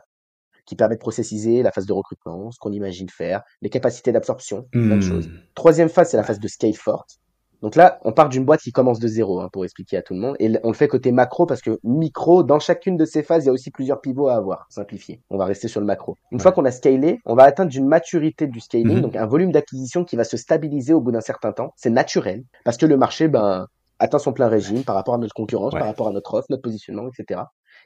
qui 0.67 0.77
permet 0.77 0.95
de 0.97 1.01
processiser 1.01 1.63
la 1.63 1.71
phase 1.73 1.87
de 1.87 1.93
recrutement, 1.93 2.51
ce 2.51 2.59
qu'on 2.59 2.73
imagine 2.73 3.09
faire, 3.09 3.43
les 3.63 3.71
capacités 3.71 4.13
d'absorption, 4.13 4.67
plein 4.73 4.97
de 4.97 5.01
choses. 5.03 5.29
Hmm. 5.29 5.39
Troisième 5.55 5.89
phase, 5.89 6.11
c'est 6.11 6.17
la 6.17 6.23
phase 6.25 6.39
de 6.41 6.49
scale 6.49 6.75
forte. 6.75 7.19
Donc 7.63 7.77
là, 7.77 7.99
on 8.05 8.13
part 8.13 8.29
d'une 8.29 8.45
boîte 8.45 8.61
qui 8.61 8.73
commence 8.73 8.99
de 8.99 9.09
zéro, 9.09 9.41
hein, 9.41 9.49
pour 9.51 9.65
expliquer 9.65 9.97
à 9.97 10.03
tout 10.03 10.13
le 10.13 10.21
monde. 10.21 10.37
Et 10.39 10.53
on 10.65 10.69
le 10.69 10.75
fait 10.75 10.87
côté 10.87 11.13
macro 11.13 11.47
parce 11.47 11.63
que 11.63 11.79
micro, 11.83 12.43
dans 12.43 12.59
chacune 12.59 12.99
de 12.99 13.07
ces 13.07 13.23
phases, 13.23 13.45
il 13.45 13.47
y 13.47 13.49
a 13.49 13.53
aussi 13.53 13.71
plusieurs 13.71 14.03
pivots 14.03 14.29
à 14.29 14.35
avoir. 14.37 14.67
Simplifié. 14.69 15.23
On 15.31 15.39
va 15.39 15.47
rester 15.47 15.69
sur 15.69 15.81
le 15.81 15.87
macro. 15.87 16.17
Une 16.31 16.37
Ouais. 16.37 16.43
fois 16.43 16.53
qu'on 16.53 16.67
a 16.67 16.71
scalé, 16.71 17.21
on 17.25 17.35
va 17.35 17.45
atteindre 17.45 17.75
une 17.75 17.87
maturité 17.87 18.47
du 18.49 18.61
scaling, 18.61 18.97
Mhm. 18.97 19.01
donc 19.01 19.17
un 19.17 19.25
volume 19.25 19.51
d'acquisition 19.51 20.05
qui 20.05 20.15
va 20.17 20.25
se 20.25 20.37
stabiliser 20.37 20.93
au 20.93 21.01
bout 21.01 21.13
d'un 21.13 21.23
certain 21.23 21.53
temps. 21.53 21.73
C'est 21.77 21.89
naturel 21.91 22.45
parce 22.65 22.77
que 22.77 22.85
le 22.85 22.99
marché, 22.99 23.29
ben, 23.29 23.67
atteint 23.99 24.19
son 24.19 24.35
plein 24.35 24.49
régime 24.49 24.83
par 24.85 24.95
rapport 24.97 25.15
à 25.15 25.19
notre 25.19 25.35
concurrence, 25.35 25.73
Ouais. 25.73 25.79
par 25.79 25.89
rapport 25.89 26.09
à 26.09 26.13
notre 26.13 26.35
offre, 26.35 26.47
notre 26.51 26.63
positionnement, 26.63 27.09
etc. 27.09 27.41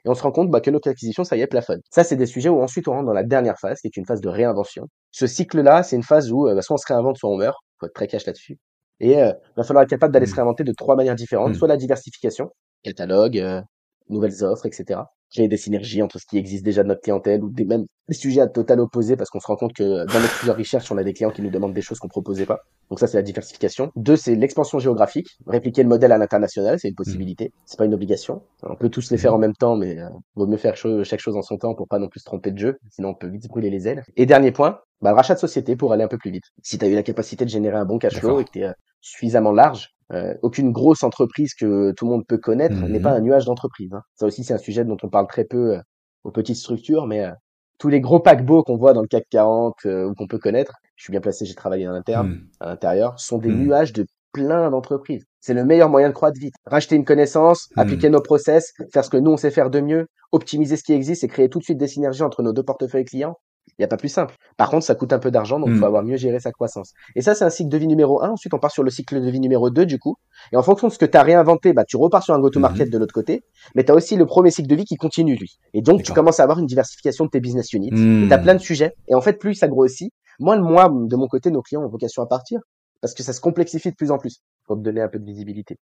Et 0.05 0.09
on 0.09 0.15
se 0.15 0.23
rend 0.23 0.33
compte 0.33 0.51
bah, 0.51 0.61
que 0.61 0.71
notre 0.71 0.89
acquisition, 0.91 1.25
ça 1.25 1.37
y 1.37 1.41
est, 1.41 1.47
plafonne. 1.47 1.81
Ça, 1.91 2.05
c'est 2.05 2.17
des 2.17 2.27
sujets 2.27 2.49
où 2.49 2.61
ensuite 2.61 2.89
on 2.89 2.93
rentre 2.93 3.07
dans 3.07 3.13
la 3.13 3.25
dernière 3.25 3.59
phase, 3.59 3.81
qui 3.81 3.89
est 3.89 3.97
une 3.97 4.07
phase 4.07 4.21
de 4.21 4.29
réinvention. 4.29 4.87
Ce 5.11 5.27
cycle-là, 5.27 5.83
c'est 5.83 5.97
une 5.97 6.03
phase 6.03 6.31
où 6.33 6.49
euh, 6.49 6.55
bah, 6.55 6.63
soit 6.63 6.75
on 6.75 6.79
se 6.79 6.87
réinvente, 6.87 7.17
soit 7.19 7.31
on 7.31 7.37
meurt. 7.37 7.59
Faut 7.81 7.87
être 7.87 7.95
très 7.95 8.07
cash 8.07 8.27
là-dessus. 8.27 8.59
Et 9.01 9.21
euh, 9.23 9.33
va 9.57 9.65
falloir 9.65 9.83
être 9.85 9.91
capable 9.91 10.13
d'aller 10.13 10.27
Mm. 10.27 10.31
se 10.31 10.35
réinventer 10.35 10.65
de 10.65 10.73
trois 10.73 10.97
manières 10.97 11.15
différentes. 11.15 11.53
Mm. 11.53 11.55
Soit 11.55 11.69
la 11.69 11.77
diversification, 11.77 12.51
catalogue, 12.83 13.39
euh, 13.39 13.61
nouvelles 14.09 14.45
offres, 14.45 14.67
etc. 14.67 15.01
Créer 15.31 15.49
des 15.49 15.57
synergies 15.59 16.03
entre 16.03 16.19
ce 16.19 16.27
qui 16.27 16.39
existe 16.39 16.65
déjà 16.65 16.83
de 16.83 16.89
notre 16.89 17.03
clientèle 17.03 17.43
ou 17.45 17.51
des, 17.51 17.65
même 17.65 17.85
des 18.09 18.15
sujets 18.15 18.41
à 18.41 18.47
total 18.49 18.81
opposé 18.81 19.15
parce 19.17 19.29
qu'on 19.29 19.41
se 19.41 19.47
rend 19.47 19.57
compte 19.57 19.75
que 19.75 19.83
dans 19.83 20.21
notre 20.21 20.37
plusieurs 20.39 20.57
recherches, 20.57 20.91
on 20.91 20.97
a 20.97 21.05
des 21.05 21.13
clients 21.13 21.31
qui 21.31 21.43
nous 21.43 21.51
demandent 21.51 21.75
des 21.75 21.83
choses 21.83 21.99
qu'on 21.99 22.09
proposait 22.09 22.47
pas. 22.47 22.61
Donc 22.89 22.99
ça, 22.99 23.07
c'est 23.07 23.19
la 23.19 23.23
diversification. 23.23 23.91
Deux, 23.97 24.17
c'est 24.17 24.35
l'expansion 24.35 24.79
géographique. 24.79 25.29
Répliquer 25.47 25.83
le 25.83 25.91
modèle 25.91 26.13
à 26.13 26.19
l'international, 26.19 26.79
c'est 26.81 26.89
une 26.89 26.95
possibilité. 26.95 27.53
C'est 27.67 27.77
pas 27.77 27.85
une 27.85 27.93
obligation. 27.93 28.43
On 28.63 28.77
peut 28.77 28.89
tous 28.89 29.11
les 29.11 29.19
faire 29.19 29.35
en 29.35 29.39
même 29.39 29.53
temps, 29.55 29.77
mais 29.77 29.99
euh, 29.99 30.09
vaut 30.35 30.47
mieux 30.47 30.57
faire 30.57 30.77
cho- 30.77 31.05
chaque 31.05 31.21
chose 31.21 31.37
en 31.37 31.43
son 31.43 31.59
temps 31.59 31.75
pour 31.75 31.89
pas 31.89 31.99
non 31.99 32.09
plus 32.09 32.21
se 32.21 32.25
tromper 32.25 32.51
de 32.51 32.59
jeu. 32.59 32.79
Sinon, 32.91 33.11
on 33.11 33.15
peut 33.15 33.29
vite 33.29 33.47
brûler 33.49 33.69
les 33.69 33.87
ailes. 33.87 34.05
Et 34.17 34.25
dernier 34.25 34.53
point, 34.53 34.81
bah, 35.01 35.11
le 35.11 35.17
rachat 35.17 35.35
de 35.35 35.39
société 35.41 35.77
pour 35.77 35.93
aller 35.93 36.03
un 36.05 36.09
peu 36.09 36.19
plus 36.19 36.31
vite. 36.31 36.45
Si 36.63 36.79
tu 36.79 36.85
as 36.85 36.89
eu 36.89 36.95
la 36.95 37.03
capacité 37.03 37.45
de 37.45 37.51
générer 37.51 37.77
un 37.77 37.85
bon 37.85 37.99
cash 37.99 38.15
flow 38.21 38.41
et 38.41 38.45
que 38.45 38.51
tu 38.53 38.61
es 38.61 38.73
suffisamment 39.01 39.53
large, 39.53 39.91
euh, 40.13 40.35
aucune 40.43 40.73
grosse 40.73 41.03
entreprise 41.03 41.55
que 41.55 41.93
tout 41.93 42.05
le 42.07 42.11
monde 42.13 42.27
peut 42.27 42.39
connaître 42.39 42.75
Mhm. 42.83 42.89
n'est 42.93 43.01
pas 43.01 43.13
un 43.13 43.21
nuage 43.21 43.45
d'entreprise. 43.45 43.93
hein. 43.93 44.03
Ça 44.15 44.27
aussi, 44.27 44.43
c'est 44.45 44.55
un 44.55 44.59
sujet 44.59 44.85
dont 44.85 44.97
on 45.03 45.09
parle 45.09 45.27
très 45.29 45.45
peu 45.45 45.75
euh, 45.77 45.81
aux 46.25 46.31
petites 46.33 46.57
structures, 46.57 47.07
mais 47.07 47.25
euh, 47.25 47.31
tous 47.79 47.89
les 47.89 48.01
gros 48.01 48.19
paquebots 48.19 48.65
qu'on 48.65 48.77
voit 48.77 48.93
dans 48.93 49.03
le 49.03 49.07
CAC 49.09 49.25
40 49.31 49.75
euh, 49.87 50.09
ou 50.09 50.15
qu'on 50.15 50.27
peut 50.27 50.39
connaître, 50.39 50.73
je 50.97 51.05
suis 51.05 51.11
bien 51.13 51.21
placé, 51.21 51.45
j'ai 51.47 51.55
travaillé 51.55 51.87
en 51.87 51.93
interne, 51.95 52.29
Hmm. 52.31 52.39
à 52.61 52.67
l'intérieur, 52.71 53.21
sont 53.21 53.39
des 53.39 53.51
Hmm. 53.51 53.59
nuages 53.63 53.93
de 53.93 54.05
plein 54.33 54.69
d'entreprises. 54.71 55.25
C'est 55.41 55.55
le 55.55 55.65
meilleur 55.65 55.89
moyen 55.89 56.09
de 56.09 56.13
croître 56.15 56.39
vite. 56.41 56.55
Racheter 56.67 56.97
une 56.97 57.05
connaissance, 57.05 57.69
appliquer 57.77 58.11
nos 58.11 58.21
process, 58.21 58.73
faire 58.93 59.05
ce 59.05 59.11
que 59.11 59.17
nous 59.17 59.31
on 59.31 59.37
sait 59.37 59.51
faire 59.51 59.71
de 59.71 59.81
mieux, 59.81 60.07
optimiser 60.33 60.77
ce 60.77 60.83
qui 60.83 60.93
existe 60.93 61.23
et 61.25 61.29
créer 61.29 61.49
tout 61.49 61.59
de 61.61 61.65
suite 61.65 61.79
des 61.79 61.87
synergies 61.87 62.23
entre 62.23 62.43
nos 62.43 62.53
deux 62.53 62.63
portefeuilles 62.65 63.05
clients. 63.05 63.37
Il 63.79 63.81
n'y 63.81 63.85
a 63.85 63.89
pas 63.89 63.97
plus 63.97 64.09
simple. 64.09 64.35
Par 64.57 64.71
contre, 64.71 64.85
ça 64.85 64.95
coûte 64.95 65.13
un 65.13 65.19
peu 65.19 65.31
d'argent, 65.31 65.59
donc 65.61 65.69
il 65.69 65.75
Hmm. 65.75 65.79
faut 65.81 65.87
avoir 65.87 66.03
mieux 66.03 66.17
géré 66.17 66.41
sa 66.41 66.53
croissance. 66.53 66.93
Et 67.15 67.23
ça, 67.23 67.35
c'est 67.35 67.45
un 67.45 67.51
cycle 67.51 67.69
de 67.71 67.79
vie 67.79 67.87
numéro 67.87 68.23
un. 68.23 68.31
Ensuite, 68.31 68.55
on 68.55 68.59
part 68.59 68.71
sur 68.71 68.83
le 68.83 68.91
cycle 68.91 69.21
de 69.21 69.31
vie 69.31 69.41
numéro 69.41 69.71
2, 69.71 69.87
du 69.87 69.99
coup. 69.99 70.17
Et 70.53 70.57
en 70.57 70.63
fonction 70.63 70.89
de 70.89 70.93
ce 70.93 70.99
que 70.99 71.05
tu 71.07 71.17
as 71.17 71.23
réinventé, 71.23 71.73
bah, 71.73 71.85
tu 71.85 71.97
repars 71.97 72.23
sur 72.23 72.35
un 72.35 72.41
go-to-market 72.41 72.91
de 72.91 72.99
l'autre 72.99 73.15
côté. 73.15 73.43
Mais 73.75 73.85
tu 73.85 73.93
as 73.93 73.95
aussi 73.95 74.17
le 74.17 74.27
premier 74.27 74.51
cycle 74.51 74.69
de 74.69 74.75
vie 74.77 74.85
qui 74.85 74.97
continue, 74.97 75.37
lui. 75.37 75.59
Et 75.75 75.83
donc, 75.83 76.03
tu 76.03 76.13
commences 76.13 76.41
à 76.41 76.45
avoir 76.45 76.59
une 76.59 76.67
diversification 76.67 77.25
de 77.27 77.31
tes 77.31 77.41
business 77.41 77.73
units. 77.73 77.91
Hmm. 77.93 78.29
Tu 78.29 78.33
as 78.35 78.39
plein 78.39 78.55
de 78.55 78.61
sujets. 78.61 78.95
Et 79.09 79.15
en 79.15 79.21
fait, 79.21 79.35
plus 79.35 79.55
ça 79.55 79.69
grossit, 79.69 80.13
moins 80.39 80.59
moi, 80.59 80.89
de 80.93 81.17
mon 81.17 81.27
côté, 81.29 81.51
nos 81.51 81.63
clients 81.63 81.83
ont 81.85 81.89
vocation 81.89 82.23
à 82.23 82.27
partir. 82.27 82.61
Parce 83.01 83.15
que 83.15 83.23
ça 83.23 83.33
se 83.33 83.41
complexifie 83.41 83.91
de 83.91 83.97
plus 83.97 84.11
en 84.11 84.19
plus. 84.19 84.41
Pour 84.67 84.77
te 84.77 84.83
donner 84.83 85.01
un 85.01 85.09
peu 85.09 85.19
de 85.19 85.25
visibilité. 85.25 85.77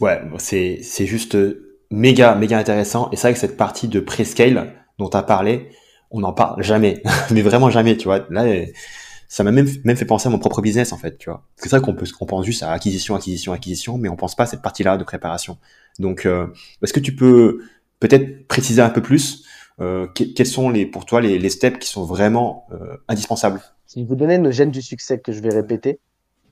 Ouais, 0.00 0.20
c'est 0.38 0.78
c'est 0.82 1.06
juste 1.06 1.36
euh, 1.36 1.78
méga 1.90 2.34
méga 2.34 2.58
intéressant 2.58 3.10
et 3.12 3.16
c'est 3.16 3.28
vrai 3.28 3.34
que 3.34 3.38
cette 3.38 3.56
partie 3.56 3.86
de 3.86 4.00
prescale 4.00 4.72
dont 4.98 5.08
tu 5.08 5.16
as 5.16 5.22
parlé, 5.22 5.68
on 6.12 6.20
n'en 6.20 6.32
parle 6.32 6.62
jamais, 6.62 7.02
mais 7.32 7.42
vraiment 7.42 7.70
jamais, 7.70 7.96
tu 7.96 8.04
vois. 8.04 8.26
Là, 8.30 8.44
ça 9.28 9.44
m'a 9.44 9.52
même 9.52 9.68
même 9.84 9.96
fait 9.96 10.04
penser 10.04 10.28
à 10.28 10.30
mon 10.30 10.38
propre 10.38 10.60
business 10.62 10.92
en 10.92 10.98
fait, 10.98 11.16
tu 11.18 11.30
vois. 11.30 11.44
C'est 11.56 11.70
vrai 11.70 11.80
qu'on 11.80 11.94
peut 11.94 12.06
on 12.20 12.26
pense 12.26 12.44
juste 12.46 12.62
à 12.62 12.72
acquisition, 12.72 13.14
acquisition, 13.14 13.52
acquisition, 13.52 13.98
mais 13.98 14.08
on 14.08 14.16
pense 14.16 14.34
pas 14.36 14.44
à 14.44 14.46
cette 14.46 14.62
partie-là 14.62 14.96
de 14.98 15.04
préparation. 15.04 15.58
Donc, 15.98 16.26
euh, 16.26 16.46
est-ce 16.82 16.92
que 16.92 17.00
tu 17.00 17.16
peux 17.16 17.62
peut-être 18.00 18.46
préciser 18.48 18.82
un 18.82 18.90
peu 18.90 19.02
plus 19.02 19.44
euh, 19.80 20.06
que- 20.08 20.24
quels 20.24 20.46
sont 20.46 20.68
les 20.70 20.84
pour 20.86 21.06
toi 21.06 21.20
les, 21.22 21.38
les 21.38 21.50
steps 21.50 21.78
qui 21.78 21.88
sont 21.88 22.04
vraiment 22.04 22.66
euh, 22.72 22.96
indispensables? 23.08 23.62
Si 23.86 24.02
je 24.02 24.06
vous 24.08 24.16
donnais 24.16 24.38
nos 24.38 24.50
gènes 24.50 24.70
du 24.70 24.82
succès 24.82 25.18
que 25.18 25.32
je 25.32 25.40
vais 25.40 25.50
répéter, 25.50 25.98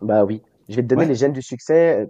bah 0.01 0.25
oui, 0.25 0.43
je 0.69 0.77
vais 0.77 0.83
te 0.83 0.87
donner 0.89 1.03
Ouais. 1.03 1.09
les 1.09 1.15
gènes 1.15 1.33
du 1.35 1.43
succès 1.43 2.01
euh, 2.01 2.07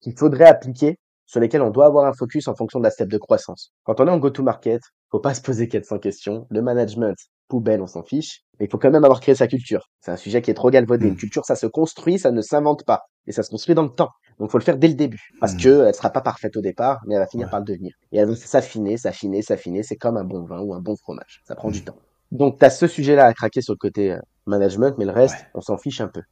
qu'il 0.00 0.16
faudrait 0.18 0.46
appliquer, 0.46 0.98
sur 1.26 1.40
lesquels 1.40 1.62
on 1.62 1.70
doit 1.70 1.86
avoir 1.86 2.04
un 2.06 2.12
focus 2.12 2.48
en 2.48 2.54
fonction 2.54 2.78
de 2.78 2.84
la 2.84 2.90
step 2.90 3.08
de 3.08 3.18
croissance. 3.18 3.72
Quand 3.84 4.00
on 4.00 4.06
est 4.06 4.10
en 4.10 4.18
go-to-market, 4.18 4.80
faut 5.10 5.20
pas 5.20 5.34
se 5.34 5.40
poser 5.42 5.68
400 5.68 5.98
questions. 5.98 6.46
Le 6.50 6.60
management, 6.62 7.16
poubelle, 7.48 7.80
on 7.82 7.86
s'en 7.86 8.02
fiche. 8.02 8.42
Mais 8.58 8.66
il 8.66 8.70
faut 8.70 8.78
quand 8.78 8.90
même 8.90 9.04
avoir 9.04 9.20
créé 9.20 9.34
sa 9.34 9.46
culture. 9.46 9.88
C'est 10.00 10.10
un 10.10 10.16
sujet 10.16 10.42
qui 10.42 10.50
est 10.50 10.54
trop 10.54 10.70
galvaudé. 10.70 11.06
Une 11.08 11.16
culture, 11.16 11.44
ça 11.44 11.56
se 11.56 11.66
construit, 11.66 12.18
ça 12.18 12.30
ne 12.30 12.40
s'invente 12.42 12.84
pas. 12.84 13.02
Et 13.26 13.32
ça 13.32 13.42
se 13.42 13.50
construit 13.50 13.74
dans 13.74 13.82
le 13.82 13.88
temps. 13.90 14.10
Donc 14.38 14.50
faut 14.50 14.58
le 14.58 14.64
faire 14.64 14.76
dès 14.78 14.88
le 14.88 14.94
début. 14.94 15.30
Parce 15.40 15.54
Mm. 15.54 15.58
que 15.60 15.86
elle 15.86 15.94
sera 15.94 16.10
pas 16.10 16.20
parfaite 16.20 16.56
au 16.56 16.60
départ, 16.60 17.00
mais 17.06 17.14
elle 17.14 17.20
va 17.20 17.26
finir 17.26 17.46
Ouais. 17.46 17.50
par 17.50 17.60
le 17.60 17.64
devenir. 17.66 17.94
Et 18.12 18.18
elle 18.18 18.28
va 18.28 18.36
s'affiner, 18.36 18.96
s'affiner, 18.96 19.42
s'affiner. 19.42 19.82
C'est 19.82 19.96
comme 19.96 20.16
un 20.16 20.24
bon 20.24 20.44
vin 20.44 20.60
ou 20.60 20.74
un 20.74 20.80
bon 20.80 20.96
fromage. 20.96 21.42
Ça 21.46 21.54
prend 21.54 21.70
du 21.70 21.82
temps. 21.84 21.96
Donc 22.32 22.58
tu 22.58 22.64
as 22.64 22.70
ce 22.70 22.86
sujet-là 22.86 23.26
à 23.26 23.32
craquer 23.34 23.60
sur 23.62 23.72
le 23.74 23.78
côté 23.78 24.12
euh, 24.12 24.18
management, 24.46 24.94
mais 24.98 25.04
le 25.04 25.12
reste, 25.12 25.36
Ouais. 25.36 25.46
on 25.54 25.60
s'en 25.60 25.76
fiche 25.78 26.00
un 26.00 26.08
peu. 26.08 26.22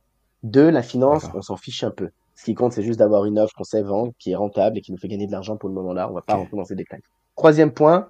Deux, 0.42 0.70
la 0.70 0.82
finance, 0.82 1.24
on 1.34 1.42
s'en 1.42 1.56
fiche 1.56 1.84
un 1.84 1.92
peu. 1.92 2.10
Ce 2.42 2.44
qui 2.44 2.56
compte, 2.56 2.72
c'est 2.72 2.82
juste 2.82 2.98
d'avoir 2.98 3.24
une 3.24 3.38
offre 3.38 3.54
qu'on 3.56 3.62
sait 3.62 3.82
vendre, 3.82 4.10
qui 4.18 4.32
est 4.32 4.34
rentable 4.34 4.76
et 4.76 4.80
qui 4.80 4.90
nous 4.90 4.98
fait 4.98 5.06
gagner 5.06 5.28
de 5.28 5.30
l'argent 5.30 5.56
pour 5.56 5.68
le 5.68 5.76
moment-là. 5.76 6.10
On 6.10 6.12
va 6.12 6.22
pas 6.22 6.34
rentrer 6.34 6.56
dans 6.56 6.64
ces 6.64 6.74
détails. 6.74 6.98
Troisième 7.36 7.70
point, 7.70 8.08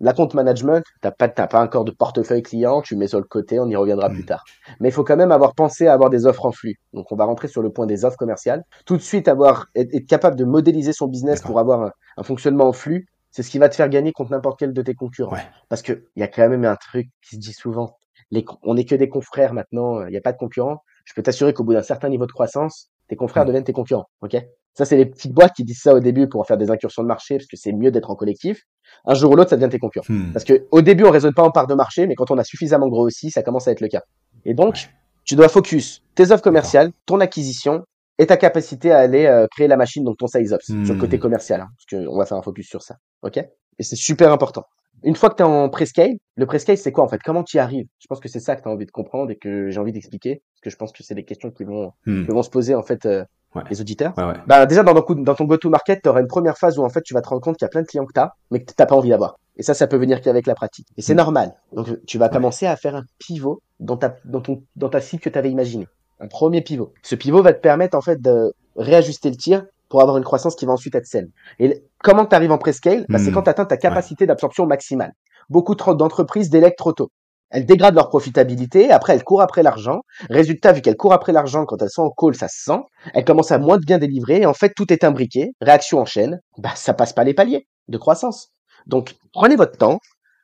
la 0.00 0.14
compte 0.14 0.32
management. 0.32 0.82
T'as 1.02 1.10
pas, 1.10 1.28
t'as 1.28 1.46
pas 1.46 1.62
encore 1.62 1.84
de 1.84 1.90
portefeuille 1.90 2.42
client, 2.42 2.80
tu 2.80 2.96
mets 2.96 3.08
sur 3.08 3.18
le 3.18 3.26
côté, 3.26 3.60
on 3.60 3.68
y 3.68 3.76
reviendra 3.76 4.08
plus 4.08 4.24
tard. 4.24 4.42
Mais 4.80 4.88
il 4.88 4.92
faut 4.92 5.04
quand 5.04 5.18
même 5.18 5.32
avoir 5.32 5.54
pensé 5.54 5.86
à 5.86 5.92
avoir 5.92 6.08
des 6.08 6.24
offres 6.24 6.46
en 6.46 6.50
flux. 6.52 6.76
Donc 6.94 7.12
on 7.12 7.16
va 7.16 7.26
rentrer 7.26 7.46
sur 7.46 7.60
le 7.60 7.68
point 7.68 7.84
des 7.84 8.06
offres 8.06 8.16
commerciales. 8.16 8.64
Tout 8.86 8.96
de 8.96 9.02
suite 9.02 9.28
avoir, 9.28 9.66
être, 9.74 9.94
être 9.94 10.06
capable 10.06 10.36
de 10.36 10.46
modéliser 10.46 10.94
son 10.94 11.06
business 11.06 11.42
pour 11.42 11.58
avoir 11.58 11.82
un, 11.82 11.92
un 12.16 12.22
fonctionnement 12.22 12.68
en 12.68 12.72
flux. 12.72 13.06
C'est 13.32 13.42
ce 13.42 13.50
qui 13.50 13.58
va 13.58 13.68
te 13.68 13.74
faire 13.74 13.90
gagner 13.90 14.12
contre 14.12 14.30
n'importe 14.30 14.60
quel 14.60 14.72
de 14.72 14.80
tes 14.80 14.94
concurrents. 14.94 15.34
Ouais. 15.34 15.44
Parce 15.68 15.82
que 15.82 16.06
il 16.16 16.20
y 16.20 16.22
a 16.22 16.28
quand 16.28 16.48
même 16.48 16.64
un 16.64 16.76
truc 16.76 17.10
qui 17.20 17.36
se 17.36 17.40
dit 17.40 17.52
souvent. 17.52 17.98
Les, 18.30 18.46
on 18.62 18.76
n'est 18.76 18.86
que 18.86 18.94
des 18.94 19.10
confrères 19.10 19.52
maintenant, 19.52 20.06
il 20.06 20.10
n'y 20.10 20.16
a 20.16 20.22
pas 20.22 20.32
de 20.32 20.38
concurrents. 20.38 20.78
Je 21.04 21.12
peux 21.12 21.22
t'assurer 21.22 21.52
qu'au 21.52 21.64
bout 21.64 21.74
d'un 21.74 21.82
certain 21.82 22.08
niveau 22.08 22.24
de 22.24 22.32
croissance, 22.32 22.88
tes 23.08 23.16
confrères 23.16 23.44
deviennent 23.44 23.64
tes 23.64 23.72
concurrents. 23.72 24.06
Ok? 24.22 24.36
Ça, 24.74 24.84
c'est 24.84 24.96
les 24.96 25.06
petites 25.06 25.32
boîtes 25.32 25.52
qui 25.54 25.62
disent 25.64 25.80
ça 25.80 25.94
au 25.94 26.00
début 26.00 26.28
pour 26.28 26.44
faire 26.46 26.56
des 26.56 26.70
incursions 26.70 27.02
de 27.02 27.08
marché, 27.08 27.36
parce 27.36 27.46
que 27.46 27.56
c'est 27.56 27.72
mieux 27.72 27.90
d'être 27.92 28.10
en 28.10 28.16
collectif. 28.16 28.62
Un 29.04 29.14
jour 29.14 29.30
ou 29.32 29.36
l'autre, 29.36 29.50
ça 29.50 29.56
devient 29.56 29.70
tes 29.70 29.78
concurrents. 29.78 30.06
Hmm. 30.08 30.32
Parce 30.32 30.44
que 30.44 30.66
au 30.72 30.82
début, 30.82 31.04
on 31.04 31.10
raisonne 31.10 31.32
pas 31.34 31.42
en 31.44 31.50
part 31.52 31.66
de 31.68 31.74
marché, 31.74 32.06
mais 32.06 32.14
quand 32.16 32.30
on 32.32 32.38
a 32.38 32.44
suffisamment 32.44 32.88
grossi, 32.88 33.30
ça 33.30 33.42
commence 33.42 33.68
à 33.68 33.70
être 33.72 33.80
le 33.80 33.88
cas. 33.88 34.02
Et 34.44 34.54
donc, 34.54 34.74
Ouais. 34.74 34.80
tu 35.24 35.36
dois 35.36 35.48
focus 35.48 36.02
tes 36.16 36.32
offres 36.32 36.42
commerciales, 36.42 36.90
ton 37.06 37.20
acquisition 37.20 37.84
et 38.18 38.26
ta 38.26 38.36
capacité 38.36 38.90
à 38.92 38.98
aller 38.98 39.26
euh, 39.26 39.46
créer 39.54 39.68
la 39.68 39.76
machine, 39.76 40.02
donc 40.04 40.16
ton 40.18 40.26
sales 40.26 40.52
ops, 40.52 40.68
Hmm. 40.68 40.84
sur 40.84 40.94
le 40.94 41.00
côté 41.00 41.18
commercial, 41.20 41.60
hein, 41.60 41.68
parce 41.76 42.04
qu'on 42.04 42.16
va 42.18 42.26
faire 42.26 42.36
un 42.38 42.42
focus 42.42 42.68
sur 42.68 42.82
ça. 42.82 42.96
Ok? 43.22 43.36
Et 43.36 43.82
c'est 43.82 43.96
super 43.96 44.32
important. 44.32 44.64
Une 45.04 45.14
fois 45.16 45.30
que 45.30 45.36
tu 45.36 45.42
es 45.42 45.46
en 45.46 45.68
prescale, 45.68 46.12
le 46.36 46.46
prescale, 46.46 46.76
c'est 46.78 46.90
quoi 46.90 47.04
en 47.04 47.08
fait? 47.08 47.20
Comment 47.22 47.44
tu 47.44 47.58
y 47.58 47.60
arrives? 47.60 47.86
Je 48.00 48.06
pense 48.08 48.20
que 48.20 48.28
c'est 48.28 48.40
ça 48.40 48.56
que 48.56 48.62
tu 48.62 48.68
as 48.68 48.72
envie 48.72 48.86
de 48.86 48.90
comprendre 48.90 49.30
et 49.30 49.36
que 49.36 49.70
j'ai 49.70 49.78
envie 49.78 49.92
d'expliquer, 49.92 50.42
parce 50.54 50.60
que 50.62 50.70
je 50.70 50.76
pense 50.76 50.92
que 50.92 51.02
c'est 51.02 51.14
des 51.14 51.24
questions 51.24 51.50
qui 51.50 51.64
vont, 51.64 51.92
Hmm. 52.06 52.24
que 52.26 52.32
vont 52.32 52.42
se 52.42 52.50
poser 52.50 52.74
en 52.74 52.82
fait 52.82 53.04
euh, 53.06 53.24
Ouais. 53.54 53.62
les 53.70 53.80
auditeurs. 53.80 54.12
Ouais, 54.16 54.24
ouais. 54.24 54.34
Bah, 54.48 54.66
déjà, 54.66 54.82
dans 54.82 54.94
ton, 54.94 55.02
coup- 55.02 55.14
dans 55.14 55.34
ton 55.36 55.44
go-to-market, 55.44 56.02
tu 56.02 56.08
auras 56.08 56.20
une 56.20 56.26
première 56.26 56.58
phase 56.58 56.76
où 56.78 56.82
en 56.84 56.88
fait, 56.88 57.02
tu 57.02 57.14
vas 57.14 57.20
te 57.22 57.28
rendre 57.28 57.40
compte 57.40 57.56
qu'il 57.56 57.64
y 57.64 57.66
a 57.66 57.68
plein 57.68 57.82
de 57.82 57.86
clients 57.86 58.04
que 58.04 58.12
tu 58.12 58.18
as, 58.18 58.34
mais 58.50 58.58
que 58.60 58.64
tu 58.64 58.74
n'as 58.76 58.86
pas 58.86 58.96
envie 58.96 59.10
d'avoir. 59.10 59.38
Et 59.56 59.62
ça, 59.62 59.74
ça 59.74 59.86
peut 59.86 59.96
venir 59.96 60.20
qu'avec 60.20 60.46
la 60.48 60.56
pratique. 60.56 60.88
Et 60.96 61.02
c'est 61.02 61.14
Mm. 61.14 61.18
normal. 61.18 61.54
Donc, 61.72 61.86
tu 62.06 62.18
vas 62.18 62.28
commencer 62.28 62.66
à 62.66 62.74
faire 62.74 62.96
un 62.96 63.04
pivot 63.18 63.62
dans 63.78 63.96
ta, 63.96 64.16
dans 64.24 64.40
ton, 64.40 64.64
dans 64.74 64.88
ta 64.88 65.00
cible 65.00 65.22
que 65.22 65.28
tu 65.28 65.38
avais 65.38 65.50
imaginé. 65.52 65.86
Un 66.18 66.26
premier 66.26 66.62
pivot. 66.62 66.92
Ce 67.04 67.14
pivot 67.14 67.42
va 67.42 67.52
te 67.52 67.60
permettre 67.60 67.96
en 67.96 68.00
fait 68.00 68.20
de 68.20 68.52
réajuster 68.74 69.30
le 69.30 69.36
tir 69.36 69.64
pour 69.88 70.00
avoir 70.00 70.16
une 70.16 70.24
croissance 70.24 70.56
qui 70.56 70.66
va 70.66 70.72
ensuite 70.72 70.96
être 70.96 71.06
saine. 71.06 71.30
Et 71.60 71.80
comment 72.04 72.26
tu 72.26 72.36
arrives 72.36 72.52
en 72.52 72.58
prescale? 72.58 73.04
Bah, 73.08 73.18
C'est 73.18 73.30
Mm. 73.30 73.34
quand 73.34 73.42
tu 73.42 73.50
atteins 73.50 73.64
ta 73.64 73.76
capacité 73.76 74.26
d'absorption 74.26 74.66
maximale. 74.66 75.12
Beaucoup 75.48 75.74
trop 75.74 75.94
d'entreprises 75.94 76.50
délèguent 76.50 76.76
trop 76.76 76.92
tôt. 76.92 77.08
Elles 77.50 77.66
dégradent 77.66 77.94
leur 77.94 78.08
profitabilité, 78.08 78.90
après 78.90 79.14
elles 79.14 79.22
courent 79.24 79.42
après 79.42 79.62
l'argent. 79.62 80.00
Résultat, 80.30 80.72
vu 80.72 80.80
qu'elles 80.80 80.96
courent 80.96 81.12
après 81.12 81.32
l'argent, 81.32 81.64
quand 81.66 81.80
elles 81.82 81.90
sont 81.90 82.02
en 82.02 82.10
call, 82.10 82.34
ça 82.34 82.48
se 82.48 82.62
sent. 82.64 82.80
Elles 83.14 83.24
commencent 83.24 83.52
à 83.52 83.58
moins 83.58 83.76
de 83.78 83.84
bien 83.84 83.98
délivrer, 83.98 84.42
et 84.42 84.46
en 84.46 84.54
fait, 84.54 84.72
tout 84.76 84.92
est 84.92 85.04
imbriqué. 85.04 85.52
Réaction 85.60 85.98
en 86.00 86.04
chaîne, 86.04 86.40
bah, 86.58 86.70
ça 86.74 86.94
passe 86.94 87.12
pas 87.12 87.24
les 87.24 87.34
paliers 87.34 87.66
de 87.88 87.98
croissance. 87.98 88.48
Donc, 88.86 89.14
prenez 89.32 89.56
votre 89.56 89.76
temps, 89.78 89.98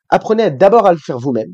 apprenez 0.09 0.51
d'abord 0.51 0.87
à 0.87 0.93
le 0.93 0.99
faire 0.99 1.19
vous-même. 1.19 1.53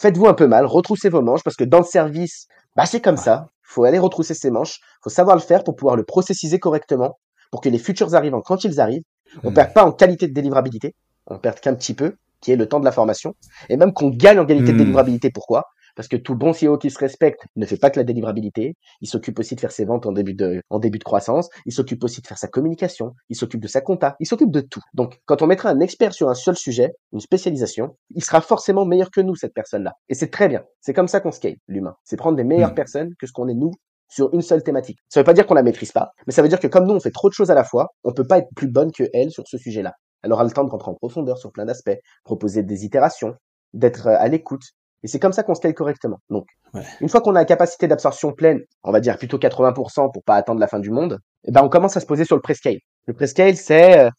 Faites-vous 0.00 0.26
un 0.26 0.34
peu 0.34 0.46
mal, 0.46 0.64
retroussez 0.66 1.08
vos 1.10 1.22
manches, 1.22 1.42
parce 1.44 1.56
que 1.56 1.64
dans 1.64 1.78
le 1.78 1.84
service, 1.84 2.46
bah, 2.76 2.86
c'est 2.86 3.00
comme 3.00 3.16
Ouais. 3.16 3.20
ça. 3.20 3.48
Faut 3.62 3.84
aller 3.84 3.98
retrousser 3.98 4.34
ses 4.34 4.50
manches, 4.50 4.78
faut 5.02 5.10
savoir 5.10 5.36
le 5.36 5.42
faire 5.42 5.64
pour 5.64 5.74
pouvoir 5.76 5.96
le 5.96 6.04
processiser 6.04 6.58
correctement, 6.58 7.18
pour 7.50 7.60
que 7.60 7.68
les 7.68 7.78
futurs 7.78 8.14
arrivants, 8.14 8.40
quand 8.40 8.64
ils 8.64 8.80
arrivent, 8.80 9.02
on 9.42 9.50
Hmm. 9.50 9.54
perd 9.54 9.72
pas 9.72 9.84
en 9.84 9.92
qualité 9.92 10.28
de 10.28 10.32
délivrabilité, 10.34 10.94
on 11.26 11.38
perd 11.38 11.60
qu'un 11.60 11.74
petit 11.74 11.94
peu, 11.94 12.16
qui 12.40 12.52
est 12.52 12.56
le 12.56 12.66
temps 12.68 12.80
de 12.80 12.84
la 12.84 12.92
formation, 12.92 13.34
et 13.68 13.76
même 13.76 13.92
qu'on 13.92 14.10
gagne 14.10 14.38
en 14.38 14.46
qualité 14.46 14.72
de 14.72 14.76
Hmm. 14.76 14.78
délivrabilité. 14.78 15.30
Pourquoi? 15.30 15.64
Parce 15.96 16.08
que 16.08 16.16
tout 16.16 16.34
bon 16.34 16.52
CEO 16.52 16.76
qui 16.76 16.90
se 16.90 16.98
respecte 16.98 17.44
ne 17.54 17.64
fait 17.66 17.76
pas 17.76 17.88
que 17.88 18.00
la 18.00 18.04
délivrabilité, 18.04 18.74
il 19.00 19.06
s'occupe 19.08 19.38
aussi 19.38 19.54
de 19.54 19.60
faire 19.60 19.70
ses 19.70 19.84
ventes 19.84 20.06
en 20.06 20.12
début 20.12 20.34
de, 20.34 20.60
en 20.68 20.80
début 20.80 20.98
de 20.98 21.04
croissance, 21.04 21.48
il 21.66 21.72
s'occupe 21.72 22.02
aussi 22.02 22.20
de 22.20 22.26
faire 22.26 22.36
sa 22.36 22.48
communication, 22.48 23.14
il 23.28 23.36
s'occupe 23.36 23.60
de 23.60 23.68
sa 23.68 23.80
compta, 23.80 24.16
il 24.18 24.26
s'occupe 24.26 24.50
de 24.50 24.60
tout. 24.60 24.80
Donc, 24.92 25.20
quand 25.24 25.40
on 25.40 25.46
mettra 25.46 25.68
un 25.70 25.78
expert 25.78 26.12
sur 26.12 26.28
un 26.28 26.34
seul 26.34 26.56
sujet, 26.56 26.90
une 27.12 27.20
spécialisation, 27.20 27.96
il 28.10 28.24
sera 28.24 28.40
forcément 28.40 28.84
meilleur 28.84 29.10
que 29.12 29.20
nous, 29.20 29.36
cette 29.36 29.54
personne-là. 29.54 29.92
Et 30.08 30.14
c'est 30.14 30.30
très 30.30 30.48
bien. 30.48 30.64
C'est 30.80 30.94
comme 30.94 31.06
ça 31.08 31.20
qu'on 31.20 31.30
scale, 31.30 31.56
l'humain. 31.68 31.94
C'est 32.02 32.16
prendre 32.16 32.36
des 32.36 32.44
meilleures 32.44 32.72
Hmm. 32.72 32.74
personnes 32.74 33.10
que 33.18 33.28
ce 33.28 33.32
qu'on 33.32 33.46
est 33.48 33.54
nous 33.54 33.70
sur 34.14 34.32
une 34.32 34.42
seule 34.42 34.62
thématique. 34.62 34.98
Ça 35.08 35.20
veut 35.20 35.24
pas 35.24 35.32
dire 35.34 35.46
qu'on 35.46 35.54
la 35.54 35.62
maîtrise 35.62 35.92
pas, 35.92 36.10
mais 36.26 36.32
ça 36.32 36.40
veut 36.42 36.48
dire 36.48 36.60
que 36.60 36.66
comme 36.68 36.86
nous, 36.86 36.94
on 36.94 37.00
fait 37.00 37.10
trop 37.10 37.28
de 37.28 37.34
choses 37.34 37.50
à 37.50 37.54
la 37.54 37.64
fois, 37.64 37.88
on 38.04 38.12
peut 38.12 38.26
pas 38.26 38.38
être 38.38 38.48
plus 38.54 38.68
bonne 38.68 38.92
que 38.92 39.04
elle 39.12 39.30
sur 39.30 39.44
ce 39.46 39.58
sujet-là. 39.58 39.92
Elle 40.22 40.32
aura 40.32 40.44
le 40.44 40.50
temps 40.50 40.64
de 40.64 40.70
rentrer 40.70 40.90
en 40.90 40.94
profondeur 40.94 41.36
sur 41.38 41.50
plein 41.52 41.64
d'aspects, 41.64 41.98
proposer 42.24 42.62
des 42.62 42.84
itérations, 42.84 43.34
d'être 43.72 44.06
euh, 44.06 44.16
à 44.18 44.28
l'écoute. 44.28 44.62
Et 45.02 45.08
c'est 45.08 45.18
comme 45.18 45.32
ça 45.32 45.42
qu'on 45.42 45.54
scale 45.54 45.74
correctement. 45.74 46.18
Donc, 46.30 46.46
Ouais. 46.72 46.82
une 47.00 47.08
fois 47.08 47.20
qu'on 47.20 47.30
a 47.36 47.40
la 47.40 47.44
capacité 47.44 47.86
d'absorption 47.86 48.32
pleine, 48.32 48.60
on 48.82 48.90
va 48.90 48.98
dire 49.00 49.16
plutôt 49.18 49.38
80% 49.38 50.10
pour 50.12 50.24
pas 50.24 50.34
attendre 50.36 50.58
la 50.60 50.66
fin 50.66 50.80
du 50.80 50.90
monde, 50.90 51.18
eh 51.46 51.52
ben 51.52 51.62
on 51.62 51.68
commence 51.68 51.96
à 51.96 52.00
se 52.00 52.06
poser 52.06 52.24
sur 52.24 52.34
le 52.36 52.42
prescale. 52.42 52.78
Le 53.06 53.14
prescale, 53.14 53.54
c'est 53.56 53.98
euh, 53.98 54.10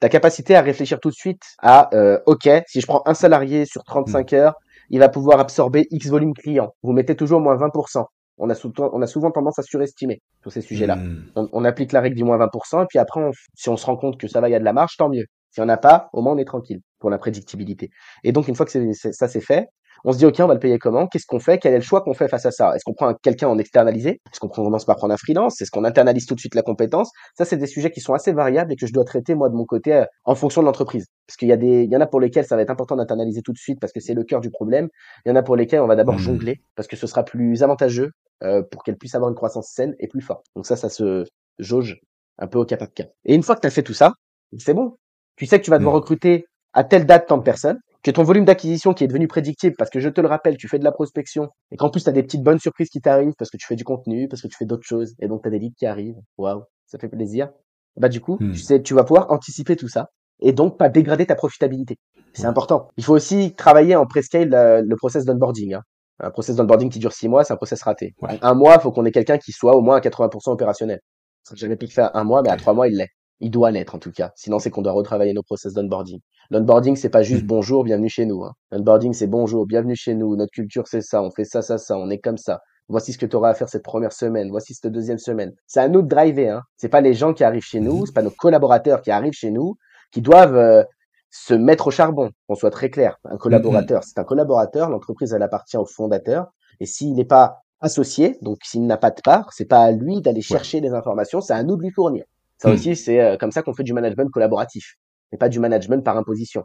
ta 0.00 0.08
capacité 0.08 0.54
à 0.54 0.60
réfléchir 0.60 1.00
tout 1.00 1.08
de 1.10 1.14
suite 1.14 1.42
à, 1.62 1.88
euh, 1.94 2.18
ok, 2.26 2.48
si 2.68 2.80
je 2.80 2.86
prends 2.86 3.02
un 3.06 3.14
salarié 3.14 3.64
sur 3.66 3.82
35 3.84 4.32
heures, 4.34 4.54
il 4.90 4.98
va 5.00 5.08
pouvoir 5.08 5.40
absorber 5.40 5.86
X 5.90 6.08
volume 6.08 6.34
client. 6.34 6.74
Vous 6.82 6.92
mettez 6.92 7.16
toujours 7.16 7.40
moins 7.40 7.56
20%. 7.56 8.04
On 8.38 8.50
a, 8.50 8.54
souvent, 8.54 8.90
on 8.92 9.00
a 9.02 9.06
souvent 9.06 9.30
tendance 9.30 9.58
à 9.58 9.62
surestimer 9.62 10.20
sur 10.42 10.50
ces 10.52 10.60
sujets-là. 10.60 10.96
Hmm. 10.96 11.24
On, 11.36 11.48
on 11.52 11.64
applique 11.64 11.92
la 11.92 12.00
règle 12.00 12.16
du 12.16 12.24
moins 12.24 12.36
20%, 12.38 12.82
et 12.82 12.86
puis 12.88 12.98
après, 12.98 13.20
on- 13.22 13.30
si 13.54 13.68
on 13.68 13.76
se 13.76 13.86
rend 13.86 13.96
compte 13.96 14.18
que 14.18 14.26
ça 14.28 14.40
va, 14.40 14.48
il 14.48 14.52
y 14.52 14.56
a 14.56 14.58
de 14.58 14.64
la 14.64 14.72
marge, 14.72 14.96
tant 14.96 15.08
mieux. 15.08 15.24
S'il 15.50 15.62
n'y 15.62 15.70
en 15.70 15.74
a 15.74 15.76
pas, 15.76 16.08
au 16.12 16.20
moins 16.20 16.32
on 16.34 16.38
est 16.38 16.44
tranquille 16.44 16.80
pour 16.98 17.10
la 17.10 17.18
prédictibilité. 17.18 17.90
Et 18.24 18.32
donc, 18.32 18.48
une 18.48 18.56
fois 18.56 18.66
que 18.66 18.72
ça 18.92 19.28
c'est 19.28 19.40
fait, 19.40 19.68
on 20.04 20.12
se 20.12 20.18
dit, 20.18 20.26
OK, 20.26 20.36
on 20.40 20.46
va 20.46 20.54
le 20.54 20.60
payer 20.60 20.78
comment? 20.78 21.06
Qu'est-ce 21.06 21.26
qu'on 21.26 21.38
fait? 21.40 21.58
Quel 21.58 21.72
est 21.72 21.78
le 21.78 21.82
choix 21.82 22.02
qu'on 22.02 22.14
fait 22.14 22.28
face 22.28 22.44
à 22.46 22.50
ça? 22.50 22.74
Est-ce 22.76 22.84
qu'on 22.84 22.92
prend 22.94 23.08
un- 23.08 23.14
quelqu'un 23.22 23.48
en 23.48 23.58
externalisé? 23.58 24.20
Est-ce 24.32 24.38
qu'on 24.40 24.48
commence 24.48 24.84
par 24.84 24.96
prendre 24.96 25.14
un 25.14 25.16
freelance? 25.16 25.60
Est-ce 25.62 25.70
qu'on 25.70 25.84
internalise 25.84 26.26
tout 26.26 26.34
de 26.34 26.40
suite 26.40 26.54
la 26.54 26.62
compétence? 26.62 27.10
Ça, 27.36 27.44
c'est 27.44 27.56
des 27.56 27.66
sujets 27.66 27.90
qui 27.90 28.00
sont 28.00 28.12
assez 28.14 28.32
variables 28.32 28.72
et 28.72 28.76
que 28.76 28.86
je 28.86 28.92
dois 28.92 29.04
traiter, 29.04 29.34
moi, 29.34 29.48
de 29.48 29.54
mon 29.54 29.64
côté, 29.64 29.94
euh, 29.94 30.04
en 30.24 30.34
fonction 30.34 30.60
de 30.60 30.66
l'entreprise. 30.66 31.06
Parce 31.26 31.36
qu'il 31.36 31.48
y, 31.48 31.52
a 31.52 31.56
des, 31.56 31.84
il 31.84 31.90
y 31.90 31.96
en 31.96 32.00
a 32.00 32.06
pour 32.06 32.20
lesquels 32.20 32.44
ça 32.44 32.54
va 32.56 32.62
être 32.62 32.70
important 32.70 32.96
d'internaliser 32.96 33.40
tout 33.42 33.52
de 33.52 33.58
suite 33.58 33.80
parce 33.80 33.92
que 33.92 34.00
c'est 34.00 34.14
le 34.14 34.24
cœur 34.24 34.40
du 34.40 34.50
problème. 34.50 34.88
Il 35.24 35.30
y 35.30 35.32
en 35.32 35.36
a 35.36 35.42
pour 35.42 35.56
lesquels 35.56 35.80
on 35.80 35.86
va 35.86 35.96
d'abord 35.96 36.14
Mhm. 36.16 36.20
jongler 36.20 36.60
parce 36.76 36.86
que 36.88 36.96
ce 36.96 37.06
sera 37.06 37.24
plus 37.24 37.62
avantageux 37.62 38.10
euh, 38.42 38.62
pour 38.62 38.82
qu'elles 38.82 38.96
puissent 38.98 39.14
avoir 39.14 39.30
une 39.30 39.36
croissance 39.36 39.68
saine 39.72 39.94
et 39.98 40.08
plus 40.08 40.20
forte. 40.20 40.44
Donc 40.56 40.66
ça, 40.66 40.76
ça 40.76 40.88
se 40.90 41.24
jauge 41.58 41.98
un 42.38 42.46
peu 42.46 42.58
au 42.58 42.64
cas 42.64 42.76
par 42.76 42.92
cas. 42.92 43.04
Et 43.24 43.34
une 43.34 43.42
fois 43.42 43.54
que 43.54 43.60
tu 43.62 43.66
as 43.68 43.70
fait 43.70 43.82
tout 43.82 43.94
ça, 43.94 44.12
c'est 44.58 44.74
bon. 44.74 44.96
Tu 45.36 45.46
sais 45.46 45.58
que 45.58 45.64
tu 45.64 45.70
vas 45.70 45.78
devoir 45.78 45.94
Mhm. 45.94 46.00
recruter 46.00 46.46
à 46.72 46.84
telle 46.84 47.06
date 47.06 47.26
tant 47.28 47.38
de 47.38 47.42
personnes, 47.42 47.78
que 48.04 48.10
ton 48.10 48.22
volume 48.22 48.44
d'acquisition 48.44 48.92
qui 48.94 49.02
est 49.02 49.06
devenu 49.08 49.26
prédictible 49.26 49.74
parce 49.78 49.90
que 49.90 49.98
je 49.98 50.08
te 50.08 50.20
le 50.20 50.28
rappelle, 50.28 50.56
tu 50.56 50.68
fais 50.68 50.78
de 50.78 50.84
la 50.84 50.92
prospection 50.92 51.48
et 51.72 51.76
qu'en 51.76 51.90
plus 51.90 52.04
tu 52.04 52.08
as 52.10 52.12
des 52.12 52.22
petites 52.22 52.42
bonnes 52.42 52.58
surprises 52.60 52.88
qui 52.90 53.00
t'arrivent 53.00 53.32
parce 53.38 53.50
que 53.50 53.56
tu 53.56 53.66
fais 53.66 53.76
du 53.76 53.84
contenu, 53.84 54.28
parce 54.28 54.42
que 54.42 54.46
tu 54.48 54.56
fais 54.56 54.66
d'autres 54.66 54.86
choses 54.86 55.14
et 55.20 55.26
donc 55.26 55.42
tu 55.42 55.48
as 55.48 55.50
des 55.50 55.58
leads 55.58 55.74
qui 55.76 55.86
arrivent. 55.86 56.20
Waouh. 56.38 56.62
ça 56.86 56.98
fait 56.98 57.08
plaisir. 57.08 57.48
Bah 57.96 58.08
du 58.08 58.20
coup, 58.20 58.36
Hmm. 58.40 58.52
tu 58.52 58.58
sais, 58.58 58.82
tu 58.82 58.92
vas 58.94 59.04
pouvoir 59.04 59.30
anticiper 59.32 59.74
tout 59.76 59.88
ça 59.88 60.10
et 60.40 60.52
donc 60.52 60.78
pas 60.78 60.88
dégrader 60.88 61.26
ta 61.26 61.34
profitabilité. 61.34 61.96
C'est 62.34 62.46
important. 62.46 62.88
Il 62.96 63.04
faut 63.04 63.14
aussi 63.14 63.54
travailler 63.54 63.96
en 63.96 64.06
prescale 64.06 64.52
euh, 64.52 64.82
le 64.84 64.96
process 64.96 65.24
d'onboarding. 65.24 65.74
Hein. 65.74 65.82
Un 66.20 66.30
process 66.30 66.56
d'onboarding 66.56 66.90
qui 66.90 66.98
dure 66.98 67.12
six 67.12 67.28
mois, 67.28 67.44
c'est 67.44 67.52
un 67.52 67.56
process 67.56 67.82
raté. 67.82 68.14
Ouais. 68.20 68.38
Un 68.42 68.54
mois, 68.54 68.78
faut 68.80 68.90
qu'on 68.92 69.04
ait 69.04 69.12
quelqu'un 69.12 69.38
qui 69.38 69.52
soit 69.52 69.74
au 69.76 69.80
moins 69.80 69.96
à 69.96 70.00
80% 70.00 70.50
opérationnel. 70.50 71.00
Ça 71.44 71.54
jamais 71.54 71.76
pu 71.76 71.86
faire 71.86 72.10
un 72.14 72.24
mois, 72.24 72.42
mais 72.42 72.50
à 72.50 72.56
trois 72.56 72.74
mois, 72.74 72.88
il 72.88 72.96
l'est. 72.96 73.10
Il 73.40 73.50
doit 73.50 73.70
l'être 73.70 73.94
en 73.94 73.98
tout 73.98 74.12
cas. 74.12 74.32
Sinon, 74.36 74.58
c'est 74.58 74.70
qu'on 74.70 74.82
doit 74.82 74.92
retravailler 74.92 75.32
nos 75.32 75.42
process 75.42 75.72
d'onboarding. 75.74 76.20
L'onboarding, 76.50 76.96
c'est 76.96 77.08
pas 77.10 77.22
juste 77.22 77.42
Hmm. 77.44 77.48
bonjour, 77.48 77.84
bienvenue 77.84 78.08
chez 78.08 78.26
nous. 78.26 78.44
Hein. 78.44 78.52
L'onboarding, 78.70 79.12
c'est 79.12 79.26
bonjour, 79.26 79.66
bienvenue 79.66 79.96
chez 79.96 80.14
nous. 80.14 80.36
Notre 80.36 80.52
culture, 80.52 80.86
c'est 80.86 81.00
ça. 81.02 81.22
On 81.22 81.30
fait 81.30 81.44
ça, 81.44 81.62
ça, 81.62 81.78
ça. 81.78 81.96
On 81.98 82.10
est 82.10 82.18
comme 82.18 82.36
ça. 82.38 82.60
Voici 82.88 83.12
ce 83.12 83.18
que 83.18 83.26
tu 83.26 83.34
auras 83.34 83.50
à 83.50 83.54
faire 83.54 83.68
cette 83.68 83.82
première 83.82 84.12
semaine. 84.12 84.50
Voici 84.50 84.74
cette 84.74 84.92
deuxième 84.92 85.18
semaine. 85.18 85.52
C'est 85.66 85.80
à 85.80 85.88
nous 85.88 86.02
de 86.02 86.08
driver. 86.08 86.50
Hein. 86.50 86.62
C'est 86.76 86.88
pas 86.90 87.00
les 87.00 87.14
gens 87.14 87.32
qui 87.32 87.42
arrivent 87.42 87.64
chez 87.64 87.80
nous. 87.80 88.00
Mhm. 88.00 88.06
C'est 88.06 88.14
pas 88.14 88.22
nos 88.22 88.30
collaborateurs 88.30 89.00
qui 89.02 89.10
arrivent 89.10 89.32
chez 89.32 89.50
nous 89.50 89.76
qui 90.12 90.20
doivent 90.20 90.56
euh, 90.56 90.84
se 91.30 91.54
mettre 91.54 91.88
au 91.88 91.90
charbon. 91.90 92.30
Qu'on 92.46 92.54
soit 92.54 92.70
très 92.70 92.90
clair. 92.90 93.16
Un 93.24 93.36
collaborateur, 93.38 94.04
c'est 94.04 94.18
un 94.18 94.24
collaborateur. 94.24 94.90
L'entreprise, 94.90 95.32
elle 95.32 95.42
appartient 95.42 95.76
au 95.78 95.86
fondateur. 95.86 96.46
Et 96.78 96.86
s'il 96.86 97.14
n'est 97.14 97.24
pas 97.24 97.62
associé, 97.80 98.38
donc 98.42 98.58
s'il 98.64 98.86
n'a 98.86 98.96
pas 98.96 99.10
de 99.10 99.20
part, 99.22 99.52
c'est 99.52 99.64
pas 99.64 99.80
à 99.82 99.90
lui 99.90 100.20
d'aller 100.20 100.42
chercher 100.42 100.80
les 100.80 100.92
informations. 100.92 101.40
C'est 101.40 101.52
à 101.54 101.62
nous 101.62 101.76
de 101.76 101.82
lui 101.82 101.90
fournir. 101.90 102.24
Ça 102.64 102.70
Mhm. 102.70 102.74
aussi, 102.76 102.96
c'est 102.96 103.20
euh, 103.20 103.36
comme 103.36 103.50
ça 103.52 103.60
qu'on 103.62 103.74
fait 103.74 103.82
du 103.82 103.92
management 103.92 104.30
collaboratif, 104.30 104.94
et 105.32 105.36
pas 105.36 105.50
du 105.50 105.60
management 105.60 106.02
par 106.02 106.16
imposition. 106.16 106.64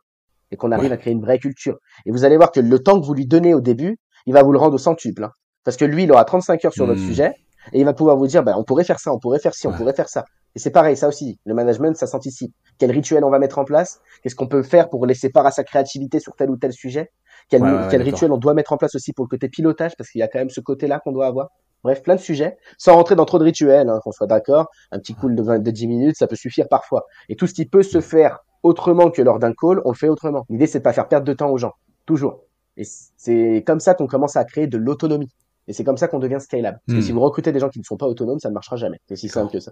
Et 0.52 0.56
qu'on 0.56 0.72
arrive 0.72 0.88
Ouais. 0.92 0.94
à 0.94 0.98
créer 0.98 1.12
une 1.14 1.22
vraie 1.22 1.40
culture. 1.40 1.76
Et 2.06 2.12
vous 2.12 2.24
allez 2.24 2.38
voir 2.38 2.52
que 2.54 2.62
le 2.62 2.80
temps 2.80 3.00
que 3.02 3.06
vous 3.06 3.14
lui 3.14 3.28
donnez 3.28 3.54
au 3.54 3.60
début, 3.60 3.98
il 4.26 4.34
va 4.34 4.42
vous 4.42 4.54
le 4.54 4.58
rendre 4.60 4.76
au 4.76 4.78
centuple. 4.80 5.26
Hein. 5.26 5.32
Parce 5.66 5.76
que 5.76 5.84
lui, 5.84 6.04
il 6.04 6.12
aura 6.14 6.24
35 6.24 6.64
heures 6.64 6.74
sur 6.74 6.86
votre 6.86 7.02
Hmm. 7.02 7.06
sujet, 7.06 7.34
et 7.74 7.80
il 7.82 7.86
va 7.86 7.94
pouvoir 7.94 8.16
vous 8.16 8.28
dire, 8.28 8.44
bah, 8.44 8.54
on 8.58 8.64
pourrait 8.64 8.86
faire 8.86 9.00
ça, 9.02 9.12
on 9.14 9.20
pourrait 9.20 9.40
faire 9.40 9.54
ci, 9.54 9.68
on 9.68 9.72
Ouais. 9.72 9.78
pourrait 9.78 9.94
faire 9.94 10.08
ça. 10.08 10.24
Et 10.56 10.60
c'est 10.60 10.72
pareil, 10.72 10.96
ça 10.96 11.10
aussi. 11.10 11.38
Le 11.46 11.54
management, 11.54 11.96
ça 11.98 12.08
s'anticipe. 12.08 12.54
Quel 12.80 12.92
rituel 12.92 13.24
on 13.26 13.30
va 13.30 13.38
mettre 13.38 13.60
en 13.60 13.66
place? 13.66 14.00
Qu'est-ce 14.24 14.36
qu'on 14.36 14.48
peut 14.48 14.64
faire 14.64 14.90
pour 14.90 15.06
laisser 15.06 15.30
part 15.30 15.46
à 15.46 15.52
sa 15.52 15.64
créativité 15.66 16.20
sur 16.22 16.34
tel 16.36 16.50
ou 16.50 16.56
tel 16.58 16.72
sujet? 16.72 17.10
Quel, 17.50 17.62
Ouais, 17.64 17.70
ouais, 17.72 17.78
quel 17.90 18.00
d'accord. 18.00 18.14
rituel 18.14 18.32
on 18.32 18.38
doit 18.38 18.54
mettre 18.54 18.74
en 18.74 18.78
place 18.78 18.96
aussi 18.96 19.12
pour 19.14 19.26
le 19.26 19.30
côté 19.30 19.50
pilotage 19.50 19.96
Parce 19.98 20.10
qu'il 20.12 20.20
y 20.20 20.22
a 20.24 20.28
quand 20.28 20.40
même 20.40 20.50
ce 20.50 20.62
côté-là 20.62 21.00
qu'on 21.00 21.12
doit 21.12 21.28
avoir. 21.28 21.50
Bref, 21.84 22.04
plein 22.04 22.16
de 22.16 22.20
sujets, 22.20 22.58
sans 22.78 22.96
rentrer 22.96 23.16
dans 23.16 23.24
trop 23.26 23.40
de 23.40 23.46
rituels, 23.46 23.88
hein, 23.90 24.00
qu'on 24.04 24.12
soit 24.12 24.28
d'accord. 24.28 24.68
Un 24.92 25.00
petit 25.00 25.16
call 25.16 25.34
de, 25.36 25.42
20, 25.42 25.60
de 25.60 25.72
10 25.72 25.88
minutes, 25.88 26.18
ça 26.18 26.28
peut 26.28 26.36
suffire 26.36 26.68
parfois. 26.68 27.06
Et 27.30 27.36
tout 27.38 27.48
ce 27.48 27.54
qui 27.54 27.66
peut 27.66 27.84
se 27.84 28.02
faire 28.02 28.40
autrement 28.64 29.10
que 29.12 29.22
lors 29.22 29.40
d'un 29.40 29.54
call, 29.54 29.82
on 29.86 29.92
le 29.92 29.96
fait 29.96 30.10
autrement. 30.10 30.46
L'idée, 30.50 30.68
c'est 30.68 30.80
de 30.80 30.84
pas 30.84 30.92
faire 30.94 31.08
perdre 31.08 31.26
de 31.26 31.34
temps 31.34 31.50
aux 31.50 31.58
gens. 31.58 31.74
Toujours. 32.06 32.42
Et 32.76 32.84
c'est 33.18 33.64
comme 33.66 33.80
ça 33.80 33.94
qu'on 33.94 34.08
commence 34.08 34.36
à 34.36 34.44
créer 34.44 34.68
de 34.68 34.78
l'autonomie. 34.78 35.30
Et 35.70 35.74
c'est 35.74 35.84
comme 35.86 35.98
ça 35.98 36.08
qu'on 36.10 36.20
devient 36.20 36.40
scalable. 36.42 36.80
Parce 36.86 36.98
que 36.98 37.02
Hmm. 37.04 37.06
si 37.06 37.12
vous 37.14 37.22
recrutez 37.22 37.52
des 37.54 37.60
gens 37.60 37.70
qui 37.70 37.80
ne 37.80 37.84
sont 37.86 37.96
pas 37.98 38.08
autonomes, 38.08 38.40
ça 38.40 38.50
ne 38.50 38.54
marchera 38.56 38.76
jamais. 38.76 39.00
C'est 39.08 39.14
aussi 39.14 39.30
simple 39.30 39.52
que 39.54 39.60
ça. 39.60 39.72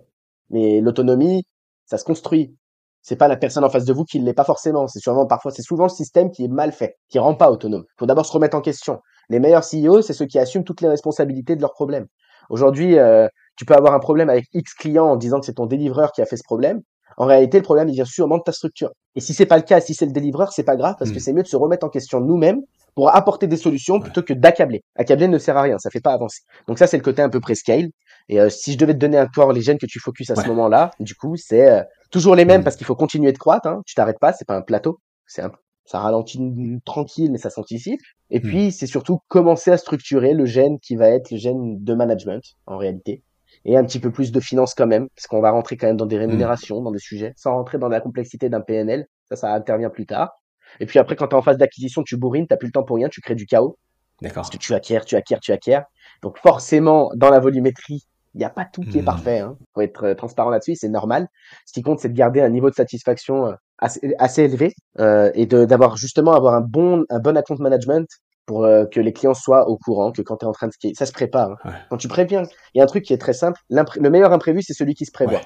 Mais 0.49 0.79
l'autonomie, 0.79 1.43
ça 1.85 1.97
se 1.97 2.05
construit. 2.05 2.55
C'est 3.01 3.15
pas 3.15 3.27
la 3.27 3.37
personne 3.37 3.63
en 3.63 3.69
face 3.69 3.85
de 3.85 3.93
vous 3.93 4.03
qui 4.03 4.19
l'est 4.19 4.33
pas 4.33 4.43
forcément. 4.43 4.87
C'est 4.87 4.99
souvent, 4.99 5.25
parfois, 5.25 5.51
c'est 5.51 5.61
souvent 5.61 5.83
le 5.85 5.89
système 5.89 6.29
qui 6.31 6.45
est 6.45 6.49
mal 6.49 6.71
fait, 6.71 6.97
qui 7.09 7.19
rend 7.19 7.35
pas 7.35 7.51
autonome. 7.51 7.85
Faut 7.97 8.05
d'abord 8.05 8.25
se 8.25 8.33
remettre 8.33 8.57
en 8.57 8.61
question. 8.61 8.99
Les 9.29 9.39
meilleurs 9.39 9.63
CEO, 9.63 10.01
c'est 10.01 10.13
ceux 10.13 10.25
qui 10.25 10.39
assument 10.39 10.63
toutes 10.63 10.81
les 10.81 10.89
responsabilités 10.89 11.55
de 11.55 11.61
leurs 11.61 11.73
problèmes. 11.73 12.07
Aujourd'hui, 12.49 12.97
euh, 12.97 13.27
tu 13.55 13.65
peux 13.65 13.73
avoir 13.75 13.93
un 13.93 13.99
problème 13.99 14.29
avec 14.29 14.45
X 14.53 14.73
client 14.73 15.05
en 15.05 15.15
disant 15.15 15.39
que 15.39 15.45
c'est 15.45 15.53
ton 15.53 15.65
délivreur 15.65 16.11
qui 16.11 16.21
a 16.21 16.25
fait 16.25 16.37
ce 16.37 16.43
problème. 16.43 16.81
En 17.17 17.25
réalité, 17.25 17.57
le 17.57 17.63
problème, 17.63 17.89
il 17.89 17.95
vient 17.95 18.05
sûrement 18.05 18.37
de 18.37 18.43
ta 18.43 18.51
structure. 18.51 18.91
Et 19.15 19.21
si 19.21 19.33
c'est 19.33 19.47
pas 19.47 19.57
le 19.57 19.63
cas, 19.63 19.81
si 19.81 19.93
c'est 19.95 20.05
le 20.05 20.11
délivreur, 20.11 20.51
c'est 20.51 20.63
pas 20.63 20.75
grave 20.75 20.95
parce 20.99 21.11
que 21.11 21.17
Mm. 21.17 21.19
c'est 21.19 21.33
mieux 21.33 21.43
de 21.43 21.47
se 21.47 21.55
remettre 21.55 21.85
en 21.85 21.89
question 21.89 22.21
nous-mêmes 22.21 22.61
pour 22.93 23.15
apporter 23.15 23.47
des 23.47 23.57
solutions 23.57 23.99
plutôt 23.99 24.21
que 24.21 24.33
d'accabler. 24.33 24.81
Accabler 24.95 25.27
ne 25.27 25.37
sert 25.37 25.57
à 25.57 25.61
rien, 25.61 25.77
ça 25.79 25.89
fait 25.89 25.99
pas 25.99 26.13
avancer. 26.13 26.41
Donc 26.67 26.77
ça, 26.77 26.87
c'est 26.87 26.97
le 26.97 27.03
côté 27.03 27.21
un 27.21 27.29
peu 27.29 27.39
prescale. 27.39 27.89
Et 28.29 28.39
euh, 28.39 28.49
si 28.49 28.73
je 28.73 28.77
devais 28.77 28.93
te 28.93 28.99
donner 28.99 29.19
encore 29.19 29.51
les 29.53 29.61
gènes 29.61 29.77
que 29.77 29.85
tu 29.85 29.99
focuses 29.99 30.29
à 30.31 30.35
ce 30.35 30.47
moment-là, 30.47 30.91
du 30.99 31.15
coup, 31.15 31.35
c'est 31.37 31.69
euh, 31.69 31.83
toujours 32.11 32.35
les 32.35 32.45
mêmes 32.45 32.61
Mm. 32.61 32.63
parce 32.63 32.75
qu'il 32.75 32.85
faut 32.85 32.95
continuer 32.95 33.31
de 33.31 33.37
croître. 33.37 33.67
Hein. 33.67 33.81
Tu 33.85 33.95
t'arrêtes 33.95 34.19
pas, 34.19 34.33
c'est 34.33 34.45
pas 34.47 34.55
un 34.55 34.61
plateau. 34.61 34.99
C'est 35.25 35.41
un, 35.41 35.51
ça 35.85 35.99
ralentit 35.99 36.39
tranquille, 36.85 37.31
mais 37.31 37.37
ça 37.37 37.49
s'anticipe. 37.49 38.01
Et 38.29 38.39
Mm. 38.39 38.43
puis, 38.43 38.71
c'est 38.71 38.87
surtout 38.87 39.19
commencer 39.27 39.71
à 39.71 39.77
structurer 39.77 40.33
le 40.33 40.45
gène 40.45 40.79
qui 40.79 40.95
va 40.95 41.09
être 41.09 41.31
le 41.31 41.37
gène 41.37 41.83
de 41.83 41.93
management 41.93 42.43
en 42.65 42.77
réalité 42.77 43.23
et 43.65 43.75
un 43.75 43.83
petit 43.83 43.99
peu 43.99 44.11
plus 44.11 44.31
de 44.31 44.39
finance 44.39 44.73
quand 44.75 44.87
même, 44.87 45.09
parce 45.15 45.27
qu'on 45.27 45.41
va 45.41 45.51
rentrer 45.51 45.75
quand 45.77 45.87
même 45.87 45.97
dans 45.97 46.05
des 46.05 46.17
rémunérations, 46.17 46.81
dans 46.81 46.91
des 46.91 46.99
sujets, 46.99 47.33
sans 47.35 47.53
rentrer 47.55 47.77
dans 47.77 47.89
la 47.89 47.99
complexité 47.99 48.49
d'un 48.49 48.61
PNL. 48.61 49.07
Ça, 49.29 49.35
ça 49.35 49.53
intervient 49.53 49.89
plus 49.89 50.05
tard. 50.05 50.31
Et 50.79 50.85
puis 50.85 50.99
après, 50.99 51.15
quand 51.15 51.27
tu 51.27 51.35
es 51.35 51.37
en 51.37 51.41
phase 51.41 51.57
d'acquisition, 51.57 52.03
tu 52.03 52.15
bourrines, 52.17 52.47
t'as 52.47 52.55
plus 52.57 52.67
le 52.67 52.71
temps 52.71 52.83
pour 52.83 52.95
rien, 52.97 53.09
tu 53.09 53.19
crées 53.19 53.35
du 53.35 53.45
chaos, 53.45 53.77
D'accord. 54.21 54.35
parce 54.43 54.49
que 54.49 54.57
tu 54.57 54.73
acquiers, 54.73 55.01
tu 55.05 55.15
acquiers, 55.15 55.37
tu 55.41 55.51
acquiers. 55.51 55.79
Donc 56.21 56.37
forcément, 56.37 57.09
dans 57.15 57.29
la 57.29 57.39
volumétrie, 57.39 58.03
il 58.35 58.39
n'y 58.39 58.45
a 58.45 58.49
pas 58.49 58.65
tout 58.65 58.81
qui 58.81 58.97
est 58.99 59.01
Hmm. 59.01 59.05
parfait. 59.05 59.39
Hein. 59.39 59.57
faut 59.73 59.81
être 59.81 60.03
euh, 60.05 60.15
transparent 60.15 60.49
là-dessus, 60.49 60.75
c'est 60.75 60.89
normal. 60.89 61.27
Ce 61.65 61.73
qui 61.73 61.81
compte, 61.81 61.99
c'est 61.99 62.09
de 62.09 62.13
garder 62.17 62.41
un 62.41 62.49
niveau 62.49 62.69
de 62.69 62.75
satisfaction 62.75 63.47
euh, 63.47 63.53
assez, 63.79 64.13
assez 64.19 64.43
élevé 64.43 64.73
euh, 64.99 65.31
et 65.33 65.45
de 65.45 65.65
d'avoir 65.65 65.97
justement 65.97 66.33
avoir 66.33 66.53
un 66.55 66.61
bon 66.61 67.03
un 67.09 67.19
bon 67.19 67.35
account 67.37 67.57
management 67.59 68.07
pour 68.45 68.63
euh, 68.63 68.85
que 68.85 68.99
les 68.99 69.11
clients 69.13 69.33
soient 69.33 69.67
au 69.67 69.77
courant 69.77 70.11
que 70.11 70.21
quand 70.21 70.37
tu 70.37 70.45
es 70.45 70.47
en 70.47 70.51
train 70.53 70.67
de 70.67 70.71
skier, 70.73 70.93
ça 70.95 71.05
se 71.05 71.11
prépare. 71.11 71.51
hein. 71.51 71.55
Ouais. 71.65 71.71
Quand 71.89 71.97
tu 71.97 72.07
préviens, 72.07 72.43
il 72.73 72.77
y 72.77 72.81
a 72.81 72.83
un 72.83 72.87
truc 72.87 73.03
qui 73.03 73.13
est 73.13 73.17
très 73.17 73.33
simple. 73.33 73.59
Le 73.69 74.09
meilleur 74.09 74.31
imprévu, 74.31 74.61
c'est 74.61 74.73
celui 74.73 74.93
qui 74.93 75.05
se 75.05 75.11
prévoit. 75.11 75.39
Ouais. 75.39 75.45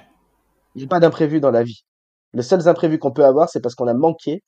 Il 0.75 0.79
n'y 0.79 0.85
a 0.85 0.87
pas 0.87 0.99
d'imprévu 0.99 1.39
dans 1.39 1.51
la 1.51 1.63
vie. 1.63 1.83
Les 2.33 2.43
seuls 2.43 2.67
imprévus 2.69 2.99
qu'on 2.99 3.11
peut 3.11 3.25
avoir, 3.25 3.49
c'est 3.49 3.59
parce 3.59 3.75
qu'on 3.75 3.87
a 3.87 3.93
manqué 3.93 4.43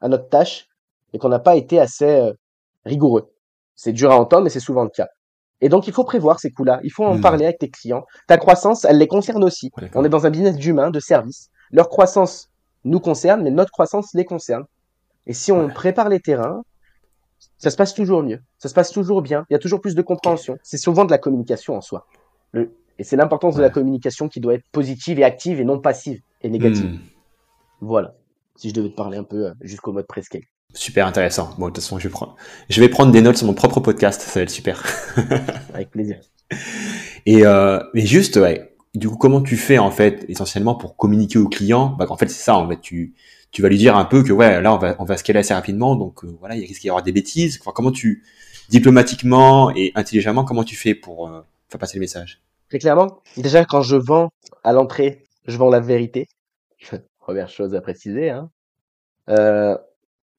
à 0.00 0.08
notre 0.08 0.28
tâche 0.28 0.66
et 1.12 1.18
qu'on 1.18 1.28
n'a 1.30 1.38
pas 1.40 1.56
été 1.56 1.80
assez 1.80 2.04
euh, 2.20 2.32
rigoureux. 2.84 3.32
C'est 3.74 3.92
dur 3.92 4.12
à 4.12 4.16
entendre, 4.20 4.44
mais 4.44 4.50
c'est 4.50 4.60
souvent 4.60 4.84
le 4.84 4.90
cas. 4.90 5.08
Et 5.64 5.68
donc, 5.70 5.86
il 5.88 5.92
faut 5.94 6.04
prévoir 6.04 6.40
ces 6.40 6.50
coups-là. 6.50 6.78
Il 6.84 6.90
faut 6.92 7.04
en 7.04 7.16
Hmm. 7.16 7.20
parler 7.22 7.44
avec 7.46 7.58
tes 7.58 7.70
clients. 7.70 8.04
Ta 8.28 8.36
croissance, 8.36 8.84
elle 8.84 8.98
les 8.98 9.08
concerne 9.08 9.42
aussi. 9.42 9.70
On 9.94 10.04
est 10.04 10.08
dans 10.10 10.26
un 10.26 10.30
business 10.30 10.56
d'humain, 10.56 10.90
de 10.90 11.00
service. 11.00 11.48
Leur 11.72 11.88
croissance 11.88 12.50
nous 12.84 13.00
concerne, 13.00 13.42
mais 13.42 13.50
notre 13.50 13.70
croissance 13.72 14.12
les 14.14 14.26
concerne. 14.26 14.64
Et 15.26 15.32
si 15.32 15.50
on 15.52 15.66
Ouais. 15.66 15.72
prépare 15.72 16.10
les 16.10 16.20
terrains, 16.20 16.62
ça 17.56 17.70
se 17.70 17.76
passe 17.76 17.94
toujours 17.94 18.22
mieux. 18.22 18.40
Ça 18.58 18.68
se 18.68 18.74
passe 18.74 18.90
toujours 18.90 19.22
bien. 19.22 19.46
Il 19.48 19.54
y 19.54 19.56
a 19.56 19.58
toujours 19.58 19.80
plus 19.80 19.94
de 19.94 20.02
compréhension. 20.02 20.56
C'est 20.62 20.76
souvent 20.76 21.06
de 21.06 21.10
la 21.10 21.18
communication 21.18 21.74
en 21.74 21.80
soi. 21.80 22.06
Le- 22.52 22.70
Et 22.98 23.04
c'est 23.04 23.16
l'importance 23.16 23.56
de 23.56 23.62
la 23.62 23.70
communication 23.70 24.28
qui 24.28 24.40
doit 24.40 24.54
être 24.54 24.66
positive 24.70 25.18
et 25.18 25.24
active 25.24 25.60
et 25.60 25.64
non 25.64 25.80
passive 25.80 26.20
et 26.42 26.48
négative. 26.50 26.90
Hmm. 26.92 26.98
Voilà. 27.80 28.14
Si 28.56 28.68
je 28.68 28.74
devais 28.74 28.90
te 28.90 28.94
parler 28.94 29.16
un 29.18 29.24
peu 29.24 29.46
euh, 29.46 29.52
jusqu'au 29.62 29.92
mode 29.92 30.06
presque. 30.06 30.38
Super 30.74 31.06
intéressant. 31.06 31.54
Bon, 31.58 31.66
de 31.66 31.70
toute 31.70 31.82
façon, 31.82 31.98
je 31.98 32.08
vais, 32.08 32.12
prendre... 32.12 32.36
je 32.68 32.80
vais 32.80 32.88
prendre 32.88 33.12
des 33.12 33.22
notes 33.22 33.36
sur 33.36 33.46
mon 33.46 33.54
propre 33.54 33.80
podcast. 33.80 34.20
Ça 34.20 34.40
va 34.40 34.42
être 34.42 34.50
super. 34.50 34.84
Avec 35.74 35.90
plaisir. 35.90 36.18
Et 37.26 37.46
euh, 37.46 37.80
mais 37.94 38.04
juste, 38.04 38.36
ouais. 38.36 38.74
Du 38.94 39.08
coup, 39.08 39.16
comment 39.16 39.40
tu 39.40 39.56
fais 39.56 39.78
en 39.78 39.90
fait 39.90 40.24
essentiellement 40.28 40.74
pour 40.74 40.96
communiquer 40.96 41.38
au 41.38 41.48
client? 41.48 41.88
Bah, 41.98 42.06
En 42.08 42.16
fait, 42.16 42.28
c'est 42.28 42.42
ça. 42.42 42.56
En 42.56 42.68
fait, 42.68 42.80
tu 42.80 43.14
tu 43.50 43.62
vas 43.62 43.68
lui 43.68 43.78
dire 43.78 43.96
un 43.96 44.04
peu 44.04 44.22
que 44.24 44.32
ouais, 44.32 44.60
là, 44.60 44.74
on 44.74 44.78
va 44.78 44.96
on 44.98 45.04
va 45.04 45.16
scaler 45.16 45.38
assez 45.38 45.54
rapidement. 45.54 45.96
Donc 45.96 46.24
euh, 46.24 46.36
voilà, 46.40 46.56
il 46.56 46.64
risque 46.66 46.82
d'y 46.82 46.88
avoir 46.88 47.02
des 47.04 47.12
bêtises. 47.12 47.58
Enfin, 47.60 47.72
comment 47.74 47.92
tu 47.92 48.24
diplomatiquement 48.68 49.70
et 49.74 49.92
intelligemment, 49.94 50.44
comment 50.44 50.64
tu 50.64 50.76
fais 50.76 50.94
pour 50.94 51.28
euh, 51.28 51.40
faire 51.68 51.78
passer 51.78 51.96
le 51.96 52.00
message? 52.00 52.42
Très 52.68 52.78
clairement, 52.78 53.20
déjà 53.36 53.64
quand 53.64 53.82
je 53.82 53.96
vends 53.96 54.30
à 54.64 54.72
l'entrée, 54.72 55.24
je 55.46 55.56
vends 55.56 55.70
la 55.70 55.80
vérité. 55.80 56.26
Première 57.20 57.48
chose 57.48 57.74
à 57.74 57.80
préciser. 57.80 58.30
Hein. 58.30 58.50
Euh, 59.28 59.76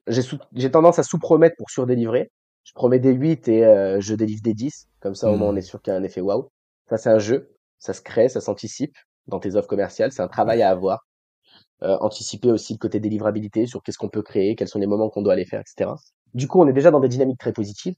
j'ai 0.08 0.72
tendance 0.72 1.00
à 1.00 1.04
sous-promettre 1.04 1.56
pour 1.58 1.70
surdélivrer. 1.70 2.32
Je 2.64 2.74
promets 2.74 3.00
des 3.00 3.14
8 3.14 3.48
et 3.48 3.66
euh, 3.66 4.00
je 4.02 4.16
délivre 4.16 4.42
des 4.42 4.54
10. 4.54 4.88
Comme 5.00 5.16
ça, 5.16 5.32
au 5.32 5.36
Hmm. 5.36 5.40
moins, 5.40 5.50
on 5.50 5.56
est 5.56 5.62
sûr 5.62 5.82
qu'il 5.82 5.92
y 5.94 5.96
a 5.96 6.00
un 6.00 6.04
effet 6.04 6.22
waouh. 6.22 6.50
Ça, 6.90 6.98
c'est 6.98 7.10
un 7.10 7.20
jeu. 7.20 7.52
Ça 7.80 7.94
se 7.94 8.02
crée, 8.02 8.30
ça 8.30 8.42
s'anticipe 8.42 8.96
dans 9.28 9.40
tes 9.40 9.56
offres 9.56 9.68
commerciales. 9.68 10.12
C'est 10.12 10.22
un 10.22 10.28
travail 10.28 10.62
à 10.62 10.70
avoir. 10.70 11.06
Euh, 11.84 11.98
anticiper 12.00 12.52
aussi 12.52 12.74
le 12.74 12.78
côté 12.80 13.00
délivrabilité 13.02 13.68
sur 13.68 13.84
qu'est-ce 13.84 13.98
qu'on 13.98 14.10
peut 14.10 14.22
créer, 14.22 14.56
quels 14.56 14.70
sont 14.70 14.80
les 14.80 14.88
moments 14.88 15.10
qu'on 15.10 15.22
doit 15.22 15.34
aller 15.34 15.46
faire, 15.46 15.60
etc. 15.62 15.92
Du 16.34 16.48
coup, 16.48 16.62
on 16.62 16.68
est 16.68 16.74
déjà 16.74 16.90
dans 16.90 17.02
des 17.02 17.10
dynamiques 17.10 17.40
très 17.40 17.52
positives. 17.54 17.96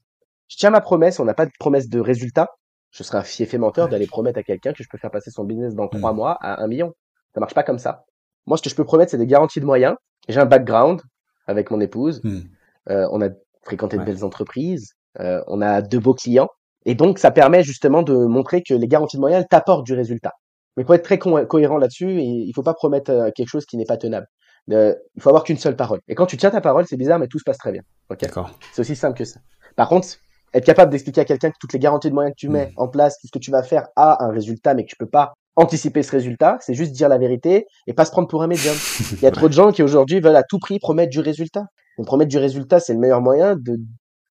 Je 0.48 0.56
tiens 0.56 0.70
ma 0.70 0.80
promesse. 0.80 1.20
On 1.20 1.24
n'a 1.24 1.34
pas 1.34 1.46
de 1.46 1.52
promesse 1.60 1.88
de 1.88 2.00
résultat. 2.00 2.48
Je 2.90 3.02
serais 3.04 3.18
un 3.18 3.22
fief 3.22 3.54
et 3.54 3.58
menteur 3.58 3.88
d'aller 3.88 4.06
promettre 4.06 4.38
à 4.38 4.42
quelqu'un 4.42 4.72
que 4.72 4.82
je 4.82 4.88
peux 4.90 4.98
faire 4.98 5.10
passer 5.12 5.30
son 5.30 5.44
business 5.44 5.74
dans 5.74 5.88
trois 5.88 6.12
Hmm. 6.12 6.16
mois 6.16 6.32
à 6.40 6.62
un 6.62 6.66
million. 6.66 6.92
Ça 7.34 7.40
marche 7.40 7.54
pas 7.54 7.62
comme 7.62 7.78
ça. 7.78 8.04
Moi, 8.46 8.56
ce 8.56 8.62
que 8.62 8.70
je 8.70 8.74
peux 8.74 8.84
promettre, 8.84 9.10
c'est 9.12 9.18
des 9.18 9.26
garanties 9.26 9.60
de 9.60 9.66
moyens. 9.66 9.94
J'ai 10.28 10.40
un 10.40 10.46
background 10.46 11.00
avec 11.48 11.72
mon 11.72 11.80
épouse. 11.80 12.20
Hmm. 12.22 12.42
Euh, 12.90 13.08
on 13.10 13.20
a 13.20 13.30
fréquenté 13.62 13.98
de 13.98 14.04
belles 14.04 14.24
entreprises. 14.24 14.92
Euh, 15.18 15.42
on 15.48 15.60
a 15.60 15.82
de 15.82 15.98
beaux 15.98 16.14
clients. 16.14 16.48
Et 16.84 16.94
donc, 16.94 17.18
ça 17.18 17.32
permet 17.32 17.64
justement 17.64 18.02
de 18.02 18.14
montrer 18.14 18.62
que 18.62 18.74
les 18.74 18.86
garanties 18.86 19.16
de 19.16 19.20
moyens, 19.20 19.44
t'apportent 19.50 19.84
du 19.84 19.94
résultat. 19.94 20.32
Mais 20.76 20.84
faut 20.84 20.94
être 20.94 21.02
très 21.02 21.18
co- 21.18 21.44
cohérent 21.46 21.78
là-dessus 21.78 22.20
il 22.20 22.52
faut 22.54 22.62
pas 22.62 22.74
promettre 22.74 23.10
euh, 23.10 23.30
quelque 23.34 23.48
chose 23.48 23.66
qui 23.66 23.76
n'est 23.76 23.84
pas 23.84 23.96
tenable. 23.96 24.28
Euh, 24.70 24.94
il 25.16 25.22
faut 25.22 25.28
avoir 25.30 25.42
qu'une 25.42 25.56
seule 25.58 25.76
parole. 25.76 26.00
Et 26.06 26.14
quand 26.14 26.26
tu 26.26 26.36
tiens 26.36 26.50
ta 26.50 26.60
parole, 26.60 26.86
c'est 26.86 26.96
bizarre, 26.96 27.18
mais 27.18 27.26
tout 27.26 27.38
se 27.38 27.44
passe 27.44 27.58
très 27.58 27.72
bien. 27.72 27.82
D'accord. 28.20 28.50
C'est 28.72 28.82
aussi 28.82 28.94
simple 28.94 29.18
que 29.18 29.24
ça. 29.24 29.40
Par 29.76 29.88
contre, 29.88 30.08
être 30.54 30.64
capable 30.64 30.90
d'expliquer 30.90 31.20
à 31.20 31.24
quelqu'un 31.24 31.50
que 31.50 31.56
toutes 31.60 31.72
les 31.72 31.78
garanties 31.78 32.08
de 32.08 32.14
moyens 32.14 32.34
que 32.34 32.40
tu 32.40 32.48
mets 32.48 32.58
Mm. 32.66 32.72
en 32.76 32.88
place, 32.88 33.18
tout 33.18 33.26
ce 33.26 33.32
que 33.32 33.38
tu 33.38 33.50
vas 33.50 33.62
faire 33.62 33.88
a 33.96 34.24
un 34.24 34.30
résultat, 34.30 34.74
mais 34.74 34.84
que 34.84 34.90
tu 34.90 34.96
peux 34.96 35.06
pas 35.06 35.34
anticiper 35.56 36.02
ce 36.02 36.12
résultat, 36.12 36.58
c'est 36.60 36.74
juste 36.74 36.92
dire 36.92 37.08
la 37.08 37.18
vérité 37.18 37.66
et 37.86 37.92
pas 37.92 38.04
se 38.04 38.10
prendre 38.10 38.28
pour 38.28 38.42
un 38.42 38.46
médium. 38.46 38.74
Il 39.12 39.22
y 39.22 39.26
a 39.26 39.30
trop 39.30 39.48
de 39.48 39.52
gens 39.52 39.72
qui 39.72 39.82
aujourd'hui 39.82 40.20
veulent 40.20 40.36
à 40.36 40.44
tout 40.44 40.58
prix 40.58 40.78
promettre 40.78 41.10
du 41.10 41.20
résultat. 41.20 41.66
Et 41.98 42.04
promettre 42.04 42.30
du 42.30 42.38
résultat, 42.38 42.78
c'est 42.78 42.92
le 42.92 43.00
meilleur 43.00 43.20
moyen 43.20 43.56
de, 43.56 43.80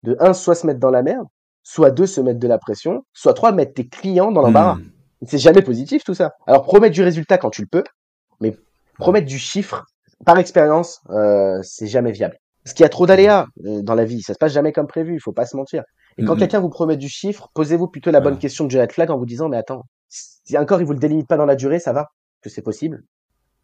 de 0.02 0.16
un, 0.18 0.34
soit 0.34 0.56
se 0.56 0.66
mettre 0.66 0.80
dans 0.80 0.90
la 0.90 1.02
merde, 1.02 1.26
soit 1.62 1.92
deux, 1.92 2.06
se 2.06 2.20
mettre 2.20 2.40
de 2.40 2.48
la 2.48 2.58
pression, 2.58 3.04
soit 3.12 3.34
trois, 3.34 3.52
mettre 3.52 3.74
tes 3.74 3.86
clients 3.86 4.32
dans 4.32 4.42
l'embarras. 4.42 4.74
Hmm. 4.74 4.90
C'est 5.28 5.38
jamais 5.38 5.62
positif 5.62 6.02
tout 6.02 6.14
ça. 6.14 6.32
Alors 6.48 6.64
promettre 6.64 6.94
du 6.94 7.02
résultat 7.02 7.38
quand 7.38 7.50
tu 7.50 7.62
le 7.62 7.68
peux, 7.68 7.84
mais 8.40 8.56
promettre 8.98 9.26
du 9.26 9.38
chiffre 9.38 9.86
par 10.26 10.38
expérience, 10.38 11.00
euh, 11.10 11.60
c'est 11.62 11.86
jamais 11.86 12.10
viable. 12.10 12.36
Parce 12.64 12.74
qu'il 12.74 12.82
y 12.82 12.86
a 12.86 12.88
trop 12.88 13.06
d'aléas 13.06 13.46
euh, 13.64 13.82
dans 13.82 13.94
la 13.94 14.04
vie, 14.04 14.22
ça 14.22 14.34
se 14.34 14.38
passe 14.38 14.52
jamais 14.52 14.72
comme 14.72 14.88
prévu, 14.88 15.14
il 15.14 15.20
faut 15.20 15.32
pas 15.32 15.46
se 15.46 15.56
mentir. 15.56 15.84
Et 16.18 16.24
quand 16.24 16.36
quelqu'un 16.36 16.60
vous 16.60 16.68
promet 16.68 16.96
du 16.96 17.08
chiffre, 17.08 17.50
posez-vous 17.54 17.88
plutôt 17.88 18.10
la 18.10 18.20
bonne 18.20 18.34
Ouais. 18.34 18.38
question 18.38 18.66
de 18.66 18.78
red 18.78 18.92
flag 18.92 19.10
en 19.10 19.18
vous 19.18 19.26
disant 19.26 19.48
mais 19.48 19.56
attends, 19.56 19.84
si 20.08 20.56
encore 20.58 20.80
il 20.80 20.86
vous 20.86 20.92
le 20.92 20.98
délimite 20.98 21.26
pas 21.28 21.36
dans 21.36 21.46
la 21.46 21.56
durée, 21.56 21.78
ça 21.78 21.92
va, 21.92 22.10
que 22.42 22.50
c'est 22.50 22.62
possible. 22.62 23.02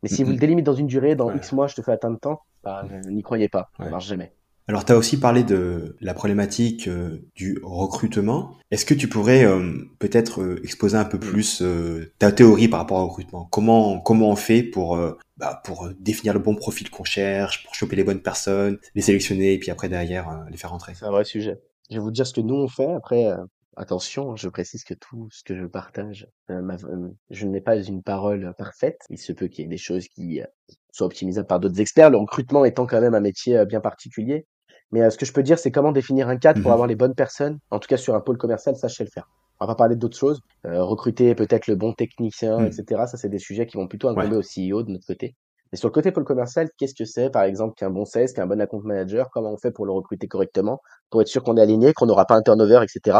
Mais 0.03 0.09
si 0.09 0.22
vous 0.24 0.30
le 0.30 0.38
délimite 0.38 0.64
dans 0.64 0.74
une 0.74 0.86
durée, 0.86 1.14
dans 1.16 1.28
Ouais. 1.28 1.36
X 1.36 1.53
mois, 1.53 1.66
je 1.66 1.74
te 1.74 1.82
fais 1.82 1.92
atteindre 1.92 2.18
temps, 2.20 2.40
bah, 2.62 2.84
euh, 2.90 3.11
n'y 3.11 3.22
croyez 3.22 3.49
pas, 3.49 3.70
ça 3.76 3.84
Ouais. 3.84 3.90
marche 3.90 4.07
jamais. 4.07 4.32
Alors, 4.70 4.84
tu 4.84 4.92
as 4.92 4.99
aussi 4.99 5.18
parlé 5.18 5.44
de 5.44 5.96
la 6.03 6.12
problématique 6.12 6.88
euh, 6.88 7.22
du 7.34 7.59
recrutement. 7.62 8.55
Est-ce 8.70 8.84
que 8.84 8.92
tu 8.92 9.09
pourrais 9.09 9.44
euh, 9.46 9.72
peut-être 9.99 10.42
euh, 10.42 10.61
exposer 10.62 10.99
un 10.99 11.07
peu 11.07 11.18
plus 11.18 11.62
euh, 11.62 12.12
ta 12.18 12.32
théorie 12.32 12.68
par 12.68 12.80
rapport 12.80 12.99
au 12.99 13.07
recrutement? 13.09 13.49
Comment 13.51 13.99
comment 13.99 14.28
on 14.30 14.36
fait 14.36 14.62
pour 14.62 14.99
bah, 15.38 15.62
pour 15.64 15.88
définir 15.99 16.34
le 16.34 16.40
bon 16.40 16.55
profil 16.55 16.90
qu'on 16.90 17.05
cherche, 17.05 17.64
pour 17.64 17.74
choper 17.74 17.96
les 17.96 18.05
bonnes 18.05 18.20
personnes, 18.20 18.78
les 18.94 19.01
sélectionner 19.03 19.55
et 19.55 19.59
puis 19.59 19.70
après 19.70 19.88
derrière 19.88 20.44
les 20.51 20.59
faire 20.59 20.70
rentrer? 20.70 20.92
C'est 20.94 21.07
un 21.07 21.11
vrai 21.11 21.24
sujet. 21.24 21.59
Je 21.91 21.97
vais 21.97 22.03
vous 22.03 22.11
dire 22.11 22.26
ce 22.26 22.32
que 22.32 22.41
nous 22.41 22.55
on 22.55 22.68
fait. 22.68 22.91
Après, 22.93 23.26
euh, 23.26 23.36
attention, 23.76 24.32
hein, 24.32 24.36
je 24.36 24.49
précise 24.49 24.84
que 24.84 24.95
tout 24.95 25.28
ce 25.30 25.43
que 25.45 25.57
je 25.57 25.66
partage, 25.66 26.26
euh, 26.51 26.61
ma- 26.62 26.76
euh, 26.84 27.11
je 27.30 27.47
n'ai 27.47 27.61
pas 27.61 27.76
une 27.76 28.03
parole 28.03 28.55
parfaite. 28.59 29.01
Il 29.11 29.18
se 29.18 29.32
peut 29.32 29.49
qu'il 29.49 29.62
y 29.64 29.66
ait 29.66 29.68
des 29.70 29.76
choses 29.78 30.09
qui 30.09 30.41
euh, 30.43 30.47
soient 30.93 31.07
optimisables 31.07 31.47
par 31.47 31.61
d'autres 31.61 31.80
experts. 31.80 32.11
Le 32.11 32.18
recrutement 32.18 32.64
étant 32.64 32.86
quand 32.86 33.01
même 33.01 33.14
un 33.14 33.20
métier 33.20 33.57
euh, 33.59 33.64
bien 33.64 33.80
particulier. 33.80 34.47
Mais 34.91 35.03
euh, 35.03 35.11
ce 35.11 35.18
que 35.18 35.26
je 35.26 35.32
peux 35.32 35.43
dire, 35.43 35.59
c'est 35.59 35.70
comment 35.70 35.93
définir 35.93 36.28
un 36.28 36.36
cadre 36.39 36.61
pour 36.61 36.70
Mhm. 36.70 36.72
avoir 36.72 36.89
les 36.89 36.97
bonnes 36.97 37.14
personnes. 37.14 37.59
En 37.70 37.78
tout 37.78 37.89
cas, 37.89 37.97
sur 37.97 38.14
un 38.14 38.20
pôle 38.20 38.39
commercial, 38.39 38.76
ça, 38.76 38.89
je 38.89 38.95
sais 38.95 39.05
le 39.05 39.11
faire. 39.11 39.28
On 39.61 39.66
va 39.66 39.72
pas 39.74 39.76
parler 39.78 39.97
d'autres 39.97 40.16
choses. 40.16 40.41
Euh, 40.66 40.82
recruter 40.84 41.34
peut-être 41.34 41.66
le 41.66 41.76
bon 41.76 41.93
technicien, 41.93 42.64
Mhm. 42.64 42.66
etc. 42.66 43.07
Ça, 43.07 43.16
c'est 43.16 43.28
des 43.28 43.39
sujets 43.39 43.66
qui 43.66 43.76
vont 43.76 43.89
plutôt 43.89 44.09
incomber 44.09 44.36
Ouais. 44.36 44.36
au 44.36 44.43
CEO 44.43 44.82
de 44.82 44.91
notre 44.93 45.07
côté. 45.07 45.34
Et 45.72 45.76
sur 45.76 45.88
le 45.88 45.92
côté 45.92 46.12
pôle 46.12 46.24
commercial, 46.24 46.68
qu'est-ce 46.78 46.94
que 46.94 47.04
c'est, 47.04 47.30
par 47.30 47.42
exemple, 47.42 47.74
qu'un 47.74 47.90
bon 47.90 48.04
sales, 48.04 48.32
qu'un 48.32 48.46
bon 48.46 48.60
account 48.60 48.80
manager, 48.84 49.28
comment 49.30 49.52
on 49.52 49.58
fait 49.58 49.70
pour 49.70 49.86
le 49.86 49.92
recruter 49.92 50.26
correctement, 50.26 50.80
pour 51.10 51.20
être 51.20 51.28
sûr 51.28 51.42
qu'on 51.42 51.56
est 51.56 51.62
aligné, 51.62 51.92
qu'on 51.92 52.06
n'aura 52.06 52.24
pas 52.24 52.34
un 52.34 52.42
turnover, 52.42 52.80
etc. 52.82 53.18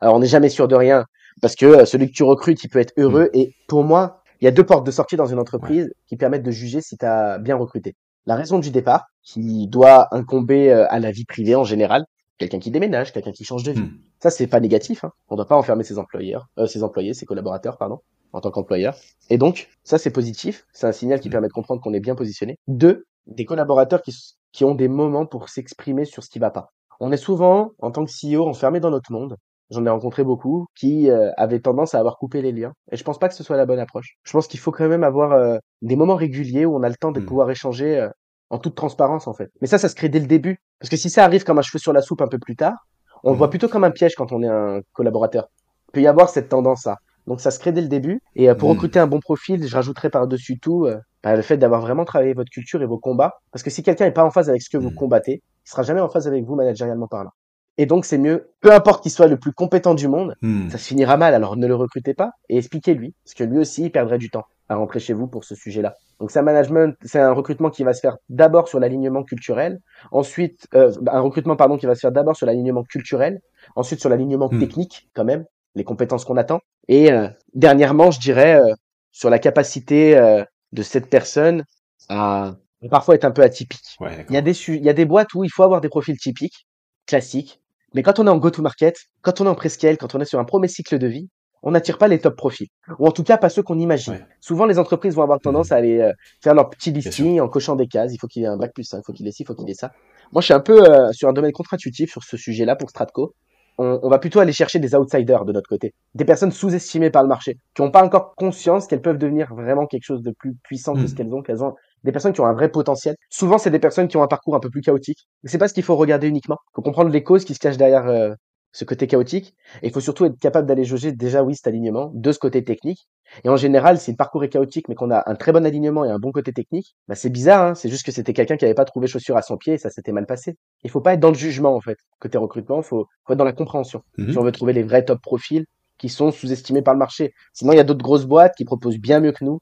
Alors, 0.00 0.14
on 0.14 0.18
n'est 0.18 0.26
jamais 0.26 0.50
sûr 0.50 0.68
de 0.68 0.74
rien, 0.74 1.06
parce 1.40 1.56
que 1.56 1.66
euh, 1.66 1.84
celui 1.84 2.08
que 2.08 2.14
tu 2.14 2.22
recrutes, 2.22 2.62
il 2.64 2.68
peut 2.68 2.78
être 2.78 2.92
heureux. 2.96 3.30
Et 3.32 3.54
pour 3.66 3.82
moi, 3.82 4.22
il 4.40 4.44
y 4.44 4.48
a 4.48 4.50
deux 4.50 4.64
portes 4.64 4.86
de 4.86 4.90
sortie 4.90 5.16
dans 5.16 5.26
une 5.26 5.38
entreprise 5.38 5.90
qui 6.06 6.16
permettent 6.16 6.42
de 6.42 6.50
juger 6.50 6.80
si 6.80 6.98
tu 6.98 7.06
as 7.06 7.38
bien 7.38 7.56
recruté. 7.56 7.94
La 8.26 8.36
raison 8.36 8.58
du 8.58 8.70
départ, 8.70 9.06
qui 9.22 9.66
doit 9.68 10.14
incomber 10.14 10.70
euh, 10.70 10.86
à 10.90 10.98
la 10.98 11.10
vie 11.10 11.24
privée 11.24 11.54
en 11.54 11.64
général, 11.64 12.04
quelqu'un 12.38 12.58
qui 12.58 12.70
déménage, 12.70 13.12
quelqu'un 13.12 13.32
qui 13.32 13.44
change 13.44 13.62
de 13.62 13.72
vie. 13.72 13.80
Hmm. 13.80 13.98
Ça, 14.20 14.30
c'est 14.30 14.46
pas 14.46 14.60
négatif. 14.60 15.04
Hein. 15.04 15.12
On 15.28 15.36
doit 15.36 15.46
pas 15.46 15.56
enfermer 15.56 15.84
ses 15.84 15.98
employeurs, 15.98 16.46
euh, 16.58 16.66
ses 16.66 16.82
employés, 16.82 17.14
ses 17.14 17.26
collaborateurs, 17.26 17.78
pardon, 17.78 18.00
en 18.36 18.40
tant 18.40 18.50
qu'employeur. 18.50 18.94
Et 19.30 19.38
donc, 19.38 19.68
ça, 19.82 19.98
c'est 19.98 20.10
positif. 20.10 20.64
C'est 20.72 20.86
un 20.86 20.92
signal 20.92 21.20
qui 21.20 21.28
Mm. 21.28 21.32
permet 21.32 21.48
de 21.48 21.52
comprendre 21.52 21.80
qu'on 21.82 21.92
est 21.94 22.00
bien 22.00 22.14
positionné. 22.14 22.58
Deux, 22.68 23.06
des 23.26 23.44
collaborateurs 23.44 24.02
qui, 24.02 24.14
qui 24.52 24.64
ont 24.64 24.74
des 24.74 24.88
moments 24.88 25.26
pour 25.26 25.48
s'exprimer 25.48 26.04
sur 26.04 26.22
ce 26.22 26.30
qui 26.30 26.38
va 26.38 26.50
pas. 26.50 26.70
On 27.00 27.12
est 27.12 27.16
souvent, 27.16 27.72
en 27.80 27.90
tant 27.90 28.04
que 28.04 28.10
CEO, 28.10 28.46
enfermé 28.46 28.78
dans 28.80 28.90
notre 28.90 29.10
monde. 29.12 29.36
J'en 29.70 29.84
ai 29.84 29.90
rencontré 29.90 30.22
beaucoup 30.22 30.66
qui 30.76 31.10
euh, 31.10 31.30
avaient 31.36 31.58
tendance 31.60 31.94
à 31.94 31.98
avoir 31.98 32.18
coupé 32.18 32.40
les 32.40 32.52
liens. 32.52 32.72
Et 32.92 32.96
je 32.96 33.02
pense 33.02 33.18
pas 33.18 33.28
que 33.28 33.34
ce 33.34 33.42
soit 33.42 33.56
la 33.56 33.66
bonne 33.66 33.80
approche. 33.80 34.14
Je 34.22 34.32
pense 34.32 34.46
qu'il 34.46 34.60
faut 34.60 34.70
quand 34.70 34.86
même 34.88 35.02
avoir 35.02 35.32
euh, 35.32 35.58
des 35.82 35.96
moments 35.96 36.14
réguliers 36.14 36.64
où 36.66 36.76
on 36.76 36.82
a 36.84 36.88
le 36.88 36.94
temps 36.94 37.10
de 37.12 37.20
Mm. 37.20 37.26
pouvoir 37.26 37.50
échanger 37.50 37.98
euh, 37.98 38.08
en 38.50 38.58
toute 38.58 38.76
transparence, 38.76 39.26
en 39.26 39.34
fait. 39.34 39.50
Mais 39.60 39.66
ça, 39.66 39.78
ça 39.78 39.88
se 39.88 39.94
crée 39.96 40.08
dès 40.08 40.20
le 40.20 40.26
début. 40.26 40.58
Parce 40.78 40.88
que 40.90 40.96
si 40.96 41.10
ça 41.10 41.24
arrive 41.24 41.42
comme 41.42 41.58
un 41.58 41.62
cheveu 41.62 41.78
sur 41.80 41.92
la 41.92 42.00
soupe 42.02 42.20
un 42.22 42.28
peu 42.28 42.38
plus 42.38 42.54
tard, 42.54 42.76
on 43.24 43.32
le 43.32 43.36
voit 43.38 43.50
plutôt 43.50 43.66
comme 43.68 43.82
un 43.82 43.90
piège 43.90 44.14
quand 44.14 44.30
on 44.30 44.42
est 44.42 44.48
un 44.48 44.80
collaborateur. 44.92 45.48
Il 45.88 45.92
peut 45.94 46.00
y 46.02 46.06
avoir 46.06 46.28
cette 46.28 46.48
tendance-là. 46.50 46.96
Donc 47.26 47.40
ça 47.40 47.50
se 47.50 47.58
crée 47.58 47.72
dès 47.72 47.80
le 47.82 47.88
début. 47.88 48.20
Et 48.34 48.48
euh, 48.50 48.54
pour 48.54 48.68
Mhm. 48.68 48.70
recruter 48.70 48.98
un 48.98 49.06
bon 49.06 49.20
profil, 49.20 49.66
je 49.66 49.74
rajouterais 49.74 50.10
par-dessus 50.10 50.58
tout 50.58 50.86
euh, 50.86 50.98
bah, 51.22 51.34
le 51.36 51.42
fait 51.42 51.56
d'avoir 51.56 51.80
vraiment 51.80 52.04
travaillé 52.04 52.34
votre 52.34 52.50
culture 52.50 52.82
et 52.82 52.86
vos 52.86 52.98
combats. 52.98 53.34
Parce 53.52 53.62
que 53.62 53.70
si 53.70 53.82
quelqu'un 53.82 54.04
n'est 54.06 54.12
pas 54.12 54.24
en 54.24 54.30
phase 54.30 54.48
avec 54.48 54.62
ce 54.62 54.70
que 54.70 54.78
vous 54.78 54.90
Mhm. 54.90 54.94
combattez, 54.94 55.42
il 55.66 55.70
sera 55.70 55.82
jamais 55.82 56.00
en 56.00 56.08
phase 56.08 56.26
avec 56.28 56.44
vous 56.44 56.54
managérialement 56.54 57.08
parlant. 57.08 57.30
Et 57.78 57.86
donc 57.86 58.04
c'est 58.06 58.18
mieux, 58.18 58.50
peu 58.60 58.72
importe 58.72 59.02
qu'il 59.02 59.12
soit 59.12 59.26
le 59.26 59.38
plus 59.38 59.52
compétent 59.52 59.94
du 59.94 60.08
monde, 60.08 60.34
Hmm. 60.40 60.68
ça 60.70 60.78
se 60.78 60.86
finira 60.86 61.16
mal. 61.16 61.34
Alors 61.34 61.56
ne 61.56 61.66
le 61.66 61.74
recrutez 61.74 62.14
pas 62.14 62.30
et 62.48 62.56
expliquez-lui, 62.58 63.14
parce 63.24 63.34
que 63.34 63.44
lui 63.44 63.58
aussi 63.58 63.84
il 63.84 63.90
perdrait 63.92 64.18
du 64.18 64.30
temps 64.30 64.44
à 64.68 64.76
rentrer 64.76 64.98
chez 64.98 65.12
vous 65.12 65.26
pour 65.28 65.44
ce 65.44 65.54
sujet-là. 65.54 65.94
Donc 66.18 66.30
c'est 66.30 66.38
un 66.38 66.42
management, 66.42 66.96
c'est 67.04 67.20
un 67.20 67.32
recrutement 67.32 67.68
qui 67.70 67.84
va 67.84 67.92
se 67.92 68.00
faire 68.00 68.16
d'abord 68.30 68.68
sur 68.68 68.80
l'alignement 68.80 69.22
culturel, 69.24 69.78
ensuite 70.10 70.66
euh, 70.74 70.90
un 71.08 71.20
recrutement 71.20 71.56
pardon 71.56 71.76
qui 71.76 71.84
va 71.86 71.94
se 71.94 72.00
faire 72.00 72.12
d'abord 72.12 72.34
sur 72.36 72.46
l'alignement 72.46 72.82
culturel, 72.84 73.40
ensuite 73.74 74.00
sur 74.00 74.08
l'alignement 74.08 74.48
Hmm. 74.50 74.58
technique 74.58 75.08
quand 75.14 75.24
même, 75.24 75.44
les 75.76 75.84
compétences 75.84 76.24
qu'on 76.24 76.36
attend, 76.36 76.60
et 76.88 77.12
euh, 77.12 77.28
dernièrement 77.54 78.10
je 78.10 78.18
dirais 78.18 78.56
euh, 78.60 78.74
sur 79.12 79.30
la 79.30 79.38
capacité 79.38 80.16
euh, 80.16 80.42
de 80.72 80.82
cette 80.82 81.08
personne 81.08 81.62
à 82.08 82.56
parfois 82.90 83.14
être 83.14 83.24
un 83.24 83.30
peu 83.30 83.42
atypique. 83.42 83.96
Ouais. 84.00 84.26
Il 84.28 84.34
y 84.34 84.38
a 84.38 84.42
des 84.42 84.56
il 84.68 84.84
y 84.84 84.88
a 84.88 84.92
des 84.92 85.04
boîtes 85.04 85.32
où 85.34 85.44
il 85.44 85.50
faut 85.50 85.62
avoir 85.62 85.80
des 85.80 85.88
profils 85.88 86.16
typiques, 86.18 86.66
classiques, 87.06 87.60
mais 87.94 88.02
quand 88.02 88.18
on 88.18 88.26
est 88.26 88.30
en 88.30 88.38
go-to-market, 88.38 88.96
quand 89.22 89.40
on 89.40 89.46
est 89.46 89.48
en 89.48 89.54
prescale, 89.54 89.96
quand 89.96 90.14
on 90.14 90.20
est 90.20 90.24
sur 90.24 90.38
un 90.40 90.44
premier 90.44 90.68
cycle 90.68 90.98
de 90.98 91.06
vie, 91.06 91.28
on 91.62 91.70
n'attire 91.72 91.98
pas 91.98 92.06
les 92.08 92.20
top 92.20 92.36
profils, 92.36 92.68
ou 92.98 93.06
en 93.08 93.10
tout 93.12 93.24
cas 93.24 93.38
pas 93.38 93.48
ceux 93.48 93.62
qu'on 93.62 93.78
imagine. 93.78 94.12
Ouais. 94.12 94.26
Souvent, 94.40 94.66
les 94.66 94.78
entreprises 94.78 95.14
vont 95.14 95.22
avoir 95.22 95.40
tendance 95.40 95.68
Mhm. 95.70 95.72
à 95.72 95.76
aller 95.76 95.98
euh, 96.00 96.12
faire 96.42 96.54
leur 96.54 96.68
petit 96.70 96.92
listing 96.92 97.40
en 97.40 97.48
cochant 97.48 97.74
des 97.74 97.88
cases. 97.88 98.12
Il 98.14 98.18
faut 98.18 98.28
qu'il 98.28 98.44
ait 98.44 98.46
un 98.46 98.56
bac 98.56 98.72
plus 98.74 98.84
5, 98.84 98.98
il 98.98 99.02
faut 99.04 99.12
qu'il 99.12 99.26
ait 99.26 99.32
ci, 99.32 99.42
il 99.42 99.46
faut 99.46 99.54
qu'il 99.54 99.68
ait 99.70 99.74
ça. 99.74 99.90
Moi, 100.32 100.42
je 100.42 100.46
suis 100.46 100.54
un 100.54 100.60
peu 100.60 100.78
euh, 100.88 101.10
sur 101.12 101.28
un 101.28 101.32
domaine 101.32 101.52
contre-intuitif 101.52 102.10
sur 102.12 102.22
ce 102.22 102.36
sujet-là 102.36 102.76
pour 102.76 102.90
Stratco. 102.90 103.34
On, 103.78 104.00
on 104.02 104.08
va 104.08 104.18
plutôt 104.18 104.40
aller 104.40 104.52
chercher 104.52 104.78
des 104.78 104.94
outsiders 104.94 105.44
de 105.44 105.52
notre 105.52 105.68
côté, 105.68 105.94
des 106.14 106.24
personnes 106.24 106.52
sous-estimées 106.52 107.10
par 107.10 107.22
le 107.22 107.28
marché, 107.28 107.58
qui 107.74 107.82
n'ont 107.82 107.90
pas 107.90 108.02
encore 108.04 108.34
conscience 108.34 108.86
qu'elles 108.86 109.02
peuvent 109.02 109.18
devenir 109.18 109.54
vraiment 109.54 109.86
quelque 109.86 110.04
chose 110.04 110.22
de 110.22 110.32
plus 110.38 110.54
puissant 110.62 110.96
que 110.96 111.00
Mhm. 111.02 111.06
ce 111.06 111.14
qu'elles 111.14 111.34
ont, 111.34 111.42
qu'elles 111.42 111.62
ont 111.64 111.74
des 112.04 112.12
personnes 112.12 112.32
qui 112.32 112.40
ont 112.40 112.46
un 112.46 112.52
vrai 112.54 112.70
potentiel. 112.70 113.16
Souvent, 113.30 113.58
c'est 113.58 113.70
des 113.70 113.78
personnes 113.78 114.08
qui 114.08 114.16
ont 114.16 114.22
un 114.22 114.28
parcours 114.28 114.54
un 114.56 114.60
peu 114.60 114.70
plus 114.70 114.80
chaotique. 114.80 115.26
Mais 115.42 115.50
c'est 115.50 115.58
pas 115.58 115.68
ce 115.68 115.74
qu'il 115.74 115.82
faut 115.82 115.96
regarder 115.96 116.28
uniquement. 116.28 116.58
Il 116.70 116.74
faut 116.76 116.82
comprendre 116.82 117.10
les 117.10 117.22
causes 117.22 117.44
qui 117.44 117.54
se 117.54 117.58
cachent 117.58 117.76
derrière 117.76 118.06
euh, 118.06 118.34
ce 118.76 118.84
côté 118.84 119.06
chaotique. 119.06 119.54
Et 119.82 119.86
il 119.86 119.92
faut 119.92 120.00
surtout 120.00 120.26
être 120.26 120.38
capable 120.38 120.66
d'aller 120.66 120.84
jauger 120.84 121.10
déjà, 121.10 121.42
oui, 121.42 121.54
cet 121.54 121.66
alignement, 121.66 122.10
de 122.12 122.30
ce 122.30 122.38
côté 122.38 122.62
technique. 122.62 123.08
Et 123.42 123.48
en 123.48 123.56
général, 123.56 123.98
si 123.98 124.10
le 124.10 124.18
parcours 124.18 124.44
est 124.44 124.50
chaotique, 124.50 124.88
mais 124.88 124.94
qu'on 124.94 125.10
a 125.10 125.22
un 125.26 125.34
très 125.34 125.50
bon 125.50 125.64
alignement 125.64 126.04
et 126.04 126.10
un 126.10 126.18
bon 126.18 126.30
côté 126.30 126.52
technique, 126.52 126.94
bah 127.08 127.14
c'est 127.14 127.30
bizarre, 127.30 127.64
hein 127.64 127.74
c'est 127.74 127.88
juste 127.88 128.04
que 128.04 128.12
c'était 128.12 128.34
quelqu'un 128.34 128.58
qui 128.58 128.66
avait 128.66 128.74
pas 128.74 128.84
trouvé 128.84 129.06
chaussure 129.06 129.36
à 129.38 129.42
son 129.42 129.56
pied 129.56 129.74
et 129.74 129.78
ça 129.78 129.88
s'était 129.88 130.12
mal 130.12 130.26
passé. 130.26 130.56
Il 130.84 130.90
faut 130.90 131.00
pas 131.00 131.14
être 131.14 131.20
dans 131.20 131.30
le 131.30 131.36
jugement, 131.36 131.74
en 131.74 131.80
fait. 131.80 131.96
Côté 132.20 132.36
recrutement, 132.36 132.82
faut, 132.82 133.06
faut 133.24 133.32
être 133.32 133.38
dans 133.38 133.44
la 133.44 133.54
compréhension. 133.54 134.02
Mhm. 134.18 134.32
Si 134.32 134.38
on 134.38 134.42
veut 134.42 134.52
trouver 134.52 134.74
les 134.74 134.82
vrais 134.82 135.04
top 135.04 135.22
profils 135.22 135.64
qui 135.96 136.10
sont 136.10 136.30
sous-estimés 136.30 136.82
par 136.82 136.92
le 136.92 136.98
marché. 136.98 137.32
Sinon, 137.54 137.72
il 137.72 137.76
y 137.76 137.80
a 137.80 137.84
d'autres 137.84 138.04
grosses 138.04 138.26
boîtes 138.26 138.54
qui 138.56 138.66
proposent 138.66 138.98
bien 138.98 139.20
mieux 139.20 139.32
que 139.32 139.42
nous. 139.42 139.60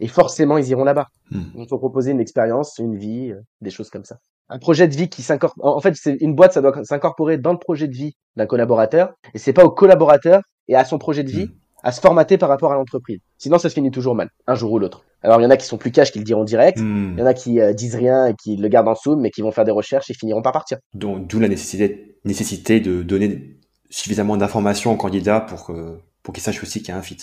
Et 0.00 0.08
forcément, 0.08 0.58
ils 0.58 0.68
iront 0.68 0.84
là-bas. 0.84 1.06
Hmm. 1.30 1.44
Il 1.56 1.66
faut 1.68 1.78
proposer 1.78 2.10
une 2.10 2.20
expérience, 2.20 2.78
une 2.78 2.96
vie, 2.96 3.32
euh, 3.32 3.40
des 3.60 3.70
choses 3.70 3.90
comme 3.90 4.04
ça. 4.04 4.18
Un 4.48 4.58
projet 4.58 4.86
de 4.86 4.94
vie 4.94 5.08
qui 5.08 5.22
s'incorpore. 5.22 5.76
En 5.76 5.80
fait, 5.80 5.94
c'est 5.96 6.16
une 6.20 6.34
boîte, 6.34 6.52
ça 6.52 6.60
doit 6.60 6.84
s'incorporer 6.84 7.38
dans 7.38 7.52
le 7.52 7.58
projet 7.58 7.88
de 7.88 7.94
vie 7.94 8.14
d'un 8.36 8.46
collaborateur. 8.46 9.14
Et 9.34 9.38
c'est 9.38 9.52
pas 9.52 9.64
au 9.64 9.70
collaborateur 9.70 10.42
et 10.68 10.76
à 10.76 10.84
son 10.84 10.98
projet 10.98 11.24
de 11.24 11.30
vie 11.30 11.46
Hmm. 11.46 11.88
à 11.88 11.92
se 11.92 12.00
formater 12.00 12.38
par 12.38 12.48
rapport 12.48 12.72
à 12.72 12.74
l'entreprise. 12.74 13.20
Sinon, 13.38 13.58
ça 13.58 13.68
se 13.68 13.74
finit 13.74 13.90
toujours 13.90 14.14
mal, 14.14 14.30
un 14.46 14.54
jour 14.54 14.72
ou 14.72 14.78
l'autre. 14.78 15.04
Alors, 15.22 15.40
il 15.40 15.44
y 15.44 15.46
en 15.46 15.50
a 15.50 15.56
qui 15.56 15.66
sont 15.66 15.78
plus 15.78 15.92
cash, 15.92 16.10
qui 16.10 16.18
le 16.18 16.24
diront 16.24 16.44
direct. 16.44 16.78
Hmm. 16.78 17.12
Il 17.16 17.20
y 17.20 17.22
en 17.22 17.26
a 17.26 17.34
qui 17.34 17.60
euh, 17.60 17.72
disent 17.72 17.94
rien 17.94 18.26
et 18.26 18.34
qui 18.34 18.56
le 18.56 18.68
gardent 18.68 18.88
en 18.88 18.94
sous, 18.94 19.16
mais 19.16 19.30
qui 19.30 19.42
vont 19.42 19.52
faire 19.52 19.64
des 19.64 19.70
recherches 19.70 20.10
et 20.10 20.14
finiront 20.14 20.42
par 20.42 20.52
partir. 20.52 20.78
Donc, 20.94 21.26
d'où 21.28 21.38
la 21.38 21.48
nécessité, 21.48 22.18
nécessité 22.24 22.80
de 22.80 23.02
donner 23.02 23.56
suffisamment 23.90 24.36
d'informations 24.36 24.92
au 24.92 24.96
candidat 24.96 25.40
pour 25.40 25.66
que, 25.66 25.98
pour 26.22 26.34
qu'il 26.34 26.42
sache 26.42 26.62
aussi 26.62 26.80
qu'il 26.80 26.88
y 26.88 26.92
a 26.92 26.96
un 26.96 27.02
fit. 27.02 27.18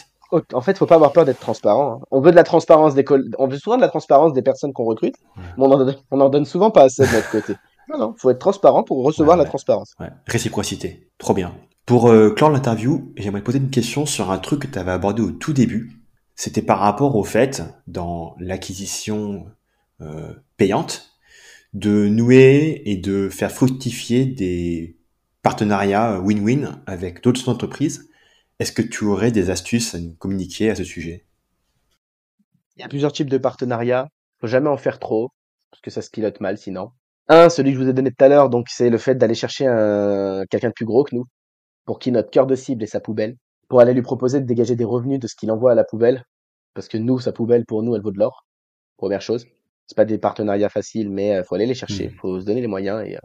En 0.54 0.62
fait, 0.62 0.78
faut 0.78 0.86
pas 0.86 0.96
avoir 0.96 1.12
peur 1.14 1.26
d'être 1.26 1.40
transparent. 1.40 1.94
hein. 2.02 2.06
On 2.12 2.22
veut 2.22 2.32
de 2.32 2.36
la 2.36 2.44
transparence 2.44 2.96
des 2.96 3.06
on 3.38 3.48
veut 3.48 3.58
souvent 3.58 3.76
de 3.78 3.82
la 3.82 3.90
transparence 3.90 4.34
des 4.34 4.42
personnes 4.42 4.74
qu'on 4.74 4.86
recrute, 4.86 5.16
Ouais. 5.38 5.44
mais 5.58 5.64
on 5.66 5.72
en, 5.72 5.78
donne- 5.78 5.96
on 6.12 6.20
en 6.22 6.30
donne 6.30 6.46
souvent 6.46 6.72
pas 6.72 6.84
assez 6.84 7.06
de 7.06 7.12
notre 7.12 7.30
côté. 7.32 7.54
Non, 7.90 7.98
non, 8.00 8.14
faut 8.18 8.30
être 8.30 8.40
transparent 8.40 8.84
pour 8.84 9.04
recevoir 9.04 9.38
Ouais, 9.38 9.44
la 9.44 9.50
transparence. 9.50 9.94
Réciprocité. 10.26 11.10
Trop 11.18 11.34
bien. 11.34 11.54
Pour 11.86 12.08
euh, 12.10 12.30
clore 12.30 12.50
l'interview, 12.50 13.12
j'aimerais 13.18 13.42
te 13.42 13.46
poser 13.46 13.58
une 13.60 13.70
question 13.72 14.06
sur 14.06 14.32
un 14.32 14.38
truc 14.38 14.62
que 14.62 14.68
tu 14.68 14.80
avais 14.80 14.92
abordé 14.92 15.22
au 15.22 15.32
tout 15.32 15.52
début. 15.52 15.92
C'était 16.34 16.62
par 16.62 16.80
rapport 16.80 17.18
au 17.18 17.26
fait, 17.26 17.62
dans 17.88 18.36
l'acquisition 18.40 19.48
euh, 20.00 20.32
payante, 20.56 21.10
de 21.74 22.08
nouer 22.08 22.82
et 22.86 22.96
de 22.96 23.28
faire 23.28 23.52
fructifier 23.52 24.26
des 24.26 24.96
partenariats 25.42 26.20
win-win 26.22 26.80
avec 26.88 27.22
d'autres 27.22 27.50
entreprises. 27.50 28.10
Est-ce 28.64 28.72
que 28.72 28.82
tu 28.82 29.03
aurais 29.03 29.34
des 29.34 29.49
astuces 29.49 29.93
à 29.93 29.99
nous 29.99 30.14
communiquer 30.14 30.70
à 30.70 30.76
ce 30.76 30.86
sujet? 30.86 31.26
Il 32.78 32.82
y 32.82 32.86
a 32.86 32.88
plusieurs 32.88 33.11
types 33.11 33.30
de 33.30 33.38
partenariats. 33.38 34.07
Faut 34.39 34.47
jamais 34.47 34.70
en 34.70 34.78
faire 34.78 34.99
trop, 34.99 35.32
parce 35.70 35.82
que 35.82 35.91
ça 35.91 36.01
se 36.01 36.09
pilote 36.09 36.39
mal 36.39 36.57
sinon. 36.57 36.91
Un, 37.28 37.49
celui 37.49 37.72
que 37.72 37.78
je 37.78 37.84
vous 37.84 37.89
ai 37.89 37.93
donné 37.93 38.11
tout 38.11 38.24
à 38.24 38.30
l'heure, 38.30 38.49
donc 38.49 38.70
c'est 38.70 38.89
le 38.89 38.97
fait 38.97 39.16
d'aller 39.16 39.36
chercher 39.36 39.68
un 39.68 40.45
quelqu'un 40.49 40.70
de 40.70 40.74
plus 40.74 40.86
gros 40.86 41.03
que 41.03 41.14
nous, 41.14 41.26
pour 41.84 41.99
qui 41.99 42.14
notre 42.14 42.30
cœur 42.30 42.47
de 42.47 42.55
cible 42.55 42.84
est 42.84 42.88
sa 42.88 43.01
poubelle, 43.01 43.36
pour 43.68 43.82
aller 43.82 43.93
lui 43.93 44.01
proposer 44.01 44.39
de 44.39 44.45
dégager 44.45 44.78
des 44.78 44.86
revenus 44.86 45.20
de 45.20 45.28
ce 45.28 45.36
qu'il 45.36 45.51
envoie 45.51 45.74
à 45.74 45.76
la 45.76 45.84
poubelle, 45.84 46.24
parce 46.74 46.88
que 46.88 46.97
nous, 46.97 47.20
sa 47.20 47.34
poubelle, 47.34 47.66
pour 47.66 47.84
nous, 47.84 47.95
elle 47.97 48.01
vaut 48.01 48.14
de 48.14 48.20
l'or. 48.20 48.45
Première 48.95 49.22
chose. 49.22 49.45
C'est 49.88 49.97
pas 49.97 50.05
des 50.05 50.20
partenariats 50.20 50.70
faciles, 50.70 51.09
mais 51.09 51.36
euh, 51.36 51.43
faut 51.43 51.55
aller 51.55 51.66
les 51.66 51.74
chercher, 51.76 52.07
Mhm. 52.07 52.16
faut 52.16 52.39
se 52.39 52.45
donner 52.45 52.61
les 52.61 52.68
moyens 52.68 53.05
et 53.05 53.18
euh, 53.18 53.20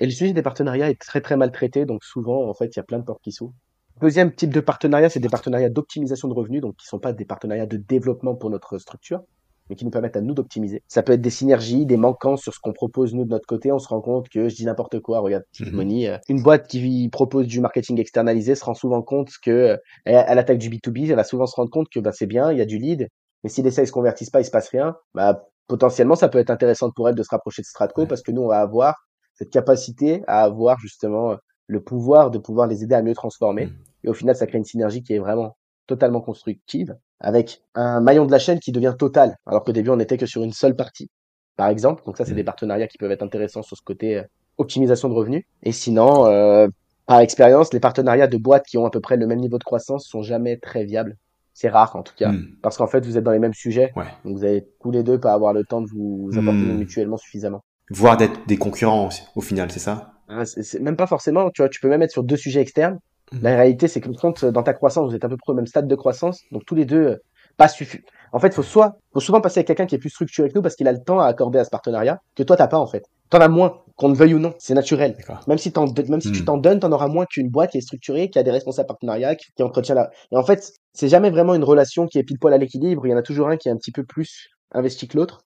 et 0.00 0.06
le 0.06 0.10
sujet 0.10 0.32
des 0.32 0.42
partenariats 0.42 0.90
est 0.90 1.00
très 1.00 1.20
très 1.20 1.36
mal 1.36 1.52
traité, 1.52 1.86
donc 1.86 2.02
souvent 2.02 2.48
en 2.50 2.54
fait 2.54 2.66
il 2.74 2.78
y 2.78 2.80
a 2.80 2.84
plein 2.84 2.98
de 2.98 3.04
portes 3.04 3.22
qui 3.22 3.30
s'ouvrent. 3.30 3.54
Deuxième 4.00 4.32
type 4.34 4.52
de 4.54 4.60
partenariat, 4.60 5.08
c'est 5.10 5.20
des 5.20 5.28
partenariats 5.28 5.70
d'optimisation 5.70 6.28
de 6.28 6.34
revenus, 6.34 6.60
donc 6.62 6.76
qui 6.76 6.86
sont 6.86 6.98
pas 6.98 7.12
des 7.12 7.24
partenariats 7.24 7.66
de 7.66 7.76
développement 7.76 8.34
pour 8.36 8.48
notre 8.50 8.78
structure, 8.78 9.22
mais 9.68 9.76
qui 9.76 9.84
nous 9.84 9.90
permettent 9.90 10.16
à 10.16 10.20
nous 10.20 10.34
d'optimiser. 10.34 10.82
Ça 10.88 11.02
peut 11.02 11.12
être 11.12 11.20
des 11.20 11.30
synergies, 11.30 11.84
des 11.84 11.96
manquants 11.96 12.36
sur 12.36 12.54
ce 12.54 12.60
qu'on 12.60 12.72
propose 12.72 13.12
nous 13.14 13.24
de 13.24 13.30
notre 13.30 13.46
côté. 13.46 13.72
On 13.72 13.78
se 13.78 13.88
rend 13.88 14.00
compte 14.00 14.28
que 14.28 14.48
je 14.48 14.54
dis 14.54 14.64
n'importe 14.64 15.00
quoi. 15.00 15.20
Regarde, 15.20 15.44
Mhm. 15.60 15.70
Money, 15.72 16.08
euh, 16.08 16.18
une 16.28 16.42
boîte 16.42 16.68
qui 16.68 17.08
propose 17.10 17.46
du 17.46 17.60
marketing 17.60 17.98
externalisé 17.98 18.54
se 18.54 18.64
rend 18.64 18.74
souvent 18.74 19.02
compte 19.02 19.30
que 19.42 19.50
euh, 19.50 19.76
elle, 20.04 20.24
elle 20.28 20.38
attaque 20.38 20.58
du 20.58 20.70
B2B, 20.70 21.08
elle 21.10 21.16
va 21.16 21.24
souvent 21.24 21.46
se 21.46 21.56
rendre 21.56 21.70
compte 21.70 21.88
que 21.92 21.98
bah, 22.00 22.12
c'est 22.12 22.26
bien, 22.26 22.52
il 22.52 22.58
y 22.58 22.62
a 22.62 22.66
du 22.66 22.78
lead, 22.78 23.08
mais 23.42 23.50
si 23.50 23.62
les 23.62 23.70
sales 23.70 23.86
se 23.86 23.92
convertissent 23.92 24.30
pas, 24.30 24.40
il 24.40 24.44
se 24.44 24.50
passe 24.50 24.68
rien. 24.68 24.96
Bah, 25.14 25.44
potentiellement, 25.66 26.14
ça 26.14 26.28
peut 26.28 26.38
être 26.38 26.50
intéressant 26.50 26.90
pour 26.92 27.08
elle 27.08 27.14
de 27.16 27.22
se 27.22 27.28
rapprocher 27.30 27.62
de 27.62 27.66
Stratco 27.66 28.02
Ouais. 28.02 28.06
parce 28.06 28.22
que 28.22 28.30
nous, 28.32 28.42
on 28.42 28.48
va 28.48 28.60
avoir 28.60 28.94
cette 29.34 29.50
capacité 29.50 30.22
à 30.28 30.42
avoir 30.42 30.78
justement 30.78 31.32
euh, 31.32 31.36
le 31.66 31.82
pouvoir 31.82 32.30
de 32.30 32.38
pouvoir 32.38 32.66
les 32.68 32.82
aider 32.84 32.94
à 32.94 33.02
mieux 33.02 33.14
transformer. 33.14 33.66
Mhm. 33.66 33.72
Et 34.04 34.08
au 34.08 34.14
final, 34.14 34.36
ça 34.36 34.46
crée 34.46 34.58
une 34.58 34.64
synergie 34.64 35.02
qui 35.02 35.14
est 35.14 35.18
vraiment 35.18 35.56
totalement 35.86 36.20
constructive 36.20 36.96
avec 37.20 37.62
un 37.74 38.00
maillon 38.00 38.26
de 38.26 38.30
la 38.32 38.38
chaîne 38.38 38.60
qui 38.60 38.72
devient 38.72 38.94
total, 38.98 39.36
alors 39.46 39.64
qu'au 39.64 39.72
début, 39.72 39.90
on 39.90 39.96
n'était 39.96 40.18
que 40.18 40.26
sur 40.26 40.42
une 40.42 40.52
seule 40.52 40.76
partie, 40.76 41.10
par 41.56 41.68
exemple. 41.68 42.02
Donc 42.04 42.16
ça, 42.16 42.24
c'est 42.24 42.30
Mhm. 42.32 42.36
des 42.36 42.44
partenariats 42.44 42.86
qui 42.88 42.98
peuvent 42.98 43.10
être 43.10 43.22
intéressants 43.22 43.62
sur 43.62 43.76
ce 43.76 43.82
côté 43.82 44.18
euh, 44.18 44.22
optimisation 44.58 45.08
de 45.08 45.14
revenus. 45.14 45.44
Et 45.62 45.72
sinon, 45.72 46.26
euh, 46.26 46.68
par 47.06 47.20
expérience, 47.20 47.72
les 47.72 47.80
partenariats 47.80 48.26
de 48.28 48.36
boîtes 48.36 48.66
qui 48.66 48.76
ont 48.78 48.84
à 48.86 48.90
peu 48.90 49.00
près 49.00 49.16
le 49.16 49.26
même 49.26 49.40
niveau 49.40 49.58
de 49.58 49.64
croissance 49.64 50.06
sont 50.06 50.22
jamais 50.22 50.58
très 50.58 50.84
viables. 50.84 51.16
C'est 51.54 51.68
rare, 51.70 51.96
en 51.96 52.02
tout 52.04 52.14
cas. 52.16 52.30
Hmm. 52.30 52.44
Parce 52.62 52.76
qu'en 52.76 52.86
fait, 52.86 53.04
vous 53.04 53.16
êtes 53.18 53.24
dans 53.24 53.32
les 53.32 53.38
mêmes 53.40 53.54
sujets. 53.54 53.92
Ouais. 53.96 54.04
Donc 54.24 54.36
vous 54.36 54.44
allez 54.44 54.68
tous 54.80 54.90
les 54.92 55.02
deux 55.02 55.18
pas 55.18 55.32
avoir 55.32 55.52
le 55.52 55.64
temps 55.64 55.80
de 55.80 55.88
vous 55.88 56.30
apporter 56.36 56.60
Hmm. 56.60 56.76
mutuellement 56.78 57.16
suffisamment. 57.16 57.64
Voire 57.90 58.16
d'être 58.16 58.46
des 58.46 58.58
concurrents 58.58 59.08
au 59.34 59.40
final, 59.40 59.70
c'est 59.72 59.80
ça? 59.80 60.12
Ah, 60.28 60.44
c'est 60.44 60.78
même 60.80 60.96
pas 60.96 61.06
forcément, 61.06 61.50
tu 61.50 61.62
vois, 61.62 61.68
tu 61.70 61.80
peux 61.80 61.88
même 61.88 62.02
être 62.02 62.10
sur 62.12 62.22
deux 62.22 62.36
sujets 62.36 62.60
externes. 62.60 62.98
Mhm. 63.32 63.40
La 63.42 63.56
réalité, 63.56 63.88
c'est 63.88 64.00
que 64.00 64.08
compte 64.10 64.44
dans 64.44 64.62
ta 64.62 64.74
croissance, 64.74 65.08
vous 65.10 65.14
êtes 65.16 65.24
à 65.24 65.28
peu 65.28 65.36
près 65.36 65.52
au 65.52 65.56
même 65.56 65.66
stade 65.66 65.86
de 65.88 65.94
croissance, 65.94 66.42
donc 66.52 66.64
tous 66.66 66.74
les 66.74 66.84
deux 66.84 66.96
euh, 67.06 67.16
pas 67.56 67.68
suffi. 67.68 67.98
En 68.32 68.38
fait, 68.38 68.54
faut 68.54 68.62
soit, 68.62 68.96
faut 69.12 69.20
souvent 69.20 69.40
passer 69.40 69.58
avec 69.60 69.66
quelqu'un 69.68 69.86
qui 69.86 69.94
est 69.94 69.98
plus 69.98 70.10
structuré 70.10 70.48
que 70.48 70.54
nous 70.54 70.62
parce 70.62 70.76
qu'il 70.76 70.88
a 70.88 70.92
le 70.92 71.02
temps 71.02 71.20
à 71.20 71.26
accorder 71.26 71.58
à 71.58 71.64
ce 71.64 71.70
partenariat 71.70 72.20
que 72.36 72.42
toi 72.42 72.56
t'as 72.56 72.68
pas 72.68 72.78
en 72.78 72.86
fait. 72.86 73.04
T'en 73.30 73.40
as 73.40 73.48
moins, 73.48 73.82
qu'on 73.96 74.08
le 74.08 74.14
veuille 74.14 74.34
ou 74.34 74.38
non, 74.38 74.54
c'est 74.58 74.74
naturel. 74.74 75.16
Même 75.46 75.58
si, 75.58 75.72
même 76.08 76.20
si 76.20 76.32
tu 76.32 76.42
Hmm. 76.42 76.44
t'en 76.44 76.56
donnes, 76.56 76.80
t'en 76.80 76.92
auras 76.92 77.08
moins 77.08 77.26
qu'une 77.26 77.48
boîte 77.50 77.72
qui 77.72 77.78
est 77.78 77.82
structurée, 77.82 78.30
qui 78.30 78.38
a 78.38 78.42
des 78.42 78.50
responsables 78.50 78.86
partenariats, 78.86 79.34
qui, 79.34 79.46
qui 79.54 79.62
entretient 79.62 79.94
la. 79.94 80.10
Et 80.32 80.36
en 80.36 80.42
fait, 80.44 80.72
c'est 80.94 81.08
jamais 81.08 81.30
vraiment 81.30 81.54
une 81.54 81.64
relation 81.64 82.06
qui 82.06 82.18
est 82.18 82.22
pile 82.22 82.38
poil 82.38 82.54
à 82.54 82.58
l'équilibre. 82.58 83.06
Il 83.06 83.10
y 83.10 83.14
en 83.14 83.18
a 83.18 83.22
toujours 83.22 83.48
un 83.48 83.56
qui 83.56 83.68
est 83.68 83.72
un 83.72 83.76
petit 83.76 83.92
peu 83.92 84.04
plus 84.04 84.48
investi 84.72 85.08
que 85.08 85.16
l'autre. 85.18 85.40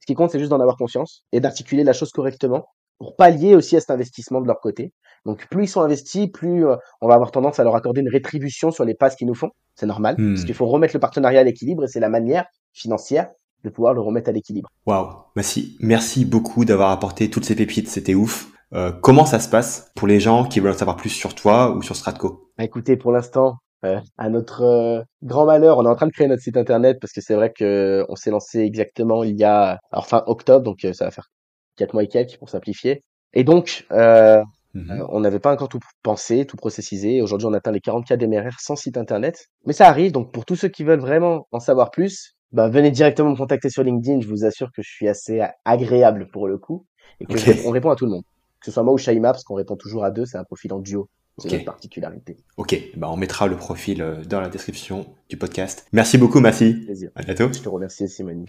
Ce 0.00 0.06
qui 0.06 0.14
compte, 0.14 0.30
c'est 0.30 0.38
juste 0.38 0.50
d'en 0.50 0.60
avoir 0.60 0.76
conscience 0.76 1.24
et 1.32 1.40
d'articuler 1.40 1.84
la 1.84 1.92
chose 1.92 2.10
correctement 2.12 2.66
pour 2.98 3.16
pallier 3.16 3.54
aussi 3.54 3.76
à 3.76 3.80
cet 3.80 3.90
investissement 3.90 4.40
de 4.40 4.46
leur 4.46 4.60
côté. 4.60 4.92
Donc, 5.24 5.48
plus 5.48 5.64
ils 5.64 5.68
sont 5.68 5.80
investis, 5.80 6.28
plus 6.28 6.66
euh, 6.66 6.76
on 7.00 7.08
va 7.08 7.14
avoir 7.14 7.32
tendance 7.32 7.58
à 7.58 7.64
leur 7.64 7.74
accorder 7.74 8.00
une 8.00 8.08
rétribution 8.08 8.70
sur 8.70 8.84
les 8.84 8.94
passes 8.94 9.16
qu'ils 9.16 9.26
nous 9.26 9.34
font. 9.34 9.50
C'est 9.74 9.86
normal, 9.86 10.14
Hmm. 10.18 10.34
parce 10.34 10.44
qu'il 10.44 10.54
faut 10.54 10.66
remettre 10.66 10.94
le 10.94 11.00
partenariat 11.00 11.40
à 11.40 11.44
l'équilibre 11.44 11.84
et 11.84 11.88
c'est 11.88 12.00
la 12.00 12.08
manière 12.08 12.46
financière 12.72 13.28
de 13.64 13.70
pouvoir 13.70 13.92
le 13.94 14.00
remettre 14.00 14.28
à 14.28 14.32
l'équilibre. 14.32 14.68
Waouh, 14.86 15.08
merci, 15.34 15.76
merci 15.80 16.24
beaucoup 16.24 16.64
d'avoir 16.64 16.90
apporté 16.90 17.28
toutes 17.28 17.44
ces 17.44 17.56
pépites, 17.56 17.88
c'était 17.88 18.14
ouf. 18.14 18.48
Euh, 18.72 18.92
comment 18.92 19.26
ça 19.26 19.38
se 19.40 19.48
passe 19.48 19.90
pour 19.96 20.06
les 20.08 20.20
gens 20.20 20.44
qui 20.44 20.60
veulent 20.60 20.72
en 20.72 20.76
savoir 20.76 20.96
plus 20.96 21.10
sur 21.10 21.34
toi 21.34 21.74
ou 21.76 21.82
sur 21.82 21.96
Stratco? 21.96 22.50
Bah, 22.58 22.64
écoutez, 22.64 22.96
pour 22.96 23.12
l'instant, 23.12 23.56
euh, 23.84 24.00
à 24.18 24.28
notre 24.28 24.62
euh, 24.62 25.02
grand 25.22 25.46
malheur, 25.46 25.78
on 25.78 25.84
est 25.84 25.88
en 25.88 25.94
train 25.96 26.06
de 26.06 26.12
créer 26.12 26.28
notre 26.28 26.42
site 26.42 26.56
internet 26.56 26.98
parce 27.00 27.12
que 27.12 27.20
c'est 27.20 27.34
vrai 27.34 27.52
que 27.52 27.64
euh, 27.64 28.06
on 28.08 28.16
s'est 28.16 28.30
lancé 28.30 28.60
exactement 28.60 29.22
il 29.24 29.36
y 29.36 29.44
a 29.44 29.78
alors 29.92 30.06
fin 30.06 30.22
octobre, 30.26 30.64
donc 30.64 30.84
euh, 30.84 30.92
ça 30.92 31.04
va 31.04 31.10
faire 31.10 31.28
quatre 31.76 31.92
mois 31.94 32.02
et 32.02 32.08
quelques 32.08 32.36
pour 32.38 32.48
simplifier. 32.50 33.02
Et 33.34 33.44
donc, 33.44 33.86
euh, 33.92 34.42
Mhm. 34.74 34.90
euh, 34.90 35.06
on 35.08 35.20
n'avait 35.20 35.38
pas 35.38 35.52
encore 35.52 35.68
tout 35.70 35.78
pensé, 36.02 36.44
tout 36.44 36.56
processisé. 36.56 37.22
Aujourd'hui, 37.22 37.46
on 37.46 37.52
atteint 37.54 37.72
les 37.72 37.80
40K 37.80 38.14
d'MRR 38.18 38.58
sans 38.60 38.76
site 38.76 38.96
internet. 38.98 39.46
Mais 39.64 39.72
ça 39.72 39.88
arrive, 39.88 40.12
donc 40.12 40.32
pour 40.32 40.44
tous 40.44 40.56
ceux 40.56 40.68
qui 40.68 40.84
veulent 40.84 41.00
vraiment 41.00 41.46
en 41.52 41.60
savoir 41.60 41.90
plus, 41.90 42.34
bah, 42.52 42.68
venez 42.68 42.90
directement 42.90 43.30
me 43.30 43.36
contacter 43.36 43.70
sur 43.70 43.82
LinkedIn. 43.82 44.20
Je 44.20 44.28
vous 44.28 44.44
assure 44.44 44.68
que 44.74 44.82
je 44.82 44.90
suis 44.90 45.08
assez 45.08 45.40
agréable 45.64 46.28
pour 46.32 46.46
le 46.46 46.58
coup 46.58 46.84
et 47.20 47.26
que 47.26 47.38
je 47.38 47.66
on 47.66 47.70
répond 47.70 47.90
à 47.90 47.96
tout 47.96 48.04
le 48.04 48.10
monde. 48.12 48.22
Que 48.60 48.66
ce 48.66 48.70
soit 48.72 48.82
moi 48.82 48.92
ou 48.92 48.98
Shaima, 48.98 49.32
parce 49.32 49.44
qu'on 49.44 49.54
répond 49.54 49.76
toujours 49.76 50.04
à 50.04 50.10
deux, 50.10 50.26
c'est 50.26 50.38
un 50.38 50.44
profil 50.44 50.72
en 50.72 50.78
duo. 50.80 51.08
C'est 51.38 51.48
Ok. 51.48 51.52
notre 51.52 51.64
particularité. 51.66 52.36
Ok, 52.56 52.78
bah 52.96 53.08
on 53.10 53.16
mettra 53.16 53.46
le 53.46 53.56
profil 53.56 54.00
euh, 54.00 54.24
dans 54.24 54.40
la 54.40 54.48
description 54.48 55.06
du 55.28 55.36
podcast. 55.36 55.86
Merci 55.92 56.16
beaucoup, 56.16 56.40
Massy. 56.40 56.72
Plaisir. 56.84 57.10
À 57.14 57.22
bientôt. 57.22 57.52
Je 57.52 57.60
te 57.60 57.68
remercie, 57.68 58.08
Simone. 58.08 58.46